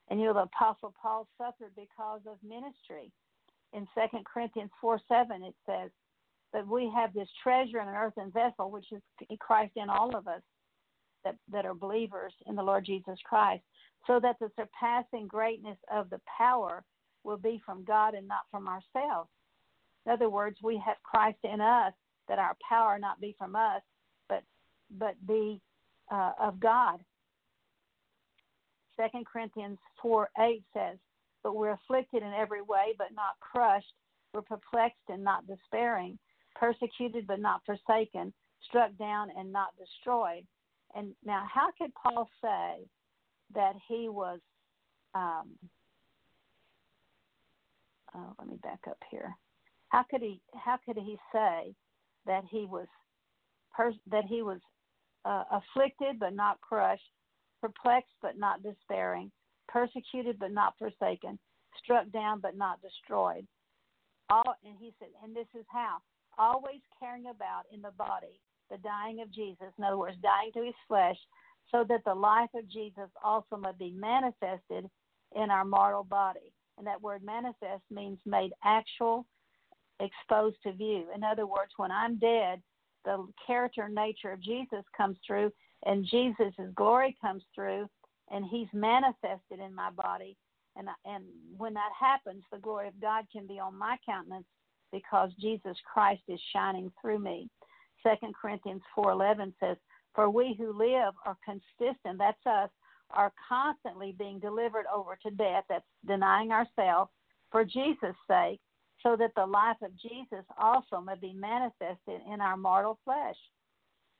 And 0.08 0.20
you 0.20 0.26
know, 0.26 0.34
the 0.34 0.42
Apostle 0.42 0.94
Paul 1.00 1.26
suffered 1.38 1.72
because 1.76 2.20
of 2.26 2.36
ministry. 2.46 3.10
In 3.72 3.86
Second 3.94 4.26
Corinthians 4.26 4.70
4 4.80 5.00
7, 5.08 5.42
it 5.42 5.54
says 5.64 5.90
that 6.52 6.66
we 6.66 6.92
have 6.94 7.14
this 7.14 7.28
treasure 7.42 7.80
in 7.80 7.88
an 7.88 7.94
earthen 7.94 8.30
vessel, 8.30 8.70
which 8.70 8.84
is 8.92 9.00
Christ 9.38 9.72
in 9.76 9.88
all 9.88 10.14
of 10.14 10.28
us 10.28 10.42
that, 11.24 11.36
that 11.50 11.64
are 11.64 11.74
believers 11.74 12.34
in 12.46 12.54
the 12.54 12.62
Lord 12.62 12.84
Jesus 12.84 13.18
Christ, 13.24 13.62
so 14.06 14.20
that 14.20 14.36
the 14.40 14.50
surpassing 14.56 15.26
greatness 15.26 15.78
of 15.90 16.10
the 16.10 16.20
power 16.38 16.84
will 17.24 17.38
be 17.38 17.62
from 17.64 17.84
God 17.84 18.14
and 18.14 18.28
not 18.28 18.42
from 18.50 18.68
ourselves. 18.68 19.30
In 20.04 20.12
other 20.12 20.28
words, 20.28 20.56
we 20.62 20.82
have 20.84 20.96
Christ 21.02 21.38
in 21.44 21.60
us, 21.60 21.92
that 22.28 22.38
our 22.38 22.56
power 22.66 22.98
not 22.98 23.20
be 23.20 23.34
from 23.38 23.56
us, 23.56 23.82
but 24.28 24.42
but 24.98 25.14
be 25.26 25.60
uh, 26.10 26.32
of 26.40 26.60
God. 26.60 27.00
Second 28.96 29.26
Corinthians 29.26 29.78
four 30.00 30.28
eight 30.38 30.62
says, 30.72 30.98
"But 31.42 31.56
we're 31.56 31.72
afflicted 31.72 32.22
in 32.22 32.32
every 32.32 32.62
way, 32.62 32.94
but 32.98 33.08
not 33.14 33.40
crushed. 33.40 33.94
We're 34.32 34.42
perplexed 34.42 35.08
and 35.08 35.22
not 35.24 35.46
despairing, 35.46 36.18
persecuted 36.54 37.26
but 37.26 37.40
not 37.40 37.62
forsaken, 37.66 38.32
struck 38.68 38.96
down 38.98 39.30
and 39.36 39.52
not 39.52 39.68
destroyed." 39.78 40.46
And 40.94 41.14
now, 41.24 41.46
how 41.52 41.70
could 41.78 41.92
Paul 41.94 42.28
say 42.42 42.86
that 43.54 43.74
he 43.88 44.08
was? 44.08 44.40
Um, 45.14 45.50
uh, 48.14 48.32
let 48.38 48.46
me 48.46 48.56
back 48.62 48.80
up 48.88 48.98
here. 49.10 49.34
How 49.88 50.02
could 50.02 50.20
he? 50.20 50.40
How 50.54 50.78
could 50.84 50.96
he 50.96 51.18
say 51.32 51.74
that 52.26 52.44
he 52.50 52.66
was 52.66 52.86
pers- 53.76 53.94
that 54.10 54.24
he 54.24 54.42
was 54.42 54.60
uh, 55.24 55.44
afflicted 55.50 56.18
but 56.18 56.34
not 56.34 56.60
crushed, 56.60 57.02
perplexed 57.60 58.14
but 58.20 58.38
not 58.38 58.62
despairing, 58.62 59.30
persecuted 59.68 60.38
but 60.38 60.52
not 60.52 60.74
forsaken, 60.78 61.38
struck 61.82 62.10
down 62.10 62.40
but 62.40 62.56
not 62.56 62.80
destroyed? 62.82 63.46
All, 64.30 64.54
and 64.64 64.76
he 64.80 64.92
said, 64.98 65.08
and 65.22 65.34
this 65.34 65.48
is 65.58 65.66
how 65.68 65.98
always 66.38 66.80
carrying 66.98 67.26
about 67.26 67.64
in 67.72 67.82
the 67.82 67.90
body 67.92 68.40
the 68.70 68.78
dying 68.78 69.20
of 69.20 69.30
Jesus. 69.32 69.66
In 69.76 69.84
other 69.84 69.98
words, 69.98 70.16
dying 70.22 70.50
to 70.54 70.64
his 70.64 70.74
flesh, 70.88 71.16
so 71.70 71.84
that 71.88 72.00
the 72.04 72.14
life 72.14 72.50
of 72.54 72.68
Jesus 72.68 73.10
also 73.22 73.56
might 73.56 73.78
be 73.78 73.90
manifested 73.90 74.88
in 75.34 75.50
our 75.50 75.64
mortal 75.64 76.04
body. 76.04 76.52
And 76.78 76.86
that 76.86 77.00
word 77.00 77.22
manifest 77.22 77.82
means 77.90 78.18
made 78.24 78.52
actual, 78.64 79.26
exposed 80.02 80.56
to 80.64 80.72
view. 80.72 81.06
In 81.14 81.22
other 81.24 81.46
words, 81.46 81.72
when 81.76 81.90
I'm 81.90 82.18
dead, 82.18 82.60
the 83.04 83.26
character 83.46 83.82
and 83.84 83.94
nature 83.94 84.32
of 84.32 84.40
Jesus 84.40 84.84
comes 84.96 85.16
through, 85.26 85.50
and 85.86 86.06
Jesus' 86.10 86.54
glory 86.74 87.16
comes 87.20 87.42
through, 87.54 87.88
and 88.30 88.44
He's 88.44 88.68
manifested 88.72 89.58
in 89.58 89.74
my 89.74 89.90
body. 89.90 90.36
And 90.76 90.88
and 91.04 91.24
when 91.56 91.74
that 91.74 91.92
happens, 91.98 92.42
the 92.50 92.58
glory 92.58 92.88
of 92.88 93.00
God 93.00 93.24
can 93.30 93.46
be 93.46 93.58
on 93.58 93.76
my 93.76 93.96
countenance 94.06 94.46
because 94.90 95.30
Jesus 95.40 95.76
Christ 95.92 96.22
is 96.28 96.40
shining 96.52 96.92
through 97.00 97.18
me. 97.18 97.48
Second 98.02 98.34
Corinthians 98.40 98.82
four 98.94 99.10
eleven 99.10 99.54
says, 99.60 99.76
"For 100.14 100.30
we 100.30 100.54
who 100.58 100.72
live 100.72 101.14
are 101.26 101.36
consistent. 101.44 102.18
That's 102.18 102.46
us 102.46 102.70
are 103.10 103.32
constantly 103.46 104.12
being 104.18 104.38
delivered 104.38 104.86
over 104.94 105.18
to 105.22 105.30
death, 105.30 105.64
that's 105.68 105.84
denying 106.06 106.50
ourselves, 106.50 107.10
for 107.50 107.62
Jesus' 107.64 108.16
sake, 108.26 108.60
so 109.02 109.16
that 109.16 109.32
the 109.36 109.46
life 109.46 109.76
of 109.82 109.90
Jesus 109.96 110.44
also 110.60 111.00
may 111.00 111.14
be 111.20 111.32
manifested 111.32 112.20
in 112.32 112.40
our 112.40 112.56
mortal 112.56 112.98
flesh. 113.04 113.36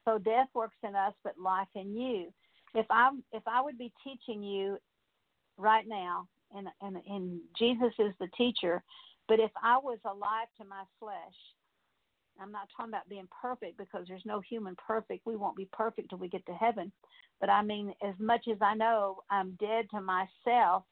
So 0.04 0.18
death 0.18 0.48
works 0.54 0.76
in 0.82 0.96
us, 0.96 1.14
but 1.22 1.38
life 1.38 1.68
in 1.74 1.94
you. 1.94 2.32
If 2.74 2.86
I 2.90 3.10
if 3.32 3.42
I 3.46 3.60
would 3.60 3.78
be 3.78 3.92
teaching 4.02 4.42
you 4.42 4.78
right 5.56 5.86
now, 5.86 6.26
and 6.54 6.68
and, 6.80 6.96
and 7.08 7.40
Jesus 7.58 7.92
is 7.98 8.12
the 8.18 8.28
teacher, 8.36 8.82
but 9.28 9.38
if 9.38 9.50
I 9.62 9.78
was 9.78 9.98
alive 10.04 10.48
to 10.58 10.64
my 10.64 10.82
flesh, 10.98 11.14
I'm 12.40 12.50
not 12.50 12.68
talking 12.76 12.90
about 12.90 13.08
being 13.08 13.28
perfect 13.40 13.78
because 13.78 14.06
there's 14.08 14.26
no 14.26 14.40
human 14.40 14.74
perfect. 14.76 15.26
We 15.26 15.36
won't 15.36 15.56
be 15.56 15.68
perfect 15.72 16.10
till 16.10 16.18
we 16.18 16.28
get 16.28 16.44
to 16.46 16.54
heaven. 16.54 16.90
But 17.40 17.50
I 17.50 17.62
mean, 17.62 17.92
as 18.06 18.14
much 18.18 18.46
as 18.50 18.58
I 18.60 18.74
know 18.74 19.18
I'm 19.30 19.56
dead 19.60 19.86
to 19.90 20.00
myself, 20.00 20.84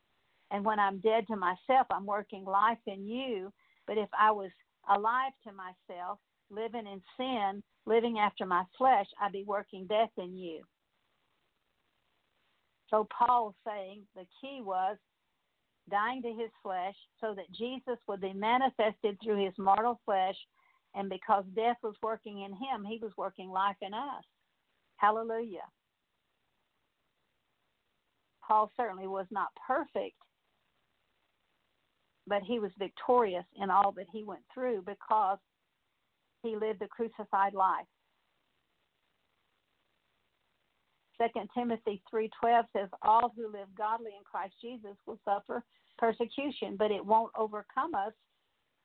and 0.51 0.64
when 0.64 0.78
I'm 0.78 0.99
dead 0.99 1.26
to 1.28 1.36
myself, 1.36 1.86
I'm 1.91 2.07
working 2.07 2.45
life 2.45 2.78
in 2.86 3.07
you. 3.07 3.53
But 3.91 3.99
if 3.99 4.09
I 4.16 4.30
was 4.30 4.53
alive 4.88 5.32
to 5.45 5.53
myself, 5.53 6.20
living 6.49 6.86
in 6.86 7.03
sin, 7.16 7.61
living 7.86 8.20
after 8.20 8.47
my 8.47 8.62
flesh, 8.78 9.07
I'd 9.20 9.32
be 9.32 9.43
working 9.45 9.88
death 9.88 10.12
in 10.16 10.36
you. 10.36 10.62
So 12.88 13.09
Paul's 13.11 13.57
saying 13.66 14.03
the 14.14 14.26
key 14.41 14.61
was 14.62 14.97
dying 15.91 16.22
to 16.22 16.28
his 16.28 16.53
flesh 16.62 16.95
so 17.20 17.34
that 17.34 17.51
Jesus 17.51 17.99
would 18.07 18.20
be 18.20 18.32
manifested 18.32 19.18
through 19.24 19.45
his 19.45 19.55
mortal 19.59 20.01
flesh. 20.05 20.36
And 20.95 21.09
because 21.09 21.43
death 21.57 21.78
was 21.82 21.97
working 22.01 22.43
in 22.43 22.53
him, 22.53 22.84
he 22.88 23.01
was 23.03 23.11
working 23.16 23.51
life 23.51 23.76
in 23.82 23.93
us. 23.93 24.22
Hallelujah. 24.99 25.66
Paul 28.47 28.70
certainly 28.76 29.09
was 29.09 29.26
not 29.32 29.49
perfect, 29.66 30.14
but 32.30 32.42
he 32.42 32.60
was 32.60 32.70
victorious 32.78 33.44
in 33.60 33.70
all 33.70 33.90
that 33.90 34.06
he 34.12 34.22
went 34.22 34.42
through 34.54 34.82
because 34.86 35.38
he 36.44 36.56
lived 36.56 36.80
a 36.80 36.86
crucified 36.86 37.52
life. 37.52 37.86
2 41.18 41.48
Timothy 41.52 42.00
3:12 42.10 42.64
says 42.72 42.88
all 43.02 43.30
who 43.36 43.48
live 43.48 43.74
godly 43.74 44.12
in 44.16 44.24
Christ 44.24 44.54
Jesus 44.60 44.96
will 45.04 45.18
suffer 45.24 45.62
persecution, 45.98 46.76
but 46.76 46.92
it 46.92 47.04
won't 47.04 47.32
overcome 47.36 47.94
us 47.94 48.14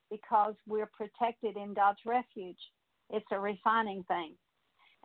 because 0.09 0.55
we're 0.67 0.87
protected 0.87 1.55
in 1.55 1.73
God's 1.73 2.03
refuge. 2.03 2.59
It's 3.11 3.31
a 3.31 3.39
refining 3.39 4.03
thing. 4.05 4.35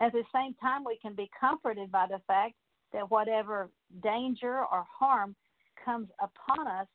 At 0.01 0.12
the 0.12 0.24
same 0.34 0.55
time, 0.55 0.82
we 0.82 0.99
can 1.01 1.14
be 1.14 1.30
comforted 1.38 1.93
by 1.93 2.07
the 2.07 2.20
fact 2.26 2.55
that 2.93 3.11
whatever 3.11 3.70
danger 4.03 4.64
or 4.64 4.84
harm 4.99 5.36
comes 5.84 6.09
upon 6.20 6.66
us, 6.66 6.88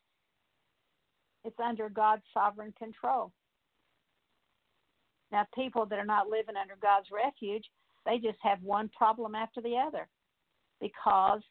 it's 1.45 1.59
under 1.59 1.89
God's 1.89 2.23
sovereign 2.33 2.73
control. 2.77 3.31
Now, 5.31 5.45
people 5.53 5.85
that 5.85 5.99
are 5.99 6.05
not 6.05 6.29
living 6.29 6.55
under 6.59 6.75
God's 6.81 7.07
refuge, 7.11 7.65
they 8.05 8.17
just 8.17 8.37
have 8.41 8.61
one 8.61 8.89
problem 8.95 9.35
after 9.35 9.61
the 9.61 9.75
other 9.75 10.07
because 10.79 11.41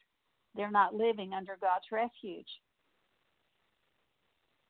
they're 0.55 0.71
not 0.71 0.95
living 0.95 1.33
under 1.33 1.57
God's 1.61 1.85
refuge. 1.91 2.47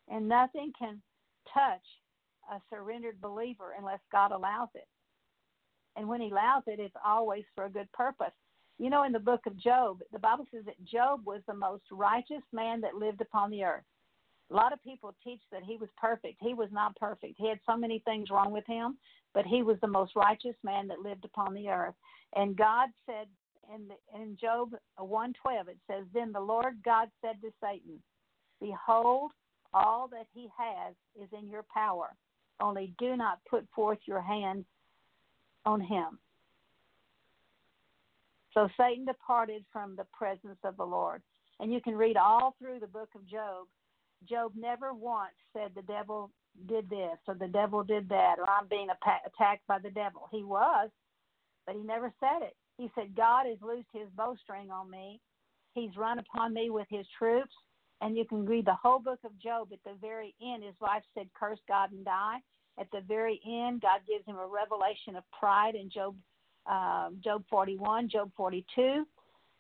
And 0.09 0.27
nothing 0.27 0.71
can 0.77 1.01
touch 1.53 1.81
a 2.51 2.59
surrendered 2.69 3.21
believer 3.21 3.73
unless 3.77 3.99
God 4.11 4.31
allows 4.31 4.69
it. 4.75 4.87
And 5.95 6.07
when 6.07 6.21
He 6.21 6.29
allows 6.29 6.63
it, 6.67 6.79
it's 6.79 6.95
always 7.05 7.43
for 7.55 7.65
a 7.65 7.69
good 7.69 7.91
purpose. 7.93 8.33
You 8.77 8.89
know, 8.89 9.03
in 9.03 9.13
the 9.13 9.19
book 9.19 9.41
of 9.47 9.57
Job, 9.57 9.99
the 10.11 10.19
Bible 10.19 10.45
says 10.53 10.65
that 10.65 10.83
Job 10.83 11.21
was 11.25 11.41
the 11.47 11.53
most 11.53 11.83
righteous 11.91 12.43
man 12.51 12.81
that 12.81 12.95
lived 12.95 13.21
upon 13.21 13.49
the 13.49 13.63
earth. 13.63 13.83
A 14.51 14.53
lot 14.53 14.73
of 14.73 14.83
people 14.83 15.15
teach 15.23 15.41
that 15.51 15.63
he 15.63 15.77
was 15.77 15.89
perfect. 15.97 16.37
He 16.39 16.53
was 16.53 16.69
not 16.71 16.95
perfect. 16.97 17.35
He 17.37 17.49
had 17.49 17.59
so 17.65 17.75
many 17.75 17.99
things 18.05 18.29
wrong 18.29 18.51
with 18.51 18.65
him, 18.67 18.97
but 19.33 19.45
he 19.45 19.63
was 19.63 19.77
the 19.81 19.87
most 19.87 20.15
righteous 20.15 20.55
man 20.63 20.87
that 20.87 20.99
lived 20.99 21.25
upon 21.25 21.53
the 21.53 21.69
earth. 21.69 21.95
And 22.35 22.55
God 22.55 22.89
said 23.05 23.27
in, 23.73 23.87
the, 23.87 24.19
in 24.19 24.37
Job 24.39 24.75
1:12, 24.99 25.69
it 25.69 25.77
says, 25.87 26.05
"Then 26.13 26.31
the 26.31 26.39
Lord 26.39 26.77
God 26.83 27.09
said 27.21 27.41
to 27.41 27.51
Satan, 27.61 28.01
Behold, 28.61 29.31
all 29.73 30.07
that 30.09 30.27
he 30.33 30.47
has 30.57 30.93
is 31.19 31.29
in 31.37 31.49
your 31.49 31.65
power. 31.73 32.15
Only 32.59 32.93
do 32.99 33.17
not 33.17 33.39
put 33.49 33.67
forth 33.75 33.99
your 34.05 34.21
hand 34.21 34.65
on 35.65 35.81
him." 35.81 36.19
So 38.53 38.69
Satan 38.77 39.05
departed 39.05 39.65
from 39.71 39.95
the 39.95 40.05
presence 40.13 40.59
of 40.63 40.77
the 40.77 40.85
Lord. 40.85 41.21
And 41.59 41.73
you 41.73 41.81
can 41.81 41.95
read 41.95 42.17
all 42.17 42.55
through 42.59 42.79
the 42.79 42.87
book 42.87 43.09
of 43.15 43.25
Job. 43.27 43.67
Job 44.27 44.53
never 44.55 44.93
once 44.93 45.33
said 45.53 45.71
the 45.75 45.81
devil 45.83 46.31
did 46.67 46.89
this 46.89 47.17
or 47.27 47.35
the 47.35 47.47
devil 47.47 47.83
did 47.83 48.07
that 48.09 48.35
or 48.39 48.49
I'm 48.49 48.67
being 48.67 48.87
attacked 48.89 49.67
by 49.67 49.79
the 49.79 49.89
devil. 49.89 50.27
He 50.31 50.43
was, 50.43 50.89
but 51.65 51.75
he 51.75 51.81
never 51.81 52.13
said 52.19 52.41
it. 52.41 52.55
He 52.77 52.89
said, 52.95 53.15
God 53.15 53.45
has 53.47 53.57
loosed 53.61 53.87
his 53.93 54.07
bowstring 54.15 54.71
on 54.71 54.89
me. 54.89 55.19
He's 55.73 55.95
run 55.97 56.19
upon 56.19 56.53
me 56.53 56.69
with 56.69 56.87
his 56.89 57.05
troops. 57.17 57.53
And 58.01 58.17
you 58.17 58.25
can 58.25 58.45
read 58.45 58.65
the 58.65 58.75
whole 58.75 58.99
book 58.99 59.19
of 59.23 59.37
Job. 59.39 59.69
At 59.71 59.79
the 59.85 59.97
very 60.01 60.35
end, 60.41 60.63
his 60.63 60.75
wife 60.81 61.03
said, 61.13 61.29
Curse 61.37 61.59
God 61.67 61.91
and 61.91 62.03
die. 62.03 62.37
At 62.77 62.87
the 62.91 63.01
very 63.07 63.39
end, 63.45 63.81
God 63.81 64.01
gives 64.07 64.25
him 64.25 64.35
a 64.35 64.45
revelation 64.45 65.15
of 65.15 65.23
pride 65.37 65.75
in 65.75 65.89
Job, 65.89 66.15
uh, 66.69 67.09
Job 67.23 67.43
41, 67.49 68.09
Job 68.09 68.31
42. 68.35 69.05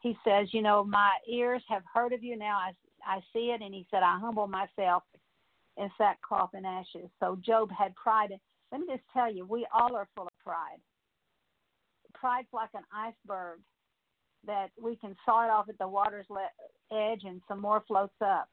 He 0.01 0.17
says, 0.25 0.49
You 0.51 0.61
know, 0.61 0.83
my 0.83 1.11
ears 1.29 1.63
have 1.69 1.83
heard 1.91 2.11
of 2.11 2.23
you. 2.23 2.37
Now 2.37 2.57
I, 2.57 2.71
I 3.05 3.19
see 3.33 3.51
it. 3.51 3.61
And 3.61 3.73
he 3.73 3.85
said, 3.91 4.03
I 4.03 4.19
humble 4.19 4.47
myself 4.47 5.03
in 5.77 5.89
sackcloth 5.97 6.51
and 6.53 6.65
ashes. 6.65 7.09
So 7.19 7.37
Job 7.45 7.69
had 7.71 7.95
pride. 7.95 8.31
Let 8.71 8.81
me 8.81 8.87
just 8.89 9.03
tell 9.13 9.31
you, 9.31 9.45
we 9.45 9.67
all 9.73 9.95
are 9.95 10.07
full 10.15 10.25
of 10.25 10.43
pride. 10.43 10.79
Pride's 12.13 12.47
like 12.53 12.69
an 12.73 12.83
iceberg 12.93 13.59
that 14.47 14.69
we 14.81 14.95
can 14.95 15.15
saw 15.25 15.45
it 15.45 15.49
off 15.49 15.69
at 15.69 15.77
the 15.77 15.87
water's 15.87 16.27
edge 16.91 17.21
and 17.23 17.41
some 17.47 17.61
more 17.61 17.83
floats 17.87 18.15
up. 18.21 18.49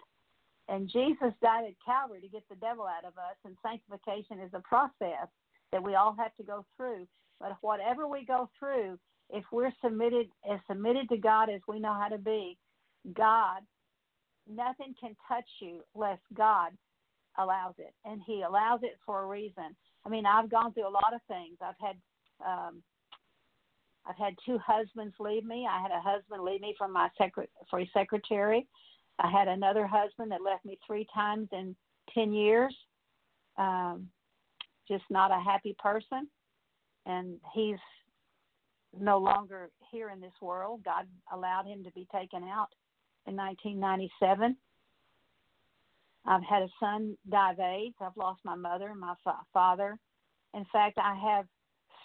And 0.69 0.89
Jesus 0.89 1.33
died 1.43 1.65
at 1.67 1.75
Calvary 1.85 2.21
to 2.21 2.29
get 2.29 2.49
the 2.49 2.57
devil 2.57 2.87
out 2.87 3.05
of 3.05 3.19
us, 3.19 3.37
and 3.45 3.57
sanctification 3.63 4.41
is 4.41 4.51
a 4.55 4.61
process 4.61 5.29
that 5.71 5.83
we 5.83 5.97
all 5.97 6.15
have 6.19 6.35
to 6.37 6.43
go 6.43 6.65
through. 6.77 7.07
But 7.41 7.57
whatever 7.61 8.07
we 8.07 8.25
go 8.25 8.49
through, 8.59 8.99
if 9.31 9.45
we're 9.51 9.73
submitted 9.83 10.29
as 10.51 10.61
submitted 10.69 11.09
to 11.09 11.17
God 11.17 11.51
as 11.51 11.61
we 11.67 11.81
know 11.81 11.95
how 11.95 12.09
to 12.09 12.19
be, 12.19 12.57
God, 13.15 13.63
nothing 14.49 14.95
can 14.99 15.17
touch 15.29 15.49
you 15.61 15.81
unless 15.95 16.19
God 16.35 16.73
allows 17.39 17.75
it, 17.79 17.95
and 18.05 18.21
He 18.27 18.43
allows 18.43 18.81
it 18.83 18.99
for 19.05 19.23
a 19.23 19.27
reason. 19.27 19.77
I 20.05 20.09
mean, 20.09 20.27
I've 20.27 20.51
gone 20.51 20.73
through 20.73 20.89
a 20.89 20.91
lot 20.91 21.15
of 21.15 21.21
things. 21.29 21.57
I've 21.61 21.75
had 21.81 21.97
um, 22.45 22.83
I've 24.07 24.17
had 24.17 24.35
two 24.45 24.59
husbands 24.59 25.15
leave 25.21 25.45
me. 25.45 25.67
I 25.71 25.81
had 25.81 25.93
a 25.93 26.01
husband 26.01 26.43
leave 26.43 26.61
me 26.61 26.75
from 26.77 26.93
my 26.93 27.09
secret 27.21 27.51
for 27.71 27.81
a 27.81 27.91
secretary. 27.95 28.67
I 29.19 29.31
had 29.31 29.47
another 29.47 29.87
husband 29.87 30.33
that 30.33 30.43
left 30.43 30.65
me 30.65 30.79
three 30.87 31.07
times 31.15 31.49
in 31.53 31.77
ten 32.13 32.33
years. 32.33 32.75
Um, 33.57 34.09
just 34.89 35.05
not 35.11 35.31
a 35.31 35.41
happy 35.41 35.77
person, 35.79 36.29
and 37.07 37.37
he's 37.55 37.77
no 38.99 39.19
longer 39.19 39.71
here 39.91 40.11
in 40.11 40.21
this 40.21 40.33
world. 40.41 40.83
God 40.85 41.07
allowed 41.33 41.67
him 41.67 41.85
to 41.85 41.91
be 41.93 42.07
taken 42.13 42.43
out 42.45 42.69
in 43.27 43.37
1997. 43.37 44.57
I've 46.25 46.43
had 46.45 46.63
a 46.63 46.69
son 46.79 47.17
die 47.29 47.53
of 47.53 47.61
AIDS. 47.61 47.97
I've 48.01 48.17
lost 48.17 48.41
my 48.45 48.55
mother 48.55 48.89
and 48.89 49.01
my 49.01 49.15
fa- 49.25 49.41
father. 49.53 49.99
In 50.55 50.65
fact, 50.73 50.99
I 50.99 51.15
have 51.15 51.47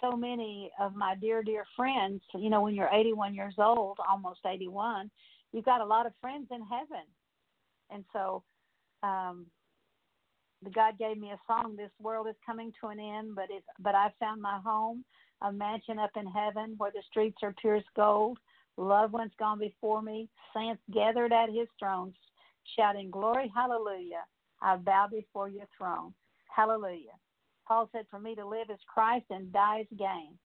so 0.00 0.16
many 0.16 0.70
of 0.80 0.94
my 0.94 1.14
dear, 1.20 1.42
dear 1.42 1.64
friends. 1.76 2.20
You 2.34 2.50
know, 2.50 2.62
when 2.62 2.74
you're 2.74 2.92
81 2.92 3.34
years 3.34 3.54
old, 3.58 3.98
almost 4.08 4.40
81, 4.46 5.10
you've 5.52 5.64
got 5.64 5.80
a 5.80 5.86
lot 5.86 6.06
of 6.06 6.12
friends 6.20 6.48
in 6.50 6.62
heaven. 6.62 7.04
And 7.90 8.04
so, 8.12 8.42
um, 9.02 9.46
the 10.62 10.70
God 10.70 10.98
gave 10.98 11.18
me 11.18 11.30
a 11.30 11.40
song. 11.46 11.76
This 11.76 11.90
world 12.00 12.26
is 12.28 12.34
coming 12.44 12.72
to 12.80 12.88
an 12.88 12.98
end, 12.98 13.36
but 13.36 13.46
it's 13.48 13.66
but 13.78 13.94
I 13.94 14.08
found 14.18 14.42
my 14.42 14.58
home, 14.64 15.04
a 15.42 15.52
mansion 15.52 15.98
up 15.98 16.10
in 16.16 16.26
heaven 16.26 16.74
where 16.78 16.90
the 16.90 17.02
streets 17.08 17.38
are 17.42 17.54
pure 17.60 17.76
as 17.76 17.84
gold. 17.94 18.38
Loved 18.78 19.12
ones 19.12 19.32
gone 19.40 19.58
before 19.58 20.00
me, 20.02 20.28
saints 20.54 20.80
gathered 20.94 21.32
at 21.32 21.48
His 21.48 21.66
throne, 21.80 22.14
shouting 22.76 23.10
glory, 23.10 23.50
hallelujah. 23.52 24.22
I 24.62 24.76
bow 24.76 25.08
before 25.10 25.48
your 25.48 25.66
throne, 25.76 26.14
hallelujah. 26.54 27.18
Paul 27.66 27.88
said, 27.92 28.06
For 28.08 28.20
me 28.20 28.36
to 28.36 28.46
live 28.46 28.70
is 28.70 28.78
Christ 28.86 29.26
and 29.30 29.52
die 29.52 29.80
is 29.80 29.98
gain. 29.98 30.38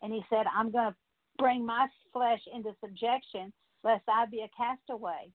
And 0.00 0.12
he 0.12 0.22
said, 0.30 0.46
I'm 0.56 0.70
going 0.70 0.90
to 0.90 0.96
bring 1.38 1.66
my 1.66 1.88
flesh 2.12 2.40
into 2.54 2.70
subjection 2.80 3.52
lest 3.84 4.04
I 4.08 4.26
be 4.26 4.40
a 4.40 4.56
castaway. 4.56 5.30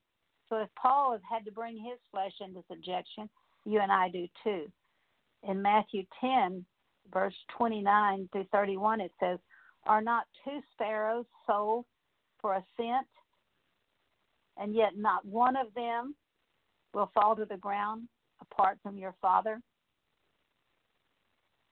So 0.48 0.56
if 0.56 0.68
Paul 0.80 1.12
has 1.12 1.20
had 1.30 1.44
to 1.44 1.52
bring 1.52 1.76
his 1.76 1.98
flesh 2.10 2.32
into 2.40 2.64
subjection, 2.70 3.28
you 3.66 3.80
and 3.80 3.92
I 3.92 4.08
do 4.08 4.26
too. 4.42 4.72
In 5.46 5.60
Matthew 5.60 6.04
10, 6.20 6.64
verse 7.12 7.34
29 7.56 8.28
through 8.32 8.46
31, 8.50 9.02
it 9.02 9.12
says, 9.20 9.38
Are 9.86 10.00
not 10.00 10.24
two 10.44 10.60
sparrows 10.72 11.26
sold 11.46 11.84
for 12.40 12.54
a 12.54 12.64
cent? 12.76 13.06
And 14.56 14.74
yet 14.74 14.96
not 14.96 15.24
one 15.24 15.56
of 15.56 15.72
them 15.74 16.14
will 16.94 17.10
fall 17.14 17.36
to 17.36 17.44
the 17.44 17.56
ground 17.56 18.08
apart 18.40 18.78
from 18.82 18.98
your 18.98 19.14
Father 19.20 19.60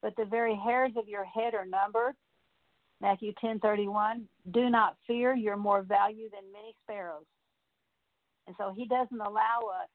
but 0.07 0.15
the 0.17 0.25
very 0.25 0.55
hairs 0.55 0.93
of 0.97 1.09
your 1.09 1.25
head 1.25 1.53
are 1.55 1.67
numbered. 1.67 2.15
Matthew 3.01 3.33
10:31, 3.43 4.29
do 4.53 4.71
not 4.71 4.97
fear, 5.05 5.35
you're 5.35 5.57
more 5.57 5.83
value 5.83 6.31
than 6.31 6.53
many 6.53 6.77
sparrows. 6.83 7.27
And 8.47 8.55
so 8.57 8.73
he 8.73 8.87
doesn't 8.87 9.21
allow 9.21 9.63
us 9.83 9.89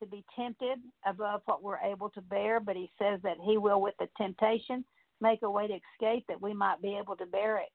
to 0.00 0.06
be 0.06 0.24
tempted 0.34 0.80
above 1.04 1.42
what 1.44 1.62
we're 1.62 1.78
able 1.80 2.08
to 2.10 2.22
bear, 2.22 2.60
but 2.60 2.76
he 2.76 2.90
says 2.98 3.20
that 3.24 3.36
he 3.44 3.58
will 3.58 3.82
with 3.82 3.94
the 3.98 4.08
temptation 4.16 4.86
make 5.20 5.42
a 5.42 5.50
way 5.50 5.66
to 5.68 5.74
escape 5.74 6.26
that 6.28 6.40
we 6.40 6.54
might 6.54 6.80
be 6.80 6.96
able 6.96 7.16
to 7.16 7.26
bear 7.26 7.58
it. 7.58 7.70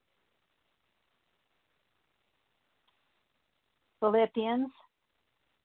Philippians 3.99 4.69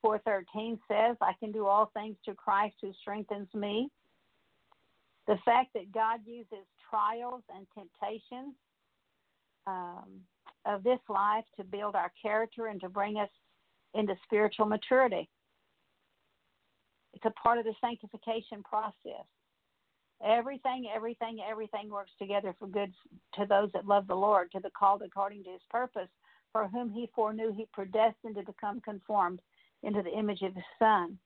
4:13 0.05 0.79
says, 0.89 1.17
I 1.21 1.33
can 1.39 1.53
do 1.53 1.67
all 1.67 1.87
things 1.95 2.17
through 2.25 2.35
Christ 2.35 2.77
who 2.81 2.93
strengthens 3.01 3.53
me. 3.55 3.91
The 5.27 5.39
fact 5.45 5.73
that 5.75 5.93
God 5.93 6.21
uses 6.27 6.67
trials 6.91 7.43
and 7.55 7.67
temptations 7.75 8.55
um, 9.67 10.21
of 10.65 10.83
this 10.83 10.99
life 11.09 11.45
to 11.57 11.65
build 11.65 11.95
our 11.95 12.13
character 12.21 12.67
and 12.67 12.81
to 12.81 12.89
bring 12.89 13.19
us 13.19 13.31
into 13.95 14.15
spiritual 14.25 14.67
maturity. 14.67 15.29
It's 17.15 17.25
a 17.25 17.31
part 17.31 17.59
of 17.59 17.65
the 17.65 17.75
sanctification 17.81 18.63
process. 18.65 19.27
Everything, 20.25 20.89
everything, 20.95 21.39
everything 21.49 21.91
works 21.91 22.13
together 22.19 22.55
for 22.59 22.69
good 22.69 22.93
to 23.35 23.47
those 23.47 23.71
that 23.73 23.87
love 23.87 24.07
the 24.07 24.15
Lord, 24.15 24.51
to 24.53 24.61
the 24.61 24.71
called 24.71 25.03
according 25.03 25.45
to 25.45 25.51
his 25.51 25.61
purpose, 25.69 26.09
for 26.53 26.69
whom 26.69 26.91
he 26.91 27.09
foreknew 27.15 27.53
he 27.53 27.67
predestined 27.73 28.37
to 28.37 28.43
become 28.43 28.81
conformed 28.81 29.41
into 29.83 30.03
the 30.03 30.17
image 30.17 30.43
of 30.43 30.55
his 30.55 30.65
Son. 30.79 31.19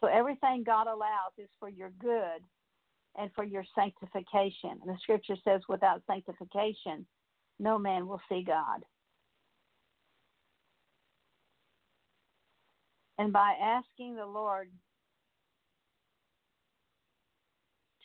So 0.00 0.08
everything 0.08 0.64
God 0.64 0.86
allows 0.86 1.32
is 1.38 1.48
for 1.58 1.68
your 1.68 1.90
good 2.00 2.42
and 3.16 3.30
for 3.34 3.44
your 3.44 3.64
sanctification. 3.74 4.78
And 4.82 4.88
the 4.88 4.98
scripture 5.00 5.36
says, 5.44 5.62
without 5.68 6.02
sanctification, 6.06 7.06
no 7.58 7.78
man 7.78 8.08
will 8.08 8.20
see 8.28 8.42
God. 8.44 8.84
And 13.18 13.32
by 13.32 13.54
asking 13.62 14.16
the 14.16 14.26
Lord 14.26 14.68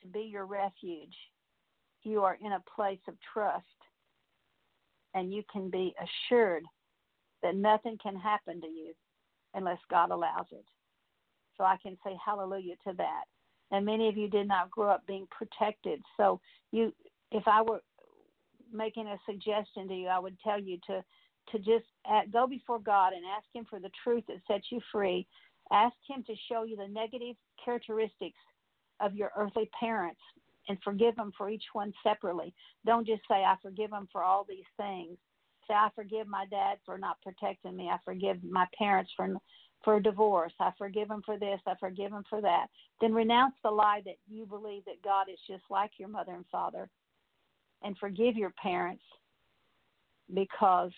to 0.01 0.07
be 0.07 0.21
your 0.21 0.45
refuge, 0.45 1.15
you 2.03 2.23
are 2.23 2.37
in 2.39 2.53
a 2.53 2.63
place 2.75 2.99
of 3.07 3.15
trust 3.33 3.65
and 5.13 5.33
you 5.33 5.43
can 5.51 5.69
be 5.69 5.93
assured 6.01 6.63
that 7.41 7.55
nothing 7.55 7.97
can 8.01 8.15
happen 8.15 8.61
to 8.61 8.67
you 8.67 8.93
unless 9.53 9.79
God 9.89 10.11
allows 10.11 10.45
it. 10.51 10.65
So 11.57 11.63
I 11.63 11.77
can 11.81 11.97
say 12.05 12.15
hallelujah 12.25 12.75
to 12.87 12.93
that 12.97 13.23
and 13.71 13.85
many 13.85 14.07
of 14.07 14.17
you 14.17 14.29
did 14.29 14.47
not 14.47 14.71
grow 14.71 14.89
up 14.89 15.05
being 15.05 15.27
protected. 15.29 16.01
So 16.17 16.39
you, 16.71 16.93
if 17.31 17.43
I 17.47 17.61
were 17.61 17.81
making 18.71 19.07
a 19.07 19.17
suggestion 19.25 19.87
to 19.87 19.93
you, 19.93 20.07
I 20.07 20.19
would 20.19 20.37
tell 20.43 20.59
you 20.59 20.77
to 20.87 21.03
to 21.51 21.57
just 21.57 21.85
go 22.31 22.45
before 22.45 22.77
God 22.77 23.13
and 23.13 23.23
ask 23.25 23.45
Him 23.53 23.65
for 23.67 23.79
the 23.79 23.89
truth 24.03 24.23
that 24.27 24.37
sets 24.47 24.67
you 24.71 24.79
free. 24.91 25.25
Ask 25.71 25.95
Him 26.07 26.23
to 26.27 26.33
show 26.47 26.63
you 26.63 26.75
the 26.75 26.87
negative 26.87 27.35
characteristics 27.63 28.37
of 28.99 29.15
your 29.15 29.31
earthly 29.35 29.69
parents 29.79 30.19
and 30.69 30.77
forgive 30.83 31.15
them 31.15 31.31
for 31.37 31.49
each 31.49 31.65
one 31.73 31.91
separately. 32.03 32.53
Don't 32.85 33.05
just 33.05 33.23
say, 33.29 33.43
I 33.43 33.55
forgive 33.61 33.89
them 33.89 34.07
for 34.11 34.23
all 34.23 34.45
these 34.47 34.69
things. 34.77 35.17
Say, 35.67 35.73
I 35.73 35.89
forgive 35.95 36.27
my 36.27 36.45
dad 36.49 36.77
for 36.85 36.97
not 36.97 37.21
protecting 37.21 37.75
me. 37.75 37.89
I 37.89 37.97
forgive 38.05 38.37
my 38.43 38.65
parents 38.77 39.11
for 39.17 39.35
for 39.83 39.99
divorce. 39.99 40.51
I 40.59 40.71
forgive 40.77 41.07
them 41.07 41.21
for 41.25 41.39
this. 41.39 41.59
I 41.65 41.73
forgive 41.79 42.11
them 42.11 42.23
for 42.29 42.41
that. 42.41 42.67
Then 42.99 43.13
renounce 43.13 43.55
the 43.63 43.71
lie 43.71 44.01
that 44.05 44.17
you 44.27 44.45
believe 44.45 44.83
that 44.85 45.01
God 45.03 45.27
is 45.31 45.39
just 45.47 45.63
like 45.69 45.91
your 45.97 46.09
mother 46.09 46.33
and 46.33 46.45
father 46.51 46.89
and 47.81 47.97
forgive 47.97 48.35
your 48.35 48.53
parents 48.61 49.03
because 50.33 50.91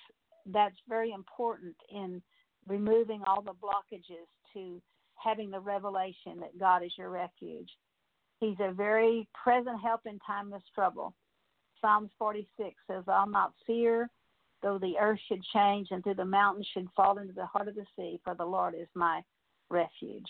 that's 0.48 0.76
very 0.90 1.12
important 1.12 1.76
in 1.92 2.22
removing 2.68 3.22
all 3.28 3.44
the 3.44 3.52
blockages 3.52 4.28
to 4.54 4.82
having 5.16 5.52
the 5.52 5.60
revelation 5.60 6.40
that 6.40 6.58
God 6.60 6.84
is 6.84 6.92
your 6.98 7.10
refuge. 7.10 7.70
He's 8.42 8.58
a 8.60 8.74
very 8.74 9.28
present 9.42 9.80
help 9.82 10.02
in 10.06 10.20
time 10.20 10.52
of 10.52 10.62
trouble. 10.76 11.14
Psalms 11.80 12.12
46 12.20 12.76
says, 12.88 13.04
I'll 13.08 13.30
not 13.30 13.54
fear 13.66 14.10
though 14.62 14.78
the 14.78 14.98
earth 15.00 15.20
should 15.28 15.44
change 15.54 15.88
and 15.92 16.04
through 16.04 16.16
the 16.16 16.26
mountains 16.26 16.68
should 16.74 16.88
fall 16.96 17.18
into 17.18 17.34
the 17.34 17.46
heart 17.46 17.68
of 17.68 17.76
the 17.76 17.86
sea, 17.96 18.20
for 18.24 18.36
the 18.36 18.46
Lord 18.46 18.76
is 18.76 18.88
my 18.94 19.22
refuge. 19.70 20.30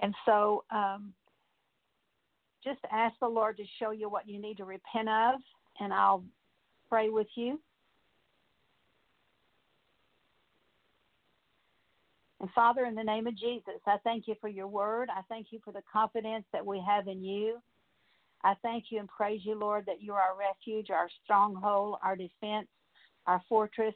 And 0.00 0.14
so 0.26 0.64
um, 0.70 1.12
just 2.62 2.80
ask 2.92 3.14
the 3.20 3.28
Lord 3.28 3.56
to 3.58 3.64
show 3.78 3.92
you 3.92 4.10
what 4.10 4.28
you 4.28 4.40
need 4.40 4.58
to 4.58 4.64
repent 4.64 5.08
of, 5.08 5.40
and 5.80 5.92
I'll 5.92 6.24
pray 6.88 7.08
with 7.08 7.28
you. 7.34 7.60
Father, 12.54 12.84
in 12.84 12.94
the 12.94 13.04
name 13.04 13.26
of 13.26 13.36
Jesus, 13.36 13.80
I 13.86 13.96
thank 14.04 14.28
you 14.28 14.34
for 14.40 14.48
your 14.48 14.68
word. 14.68 15.08
I 15.10 15.22
thank 15.28 15.48
you 15.50 15.60
for 15.64 15.72
the 15.72 15.82
confidence 15.90 16.44
that 16.52 16.64
we 16.64 16.82
have 16.86 17.08
in 17.08 17.24
you. 17.24 17.58
I 18.44 18.54
thank 18.62 18.84
you 18.90 19.00
and 19.00 19.08
praise 19.08 19.40
you, 19.44 19.54
Lord, 19.54 19.84
that 19.86 20.02
you're 20.02 20.20
our 20.20 20.36
refuge, 20.38 20.90
our 20.90 21.08
stronghold, 21.24 21.96
our 22.02 22.16
defense, 22.16 22.68
our 23.26 23.42
fortress. 23.48 23.94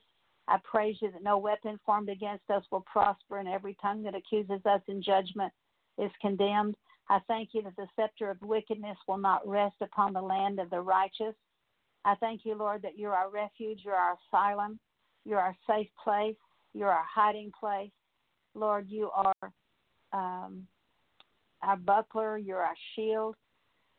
I 0.48 0.58
praise 0.64 0.96
you 1.00 1.12
that 1.12 1.22
no 1.22 1.38
weapon 1.38 1.78
formed 1.84 2.08
against 2.08 2.50
us 2.50 2.64
will 2.72 2.84
prosper, 2.90 3.38
and 3.38 3.48
every 3.48 3.76
tongue 3.80 4.02
that 4.04 4.14
accuses 4.14 4.64
us 4.64 4.80
in 4.88 5.02
judgment 5.02 5.52
is 5.98 6.10
condemned. 6.20 6.76
I 7.08 7.20
thank 7.28 7.50
you 7.52 7.62
that 7.62 7.76
the 7.76 7.86
scepter 7.94 8.30
of 8.30 8.40
wickedness 8.40 8.96
will 9.06 9.18
not 9.18 9.46
rest 9.46 9.76
upon 9.80 10.12
the 10.12 10.22
land 10.22 10.58
of 10.58 10.70
the 10.70 10.80
righteous. 10.80 11.34
I 12.04 12.14
thank 12.16 12.44
you, 12.44 12.54
Lord, 12.54 12.82
that 12.82 12.98
you're 12.98 13.14
our 13.14 13.30
refuge, 13.30 13.80
you're 13.84 13.94
our 13.94 14.16
asylum, 14.32 14.80
you're 15.24 15.40
our 15.40 15.56
safe 15.68 15.88
place, 16.02 16.36
you're 16.72 16.90
our 16.90 17.04
hiding 17.04 17.52
place. 17.58 17.90
Lord, 18.54 18.86
you 18.88 19.10
are 19.14 19.52
um, 20.12 20.66
our 21.62 21.76
buckler, 21.76 22.38
you're 22.38 22.62
our 22.62 22.76
shield. 22.94 23.36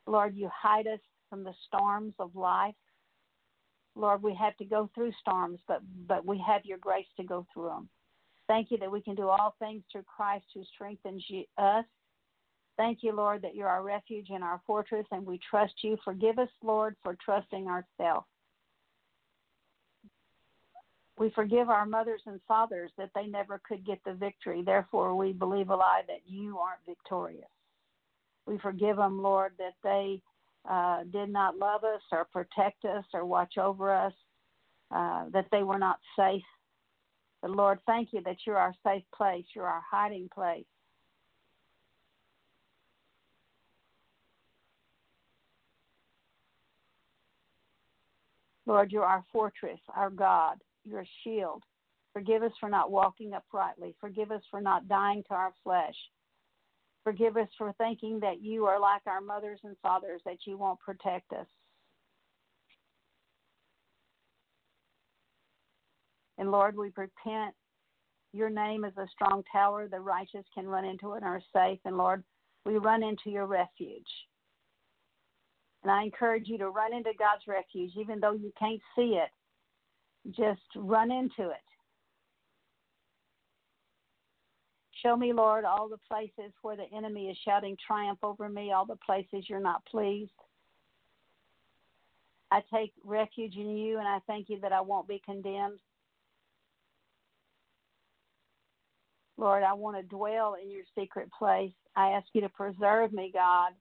Lord, 0.06 0.36
you 0.36 0.50
hide 0.52 0.86
us 0.86 1.00
from 1.30 1.44
the 1.44 1.54
storms 1.66 2.14
of 2.18 2.34
life. 2.34 2.74
Lord, 3.94 4.22
we 4.22 4.34
have 4.34 4.56
to 4.56 4.64
go 4.64 4.90
through 4.94 5.12
storms, 5.20 5.60
but 5.68 5.82
but 6.08 6.24
we 6.24 6.42
have 6.46 6.64
your 6.64 6.78
grace 6.78 7.06
to 7.18 7.24
go 7.24 7.46
through 7.52 7.68
them. 7.68 7.88
Thank 8.48 8.70
you 8.70 8.78
that 8.78 8.90
we 8.90 9.00
can 9.00 9.14
do 9.14 9.28
all 9.28 9.54
things 9.58 9.82
through 9.90 10.04
Christ 10.04 10.46
who 10.54 10.62
strengthens 10.74 11.24
you, 11.28 11.44
us. 11.58 11.84
Thank 12.76 13.02
you, 13.02 13.12
Lord, 13.14 13.42
that 13.42 13.54
you're 13.54 13.68
our 13.68 13.82
refuge 13.82 14.28
and 14.30 14.42
our 14.42 14.60
fortress, 14.66 15.06
and 15.12 15.26
we 15.26 15.38
trust 15.48 15.74
you. 15.82 15.96
Forgive 16.04 16.38
us, 16.38 16.48
Lord, 16.62 16.96
for 17.02 17.16
trusting 17.22 17.68
ourselves. 17.68 18.26
We 21.18 21.30
forgive 21.30 21.68
our 21.68 21.86
mothers 21.86 22.22
and 22.26 22.40
fathers 22.48 22.90
that 22.96 23.10
they 23.14 23.26
never 23.26 23.60
could 23.68 23.86
get 23.86 24.00
the 24.04 24.14
victory. 24.14 24.62
Therefore, 24.64 25.14
we 25.14 25.32
believe 25.32 25.70
a 25.70 25.76
lie 25.76 26.02
that 26.08 26.22
you 26.26 26.58
aren't 26.58 26.84
victorious. 26.86 27.44
We 28.46 28.58
forgive 28.58 28.96
them, 28.96 29.22
Lord, 29.22 29.52
that 29.58 29.74
they 29.84 30.20
uh, 30.68 31.04
did 31.12 31.30
not 31.30 31.58
love 31.58 31.84
us 31.84 32.00
or 32.10 32.26
protect 32.32 32.84
us 32.84 33.04
or 33.12 33.24
watch 33.24 33.58
over 33.58 33.94
us, 33.94 34.14
uh, 34.90 35.26
that 35.32 35.46
they 35.52 35.62
were 35.62 35.78
not 35.78 35.98
safe. 36.16 36.42
But 37.40 37.50
Lord, 37.50 37.78
thank 37.86 38.12
you 38.12 38.22
that 38.24 38.38
you're 38.46 38.58
our 38.58 38.74
safe 38.84 39.04
place, 39.14 39.44
you're 39.54 39.66
our 39.66 39.82
hiding 39.88 40.28
place. 40.32 40.64
Lord, 48.64 48.92
you're 48.92 49.04
our 49.04 49.24
fortress, 49.32 49.80
our 49.94 50.08
God, 50.08 50.58
you're 50.84 51.00
a 51.00 51.10
shield. 51.24 51.62
Forgive 52.12 52.42
us 52.42 52.52
for 52.60 52.68
not 52.68 52.90
walking 52.90 53.32
uprightly. 53.32 53.94
Forgive 54.00 54.30
us 54.30 54.42
for 54.50 54.60
not 54.60 54.88
dying 54.88 55.22
to 55.28 55.34
our 55.34 55.52
flesh. 55.64 55.94
Forgive 57.04 57.36
us 57.36 57.48
for 57.58 57.72
thinking 57.78 58.20
that 58.20 58.42
you 58.42 58.66
are 58.66 58.78
like 58.78 59.02
our 59.06 59.20
mothers 59.20 59.60
and 59.64 59.76
fathers, 59.82 60.20
that 60.24 60.38
you 60.46 60.56
won't 60.56 60.78
protect 60.80 61.32
us. 61.32 61.46
And 66.38 66.50
Lord, 66.50 66.76
we 66.76 66.90
repent. 66.96 67.54
Your 68.32 68.50
name 68.50 68.84
is 68.84 68.96
a 68.96 69.06
strong 69.12 69.42
tower. 69.52 69.88
The 69.88 70.00
righteous 70.00 70.44
can 70.54 70.66
run 70.66 70.84
into 70.84 71.12
it 71.12 71.18
and 71.18 71.24
are 71.24 71.42
safe. 71.52 71.78
And 71.84 71.96
Lord, 71.96 72.24
we 72.64 72.78
run 72.78 73.02
into 73.02 73.30
your 73.30 73.46
refuge. 73.46 74.08
And 75.82 75.90
I 75.90 76.04
encourage 76.04 76.48
you 76.48 76.58
to 76.58 76.70
run 76.70 76.94
into 76.94 77.10
God's 77.18 77.42
refuge, 77.48 77.92
even 77.96 78.20
though 78.20 78.32
you 78.32 78.52
can't 78.58 78.80
see 78.96 79.18
it. 79.22 79.30
Just 80.30 80.62
run 80.76 81.10
into 81.10 81.50
it. 81.50 81.56
Show 85.02 85.16
me, 85.16 85.32
Lord, 85.32 85.64
all 85.64 85.88
the 85.88 85.98
places 86.08 86.52
where 86.62 86.76
the 86.76 86.86
enemy 86.96 87.28
is 87.28 87.36
shouting 87.44 87.76
triumph 87.84 88.20
over 88.22 88.48
me, 88.48 88.72
all 88.72 88.86
the 88.86 88.96
places 89.04 89.46
you're 89.48 89.58
not 89.58 89.84
pleased. 89.86 90.30
I 92.52 92.62
take 92.72 92.92
refuge 93.04 93.56
in 93.56 93.76
you, 93.76 93.98
and 93.98 94.06
I 94.06 94.18
thank 94.26 94.48
you 94.48 94.60
that 94.60 94.72
I 94.72 94.80
won't 94.80 95.08
be 95.08 95.20
condemned. 95.24 95.80
Lord, 99.38 99.62
I 99.64 99.72
want 99.72 99.96
to 99.96 100.02
dwell 100.02 100.56
in 100.62 100.70
your 100.70 100.84
secret 100.96 101.28
place. 101.36 101.72
I 101.96 102.10
ask 102.10 102.26
you 102.32 102.42
to 102.42 102.48
preserve 102.48 103.12
me, 103.12 103.30
God, 103.32 103.72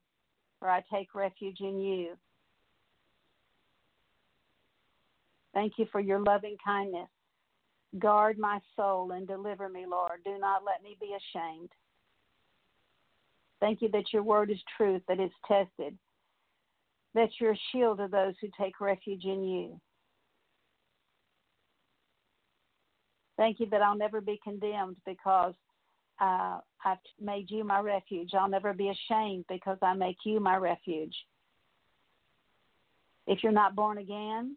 for 0.60 0.70
I 0.70 0.82
take 0.92 1.14
refuge 1.14 1.60
in 1.60 1.80
you. 1.80 2.14
Thank 5.54 5.74
you 5.78 5.86
for 5.92 6.00
your 6.00 6.20
loving 6.20 6.58
kindness. 6.64 7.10
Guard 8.00 8.38
my 8.38 8.60
soul 8.76 9.12
and 9.12 9.28
deliver 9.28 9.68
me, 9.68 9.86
Lord. 9.86 10.22
Do 10.24 10.38
not 10.40 10.64
let 10.66 10.82
me 10.82 10.96
be 11.00 11.14
ashamed. 11.14 11.70
Thank 13.60 13.82
you 13.82 13.90
that 13.90 14.14
your 14.14 14.24
word 14.24 14.50
is 14.50 14.58
truth, 14.78 15.02
that 15.08 15.20
it's 15.20 15.34
tested, 15.48 15.98
that 17.14 17.30
you're 17.40 17.52
a 17.52 17.60
shield 17.72 18.00
to 18.00 18.08
those 18.08 18.34
who 18.42 18.48
take 18.60 18.80
refuge 18.82 19.26
in 19.26 19.44
you. 19.44 19.80
Thank 23.38 23.60
you 23.60 23.68
that 23.72 23.82
I'll 23.82 23.98
never 23.98 24.22
be 24.22 24.40
condemned 24.44 24.98
because 25.06 25.54
uh, 26.20 26.60
I've 26.86 26.98
made 27.20 27.50
you 27.50 27.64
my 27.64 27.80
refuge. 27.80 28.32
I'll 28.34 28.50
never 28.50 28.74
be 28.74 28.90
ashamed 28.90 29.46
because 29.50 29.78
I 29.82 29.94
make 29.94 30.18
you 30.24 30.40
my 30.40 30.56
refuge. 30.56 31.16
If 33.28 33.44
you're 33.44 33.52
not 33.52 33.76
born 33.76 33.98
again, 33.98 34.56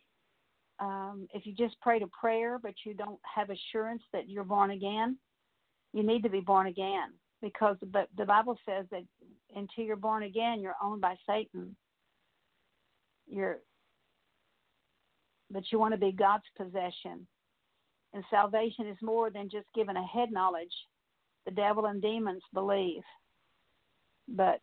um, 0.81 1.29
if 1.33 1.47
you 1.47 1.53
just 1.55 1.81
prayed 1.81 2.03
a 2.03 2.07
prayer 2.09 2.59
but 2.59 2.75
you 2.85 2.95
don't 2.95 3.21
have 3.23 3.51
assurance 3.51 4.03
that 4.13 4.29
you're 4.29 4.45
born 4.45 4.71
again, 4.73 5.17
you 5.93 6.03
need 6.03 6.23
to 6.23 6.29
be 6.29 6.41
born 6.41 6.67
again 6.67 7.13
because 7.41 7.77
the, 7.81 8.07
the 8.17 8.25
Bible 8.25 8.59
says 8.67 8.87
that 8.91 9.05
until 9.55 9.85
you're 9.85 9.97
born 9.97 10.25
again, 10.25 10.61
you're 10.61 10.77
owned 10.83 11.01
by 11.01 11.15
Satan. 11.29 11.77
You're, 13.27 13.59
but 15.51 15.65
you 15.71 15.79
want 15.79 15.95
to 15.95 16.01
be 16.01 16.13
God's 16.13 16.45
possession. 16.57 17.27
And 18.13 18.25
salvation 18.31 18.87
is 18.87 18.97
more 19.03 19.31
than 19.31 19.51
just 19.51 19.67
given 19.75 19.97
a 19.97 20.07
head 20.07 20.33
knowledge. 20.33 20.73
The 21.47 21.53
devil 21.53 21.87
and 21.87 22.01
demons 22.01 22.43
believe. 22.53 23.03
But 24.29 24.61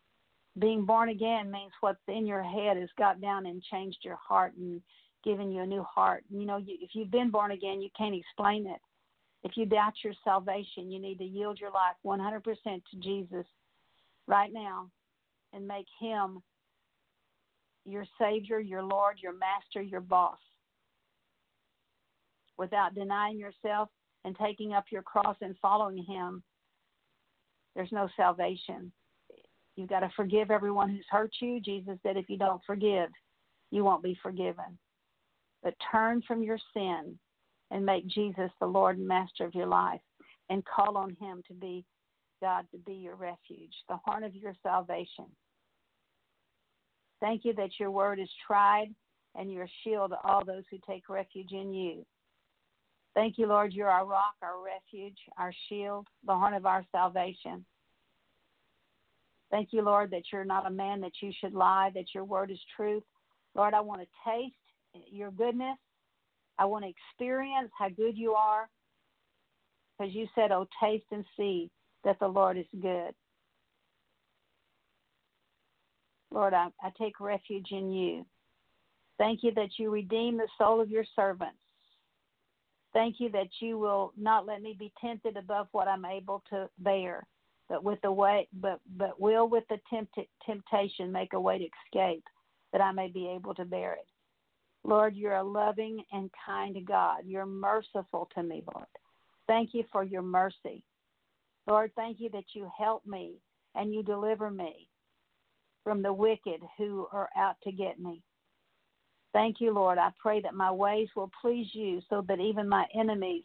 being 0.58 0.84
born 0.84 1.08
again 1.08 1.50
means 1.50 1.72
what's 1.80 2.00
in 2.08 2.26
your 2.26 2.42
head 2.42 2.76
has 2.76 2.88
got 2.98 3.20
down 3.20 3.46
and 3.46 3.62
changed 3.62 3.98
your 4.02 4.16
heart 4.16 4.54
and 4.56 4.82
given 5.22 5.50
you 5.50 5.62
a 5.62 5.66
new 5.66 5.82
heart. 5.82 6.24
You 6.30 6.46
know, 6.46 6.56
you, 6.56 6.76
if 6.80 6.90
you've 6.94 7.10
been 7.10 7.30
born 7.30 7.52
again, 7.52 7.80
you 7.80 7.90
can't 7.96 8.14
explain 8.14 8.66
it. 8.66 8.80
If 9.44 9.56
you 9.56 9.66
doubt 9.66 9.94
your 10.04 10.14
salvation, 10.24 10.90
you 10.90 11.00
need 11.00 11.18
to 11.18 11.24
yield 11.24 11.58
your 11.60 11.70
life 11.70 11.96
100% 12.06 12.44
to 12.64 12.96
Jesus 13.00 13.46
right 14.26 14.52
now 14.52 14.88
and 15.52 15.66
make 15.66 15.86
Him 16.00 16.42
your 17.84 18.04
Savior, 18.20 18.60
your 18.60 18.82
Lord, 18.82 19.18
your 19.20 19.32
Master, 19.32 19.82
your 19.82 20.00
boss. 20.00 20.38
Without 22.56 22.94
denying 22.94 23.38
yourself 23.38 23.88
and 24.24 24.36
taking 24.38 24.72
up 24.72 24.84
your 24.92 25.02
cross 25.02 25.36
and 25.40 25.56
following 25.60 26.04
Him, 26.04 26.42
there's 27.74 27.90
no 27.90 28.08
salvation. 28.16 28.92
You've 29.74 29.88
got 29.88 30.00
to 30.00 30.10
forgive 30.14 30.50
everyone 30.50 30.90
who's 30.90 31.06
hurt 31.10 31.32
you. 31.40 31.58
Jesus 31.58 31.98
said, 32.02 32.16
if 32.16 32.28
you 32.28 32.36
don't 32.36 32.60
forgive, 32.64 33.08
you 33.70 33.82
won't 33.82 34.02
be 34.02 34.16
forgiven 34.22 34.78
but 35.62 35.74
turn 35.90 36.22
from 36.26 36.42
your 36.42 36.58
sin 36.74 37.18
and 37.70 37.86
make 37.86 38.06
Jesus 38.06 38.50
the 38.60 38.66
Lord 38.66 38.98
and 38.98 39.06
Master 39.06 39.44
of 39.44 39.54
your 39.54 39.66
life 39.66 40.00
and 40.50 40.64
call 40.64 40.96
on 40.96 41.16
Him 41.20 41.42
to 41.48 41.54
be 41.54 41.84
God, 42.40 42.66
to 42.72 42.78
be 42.78 42.94
your 42.94 43.14
refuge, 43.14 43.72
the 43.88 43.98
horn 44.04 44.24
of 44.24 44.34
your 44.34 44.54
salvation. 44.62 45.26
Thank 47.20 47.44
you 47.44 47.54
that 47.54 47.78
your 47.78 47.92
word 47.92 48.18
is 48.18 48.28
tried 48.44 48.88
and 49.36 49.52
your 49.52 49.68
shield 49.82 50.10
to 50.10 50.28
all 50.28 50.44
those 50.44 50.64
who 50.70 50.78
take 50.86 51.08
refuge 51.08 51.52
in 51.52 51.72
you. 51.72 52.04
Thank 53.14 53.38
you, 53.38 53.46
Lord, 53.46 53.72
you're 53.72 53.88
our 53.88 54.06
rock, 54.06 54.34
our 54.42 54.62
refuge, 54.62 55.18
our 55.38 55.52
shield, 55.68 56.08
the 56.26 56.34
horn 56.34 56.54
of 56.54 56.66
our 56.66 56.84
salvation. 56.90 57.64
Thank 59.50 59.68
you, 59.72 59.82
Lord, 59.82 60.10
that 60.10 60.24
you're 60.32 60.46
not 60.46 60.66
a 60.66 60.70
man 60.70 61.00
that 61.02 61.12
you 61.20 61.30
should 61.38 61.52
lie, 61.52 61.90
that 61.94 62.14
your 62.14 62.24
word 62.24 62.50
is 62.50 62.58
truth. 62.74 63.04
Lord, 63.54 63.74
I 63.74 63.80
want 63.80 64.00
to 64.00 64.06
taste 64.26 64.54
your 65.10 65.30
goodness. 65.30 65.78
I 66.58 66.64
want 66.64 66.84
to 66.84 66.90
experience 66.90 67.70
how 67.78 67.88
good 67.88 68.16
you 68.16 68.32
are. 68.32 68.68
Because 69.98 70.14
you 70.14 70.26
said, 70.34 70.52
Oh, 70.52 70.66
taste 70.82 71.04
and 71.12 71.24
see 71.36 71.70
that 72.04 72.18
the 72.18 72.28
Lord 72.28 72.58
is 72.58 72.66
good. 72.80 73.14
Lord, 76.32 76.54
I, 76.54 76.68
I 76.82 76.90
take 76.98 77.20
refuge 77.20 77.68
in 77.70 77.92
you. 77.92 78.24
Thank 79.18 79.42
you 79.42 79.52
that 79.54 79.78
you 79.78 79.90
redeem 79.90 80.36
the 80.36 80.48
soul 80.58 80.80
of 80.80 80.90
your 80.90 81.04
servants. 81.14 81.58
Thank 82.92 83.16
you 83.18 83.30
that 83.30 83.48
you 83.60 83.78
will 83.78 84.12
not 84.18 84.46
let 84.46 84.62
me 84.62 84.76
be 84.78 84.92
tempted 85.00 85.36
above 85.36 85.68
what 85.72 85.88
I'm 85.88 86.04
able 86.04 86.42
to 86.50 86.68
bear, 86.78 87.26
but 87.68 87.84
with 87.84 88.00
the 88.02 88.12
way, 88.12 88.48
but 88.60 88.80
but 88.96 89.18
will 89.20 89.48
with 89.48 89.64
the 89.70 89.78
tempt, 89.88 90.14
temptation 90.44 91.10
make 91.10 91.32
a 91.32 91.40
way 91.40 91.58
to 91.58 91.64
escape, 91.64 92.24
that 92.72 92.82
I 92.82 92.92
may 92.92 93.08
be 93.08 93.28
able 93.28 93.54
to 93.54 93.64
bear 93.64 93.94
it. 93.94 94.06
Lord, 94.84 95.14
you're 95.14 95.36
a 95.36 95.42
loving 95.42 96.02
and 96.12 96.30
kind 96.44 96.76
God. 96.86 97.20
You're 97.24 97.46
merciful 97.46 98.28
to 98.34 98.42
me, 98.42 98.62
Lord. 98.74 98.86
Thank 99.46 99.70
you 99.72 99.84
for 99.92 100.02
your 100.02 100.22
mercy. 100.22 100.84
Lord, 101.66 101.92
thank 101.94 102.20
you 102.20 102.28
that 102.30 102.44
you 102.54 102.68
help 102.76 103.06
me 103.06 103.34
and 103.74 103.94
you 103.94 104.02
deliver 104.02 104.50
me 104.50 104.88
from 105.84 106.02
the 106.02 106.12
wicked 106.12 106.60
who 106.76 107.06
are 107.12 107.28
out 107.36 107.56
to 107.64 107.72
get 107.72 107.98
me. 108.00 108.22
Thank 109.32 109.60
you, 109.60 109.72
Lord. 109.72 109.98
I 109.98 110.10
pray 110.20 110.40
that 110.42 110.54
my 110.54 110.70
ways 110.70 111.08
will 111.16 111.30
please 111.40 111.68
you 111.72 112.00
so 112.10 112.24
that 112.28 112.40
even 112.40 112.68
my 112.68 112.86
enemies 112.94 113.44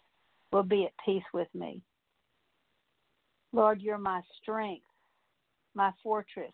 will 0.51 0.63
be 0.63 0.85
at 0.85 0.93
peace 1.05 1.23
with 1.33 1.47
me. 1.53 1.81
Lord, 3.53 3.81
you're 3.81 3.97
my 3.97 4.21
strength, 4.41 4.85
my 5.73 5.91
fortress, 6.03 6.51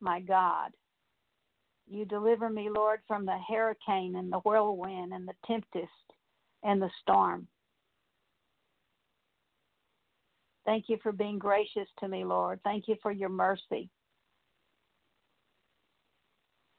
my 0.00 0.20
God. 0.20 0.72
You 1.88 2.04
deliver 2.04 2.50
me, 2.50 2.68
Lord, 2.68 3.00
from 3.06 3.24
the 3.24 3.38
hurricane 3.48 4.16
and 4.16 4.32
the 4.32 4.38
whirlwind 4.38 5.12
and 5.12 5.26
the 5.26 5.34
tempest 5.46 5.90
and 6.62 6.82
the 6.82 6.90
storm. 7.02 7.46
Thank 10.64 10.88
you 10.88 10.98
for 11.00 11.12
being 11.12 11.38
gracious 11.38 11.88
to 12.00 12.08
me, 12.08 12.24
Lord. 12.24 12.58
Thank 12.64 12.88
you 12.88 12.96
for 13.00 13.12
your 13.12 13.28
mercy. 13.28 13.88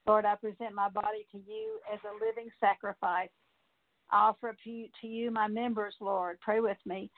Lord, 0.05 0.25
I 0.25 0.35
present 0.35 0.73
my 0.73 0.89
body 0.89 1.25
to 1.31 1.37
you 1.37 1.79
as 1.91 1.99
a 2.03 2.25
living 2.25 2.49
sacrifice. 2.59 3.29
I 4.11 4.27
offer 4.27 4.49
up 4.49 4.55
to 4.63 4.69
you, 4.69 4.87
to 5.01 5.07
you 5.07 5.31
my 5.31 5.47
members, 5.47 5.95
Lord. 6.01 6.39
Pray 6.41 6.59
with 6.59 6.77
me. 6.85 7.09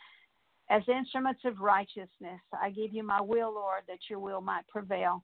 As 0.70 0.84
instruments 0.88 1.42
of 1.46 1.60
righteousness, 1.60 2.42
I 2.62 2.70
give 2.70 2.94
you 2.94 3.04
my 3.04 3.22
will, 3.22 3.54
Lord, 3.54 3.82
that 3.88 4.00
your 4.10 4.20
will 4.20 4.42
might 4.42 4.68
prevail. 4.68 5.24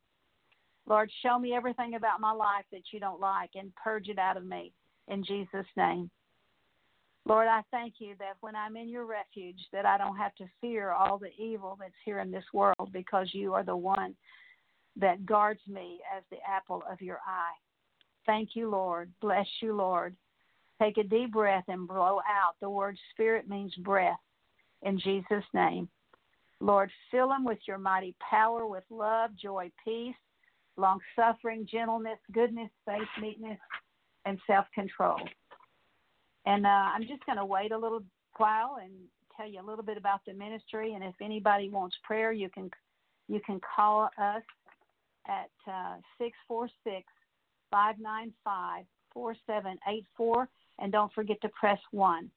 Lord, 0.87 1.11
show 1.23 1.39
me 1.39 1.53
everything 1.53 1.95
about 1.95 2.21
my 2.21 2.31
life 2.31 2.65
that 2.71 2.83
you 2.91 2.99
don't 2.99 3.19
like 3.19 3.51
and 3.55 3.73
purge 3.75 4.07
it 4.07 4.19
out 4.19 4.37
of 4.37 4.45
me 4.45 4.71
in 5.07 5.23
Jesus' 5.23 5.65
name. 5.75 6.09
Lord, 7.27 7.47
I 7.47 7.63
thank 7.71 7.95
you 7.97 8.13
that 8.19 8.37
when 8.41 8.55
I'm 8.55 8.77
in 8.77 8.87
your 8.87 9.05
refuge 9.05 9.59
that 9.73 9.85
I 9.85 9.97
don't 9.97 10.15
have 10.15 10.35
to 10.35 10.45
fear 10.61 10.91
all 10.91 11.17
the 11.17 11.33
evil 11.39 11.75
that's 11.79 11.93
here 12.03 12.19
in 12.19 12.29
this 12.29 12.45
world 12.53 12.91
because 12.93 13.29
you 13.33 13.53
are 13.53 13.63
the 13.63 13.75
one 13.75 14.15
that 14.95 15.25
guards 15.25 15.61
me 15.67 15.99
as 16.15 16.23
the 16.29 16.37
apple 16.47 16.83
of 16.89 17.01
your 17.01 17.19
eye. 17.25 17.55
Thank 18.27 18.49
you, 18.53 18.69
Lord. 18.69 19.11
Bless 19.21 19.47
you, 19.59 19.75
Lord. 19.75 20.15
Take 20.79 20.97
a 20.97 21.03
deep 21.03 21.31
breath 21.31 21.63
and 21.67 21.87
blow 21.87 22.19
out. 22.19 22.55
The 22.61 22.69
word 22.69 22.97
spirit 23.11 23.49
means 23.49 23.73
breath 23.75 24.19
in 24.83 24.99
Jesus' 24.99 25.43
name. 25.53 25.89
Lord, 26.59 26.91
fill 27.11 27.29
them 27.29 27.43
with 27.43 27.59
your 27.67 27.77
mighty 27.77 28.15
power, 28.29 28.67
with 28.67 28.83
love, 28.89 29.31
joy, 29.35 29.71
peace, 29.83 30.15
long 30.77 30.99
suffering, 31.15 31.67
gentleness, 31.69 32.19
goodness, 32.33 32.69
faith, 32.85 33.07
meekness, 33.21 33.59
and 34.25 34.39
self 34.47 34.65
control. 34.73 35.19
And 36.45 36.65
uh, 36.65 36.69
I'm 36.69 37.03
just 37.03 37.25
going 37.25 37.37
to 37.37 37.45
wait 37.45 37.71
a 37.71 37.77
little 37.77 38.03
while 38.37 38.77
and 38.81 38.91
tell 39.35 39.49
you 39.49 39.61
a 39.61 39.65
little 39.65 39.83
bit 39.83 39.97
about 39.97 40.21
the 40.25 40.33
ministry. 40.33 40.93
And 40.93 41.03
if 41.03 41.15
anybody 41.21 41.69
wants 41.69 41.95
prayer, 42.03 42.31
you 42.31 42.49
can 42.49 42.69
you 43.27 43.39
can 43.45 43.59
call 43.75 44.09
us 44.17 44.43
at 45.27 45.49
uh, 45.71 45.95
six 46.17 46.37
four 46.47 46.69
six 46.83 47.05
five 47.71 47.95
nine 47.99 48.31
five 48.43 48.85
four 49.13 49.35
seven 49.47 49.77
eight 49.89 50.05
four, 50.15 50.47
and 50.79 50.91
don't 50.91 51.11
forget 51.13 51.41
to 51.41 51.49
press 51.49 51.79
one. 51.91 52.29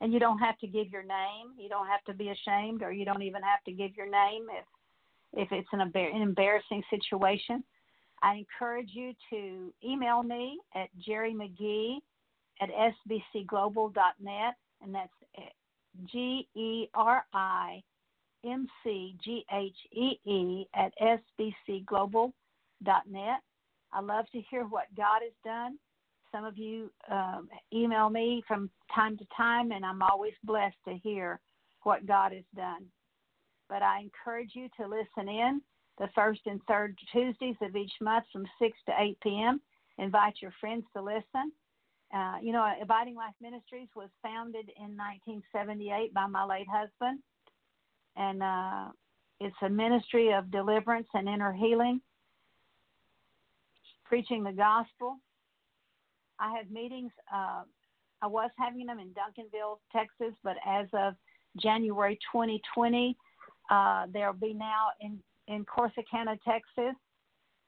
And 0.00 0.12
you 0.12 0.18
don't 0.18 0.38
have 0.38 0.58
to 0.58 0.66
give 0.66 0.90
your 0.90 1.04
name. 1.04 1.54
You 1.56 1.68
don't 1.68 1.86
have 1.86 2.02
to 2.04 2.14
be 2.14 2.30
ashamed, 2.30 2.82
or 2.82 2.92
you 2.92 3.04
don't 3.04 3.22
even 3.22 3.42
have 3.42 3.62
to 3.66 3.72
give 3.72 3.96
your 3.96 4.10
name 4.10 4.46
if 4.50 4.64
if 5.34 5.48
it's 5.50 5.68
an, 5.72 5.80
an 5.80 6.22
embarrassing 6.22 6.82
situation. 6.90 7.64
I 8.22 8.34
encourage 8.34 8.90
you 8.92 9.12
to 9.30 9.72
email 9.84 10.22
me 10.22 10.58
at 10.74 10.88
Geri 11.04 11.34
McGhee 11.34 11.98
at 12.60 12.68
sbcglobal.net, 12.70 14.54
and 14.82 14.94
that's 14.94 15.10
G 16.10 16.48
E 16.54 16.88
R 16.94 17.24
I 17.32 17.82
M 18.44 18.66
C 18.82 19.16
G 19.24 19.44
H 19.52 19.76
E 19.92 20.18
E 20.24 20.66
at 20.74 20.92
sbcglobal.net. 21.00 22.32
I 23.94 24.00
love 24.00 24.24
to 24.32 24.40
hear 24.50 24.64
what 24.64 24.86
God 24.96 25.20
has 25.22 25.32
done. 25.44 25.78
Some 26.30 26.44
of 26.46 26.56
you 26.56 26.90
um, 27.10 27.48
email 27.74 28.08
me 28.08 28.42
from 28.48 28.70
time 28.94 29.18
to 29.18 29.26
time, 29.36 29.70
and 29.70 29.84
I'm 29.84 30.00
always 30.02 30.32
blessed 30.44 30.76
to 30.88 30.94
hear 30.94 31.40
what 31.82 32.06
God 32.06 32.32
has 32.32 32.44
done. 32.56 32.86
But 33.72 33.82
I 33.82 34.00
encourage 34.00 34.50
you 34.52 34.68
to 34.78 34.86
listen 34.86 35.30
in 35.30 35.62
the 35.98 36.08
first 36.14 36.42
and 36.44 36.60
third 36.68 36.94
Tuesdays 37.10 37.56
of 37.62 37.74
each 37.74 37.92
month 38.02 38.26
from 38.30 38.44
6 38.60 38.78
to 38.84 38.92
8 38.98 39.18
p.m. 39.22 39.62
Invite 39.96 40.34
your 40.42 40.52
friends 40.60 40.84
to 40.94 41.02
listen. 41.02 41.50
Uh, 42.14 42.34
you 42.42 42.52
know, 42.52 42.70
Abiding 42.82 43.14
Life 43.14 43.32
Ministries 43.40 43.88
was 43.96 44.10
founded 44.22 44.68
in 44.76 44.94
1978 44.98 46.12
by 46.12 46.26
my 46.26 46.44
late 46.44 46.66
husband, 46.70 47.20
and 48.14 48.42
uh, 48.42 48.88
it's 49.40 49.56
a 49.62 49.70
ministry 49.70 50.34
of 50.34 50.50
deliverance 50.50 51.08
and 51.14 51.26
inner 51.26 51.54
healing, 51.54 52.02
preaching 54.04 54.44
the 54.44 54.52
gospel. 54.52 55.16
I 56.38 56.54
have 56.58 56.70
meetings. 56.70 57.12
Uh, 57.34 57.62
I 58.20 58.26
was 58.26 58.50
having 58.58 58.84
them 58.84 58.98
in 58.98 59.14
Duncanville, 59.14 59.78
Texas, 59.90 60.34
but 60.44 60.56
as 60.68 60.88
of 60.92 61.14
January 61.56 62.18
2020, 62.30 63.16
uh, 63.70 64.06
they'll 64.12 64.32
be 64.32 64.54
now 64.54 64.88
in 65.00 65.18
in 65.48 65.64
Corsicana, 65.64 66.38
Texas. 66.44 66.94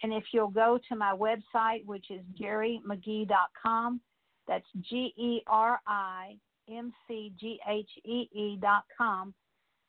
And 0.03 0.12
if 0.12 0.24
you'll 0.32 0.49
go 0.49 0.78
to 0.88 0.97
my 0.97 1.14
website, 1.14 1.84
which 1.86 2.11
is 2.11 2.20
gerimcghee.com, 2.40 4.01
that's 4.47 4.66
G 4.80 5.12
E 5.16 5.40
R 5.47 5.80
I 5.86 6.36
M 6.68 6.92
C 7.09 7.32
G 7.38 7.59
H 7.68 7.90
E 8.05 8.28
E.com, 8.32 9.34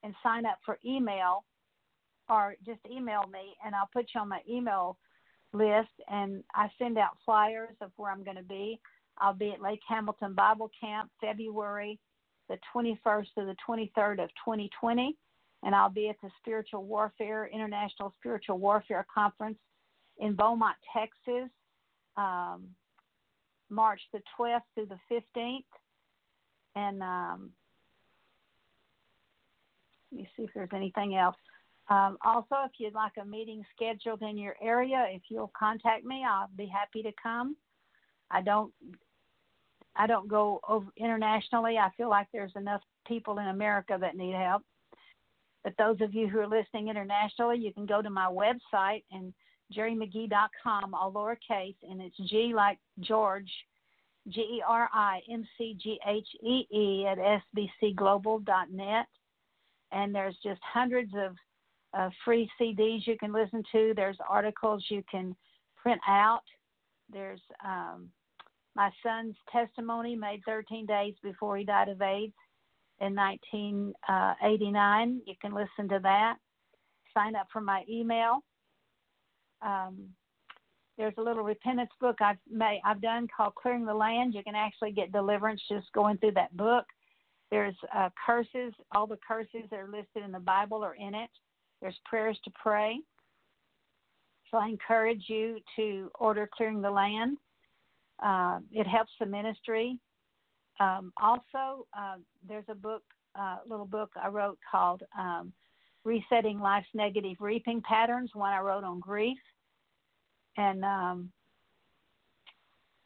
and 0.04 0.14
sign 0.24 0.46
up 0.46 0.60
for 0.66 0.80
email 0.86 1.44
or 2.30 2.56
just 2.66 2.80
email 2.92 3.24
me 3.32 3.56
and 3.64 3.76
I'll 3.76 3.90
put 3.94 4.08
you 4.14 4.22
on 4.22 4.30
my 4.30 4.42
email 4.50 4.98
list 5.54 5.92
and 6.10 6.44
I 6.54 6.70
send 6.80 6.98
out 6.98 7.18
flyers 7.24 7.76
of 7.82 7.92
where 7.98 8.12
I'm 8.12 8.24
going 8.24 8.38
to 8.38 8.44
be. 8.44 8.80
I'll 9.20 9.34
be 9.34 9.52
at 9.52 9.62
Lake 9.62 9.82
Hamilton 9.88 10.34
Bible 10.34 10.72
Camp 10.80 11.10
February 11.22 12.00
the 12.50 12.58
21st 12.76 13.28
to 13.38 13.46
the 13.46 13.56
23rd 13.68 14.24
of 14.24 14.30
2020 14.46 15.16
and 15.66 15.76
I'll 15.76 15.90
be 15.90 16.08
at 16.08 16.16
the 16.24 16.30
Spiritual 16.40 16.86
Warfare 16.86 17.50
International 17.54 18.14
Spiritual 18.20 18.60
Warfare 18.60 19.06
Conference 19.14 19.58
in 20.20 20.34
Beaumont, 20.36 20.78
Texas. 20.94 21.50
Um, 22.16 22.70
March 23.70 24.00
the 24.14 24.22
12th 24.40 24.62
through 24.74 24.88
the 24.88 25.00
15th. 25.12 25.64
And 26.76 27.02
um, 27.02 27.52
let 30.12 30.22
me 30.22 30.30
see 30.36 30.44
if 30.44 30.50
there's 30.54 30.70
anything 30.74 31.16
else. 31.16 31.36
Um, 31.90 32.18
also, 32.26 32.56
if 32.66 32.72
you'd 32.78 32.94
like 32.94 33.14
a 33.22 33.26
meeting 33.26 33.64
scheduled 33.76 34.22
in 34.24 34.38
your 34.38 34.56
area, 34.62 35.06
if 35.10 35.24
you'll 35.30 35.52
contact 35.58 36.04
me, 36.04 36.24
I'll 36.28 36.50
be 36.58 36.66
happy 36.66 37.04
to 37.04 37.12
come. 37.22 37.56
I 38.32 38.42
don't, 38.42 38.74
I 39.96 40.08
don't 40.08 40.28
go 40.28 40.60
over 40.68 40.88
internationally. 40.98 41.78
I 41.78 41.90
feel 41.96 42.10
like 42.10 42.28
there's 42.34 42.56
enough 42.56 42.82
people 43.08 43.38
in 43.38 43.48
America 43.48 43.98
that 44.00 44.18
need 44.18 44.34
help. 44.36 44.64
But 45.66 45.74
those 45.80 46.00
of 46.00 46.14
you 46.14 46.28
who 46.28 46.40
are 46.40 46.48
listening 46.48 46.90
internationally, 46.90 47.58
you 47.58 47.74
can 47.74 47.88
go 47.88 48.00
to 48.00 48.10
my 48.12 48.28
website 48.28 49.04
and 49.12 49.34
gerimcghee.com, 49.76 50.94
all 50.94 51.12
lowercase, 51.12 51.76
and 51.82 52.00
it's 52.00 52.16
G 52.30 52.54
like 52.56 52.78
George, 53.00 53.50
G 54.30 54.42
E 54.42 54.64
R 54.66 54.88
I 54.94 55.22
M 55.30 55.44
C 55.58 55.76
G 55.82 56.00
H 56.08 56.28
E 56.44 56.68
E 56.72 57.08
at 57.08 57.18
sbcglobal.net. 57.18 59.08
And 59.92 60.14
there's 60.14 60.38
just 60.44 60.62
hundreds 60.64 61.12
of 61.16 61.36
uh, 61.98 62.10
free 62.24 62.48
CDs 62.62 63.08
you 63.08 63.18
can 63.18 63.34
listen 63.34 63.64
to. 63.72 63.94
There's 63.96 64.18
articles 64.30 64.86
you 64.90 65.04
can 65.10 65.36
print 65.76 66.02
out. 66.08 66.44
There's 67.12 67.42
um, 67.66 68.10
my 68.76 68.92
son's 69.02 69.36
testimony 69.52 70.16
made 70.16 70.44
13 70.46 70.86
days 70.86 71.16
before 71.24 71.58
he 71.58 71.64
died 71.64 71.90
of 71.90 72.04
AIDS 72.04 72.34
in 73.02 73.16
1989. 73.16 75.22
You 75.26 75.34
can 75.42 75.54
listen 75.54 75.90
to 75.90 76.00
that. 76.04 76.38
Sign 77.14 77.36
up 77.36 77.48
for 77.52 77.62
my 77.62 77.84
email 77.90 78.42
um, 79.66 80.10
there's 80.98 81.14
a 81.18 81.22
little 81.22 81.44
repentance 81.44 81.90
book 82.00 82.18
I've 82.22 82.38
made 82.50 82.80
I've 82.86 83.02
done 83.02 83.28
called 83.36 83.56
Clearing 83.56 83.86
the 83.86 83.94
Land. 83.94 84.34
You 84.34 84.44
can 84.44 84.56
actually 84.56 84.92
get 84.92 85.12
deliverance 85.12 85.62
just 85.70 85.92
going 85.94 86.18
through 86.18 86.34
that 86.34 86.56
book. 86.56 86.86
There's 87.52 87.76
uh, 87.94 88.10
curses. 88.26 88.74
All 88.94 89.08
the 89.08 89.20
curses 89.28 89.68
that 89.70 89.80
are 89.80 89.90
listed 89.90 90.24
in 90.24 90.32
the 90.32 90.40
Bible 90.40 90.84
are 90.84 90.96
in 90.96 91.14
it. 91.14 91.30
There's 91.82 92.00
prayers 92.06 92.40
to 92.46 92.52
pray. 92.62 93.00
So 94.50 94.58
I 94.58 94.68
encourage 94.68 95.24
you 95.28 95.58
to 95.76 96.10
order 96.20 96.50
Clearing 96.56 96.82
the 96.82 96.92
Land. 96.92 97.38
Uh, 98.24 98.60
it 98.72 98.88
helps 98.88 99.12
the 99.20 99.26
ministry. 99.26 100.00
Um, 100.80 101.14
also, 101.22 101.88
uh, 101.98 102.16
there's 102.48 102.66
a 102.70 102.76
book, 102.76 103.04
uh, 103.40 103.58
little 103.68 103.86
book 103.86 104.12
I 104.22 104.28
wrote 104.28 104.58
called 104.70 105.04
um, 105.18 105.54
Resetting 106.04 106.60
Life's 106.60 106.88
Negative 106.94 107.38
Reaping 107.40 107.82
Patterns, 107.82 108.32
one 108.34 108.54
I 108.54 108.60
wrote 108.60 108.84
on 108.84 109.00
grief. 109.00 109.38
And 110.58 110.84
um, 110.84 111.32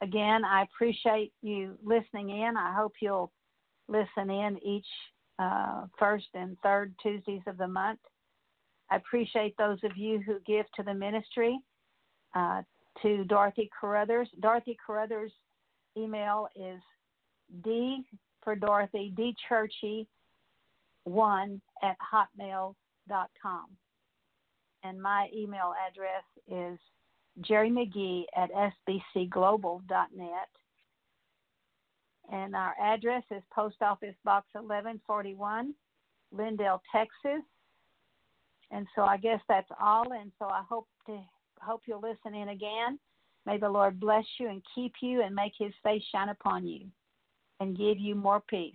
again, 0.02 0.44
I 0.44 0.62
appreciate 0.62 1.32
you 1.42 1.78
listening 1.84 2.30
in. 2.30 2.56
I 2.56 2.74
hope 2.74 2.92
you'll 3.00 3.32
listen 3.88 4.30
in 4.30 4.58
each 4.64 4.86
uh, 5.38 5.86
first 5.98 6.26
and 6.34 6.56
third 6.62 6.94
Tuesdays 7.02 7.42
of 7.46 7.56
the 7.56 7.68
month. 7.68 8.00
I 8.90 8.96
appreciate 8.96 9.56
those 9.56 9.78
of 9.84 9.96
you 9.96 10.20
who 10.26 10.38
give 10.46 10.66
to 10.76 10.82
the 10.82 10.94
ministry. 10.94 11.58
Uh, 12.34 12.62
to 13.02 13.24
Dorothy 13.24 13.70
Carruthers. 13.78 14.28
Dorothy 14.40 14.76
Carruthers' 14.84 15.32
email 15.96 16.48
is 16.54 16.80
D 17.64 18.04
for 18.42 18.54
Dorothy, 18.54 19.12
D 19.16 19.34
Churchy 19.48 20.06
one 21.04 21.60
at 21.82 21.96
hotmail.com. 22.12 23.66
And 24.82 25.00
my 25.00 25.28
email 25.34 25.74
address 25.88 26.24
is 26.48 26.78
Geri 27.42 27.70
McGhee 27.70 28.24
at 28.36 28.50
sbcglobal.net. 28.52 30.48
And 32.32 32.54
our 32.54 32.74
address 32.80 33.24
is 33.30 33.42
Post 33.52 33.76
Office 33.82 34.14
Box 34.24 34.46
1141, 34.52 35.74
Lindale, 36.34 36.80
Texas. 36.92 37.44
And 38.70 38.86
so 38.94 39.02
I 39.02 39.16
guess 39.16 39.40
that's 39.48 39.70
all. 39.80 40.12
And 40.12 40.30
so 40.38 40.46
I 40.46 40.62
hope 40.68 40.86
to 41.06 41.18
hope 41.60 41.82
you'll 41.86 42.00
listen 42.00 42.34
in 42.34 42.50
again. 42.50 42.98
May 43.46 43.58
the 43.58 43.68
Lord 43.68 43.98
bless 43.98 44.24
you 44.38 44.48
and 44.48 44.62
keep 44.74 44.92
you 45.02 45.22
and 45.22 45.34
make 45.34 45.52
his 45.58 45.72
face 45.82 46.02
shine 46.12 46.28
upon 46.28 46.66
you 46.66 46.86
and 47.60 47.76
give 47.76 47.98
you 47.98 48.14
more 48.14 48.40
peace. 48.40 48.74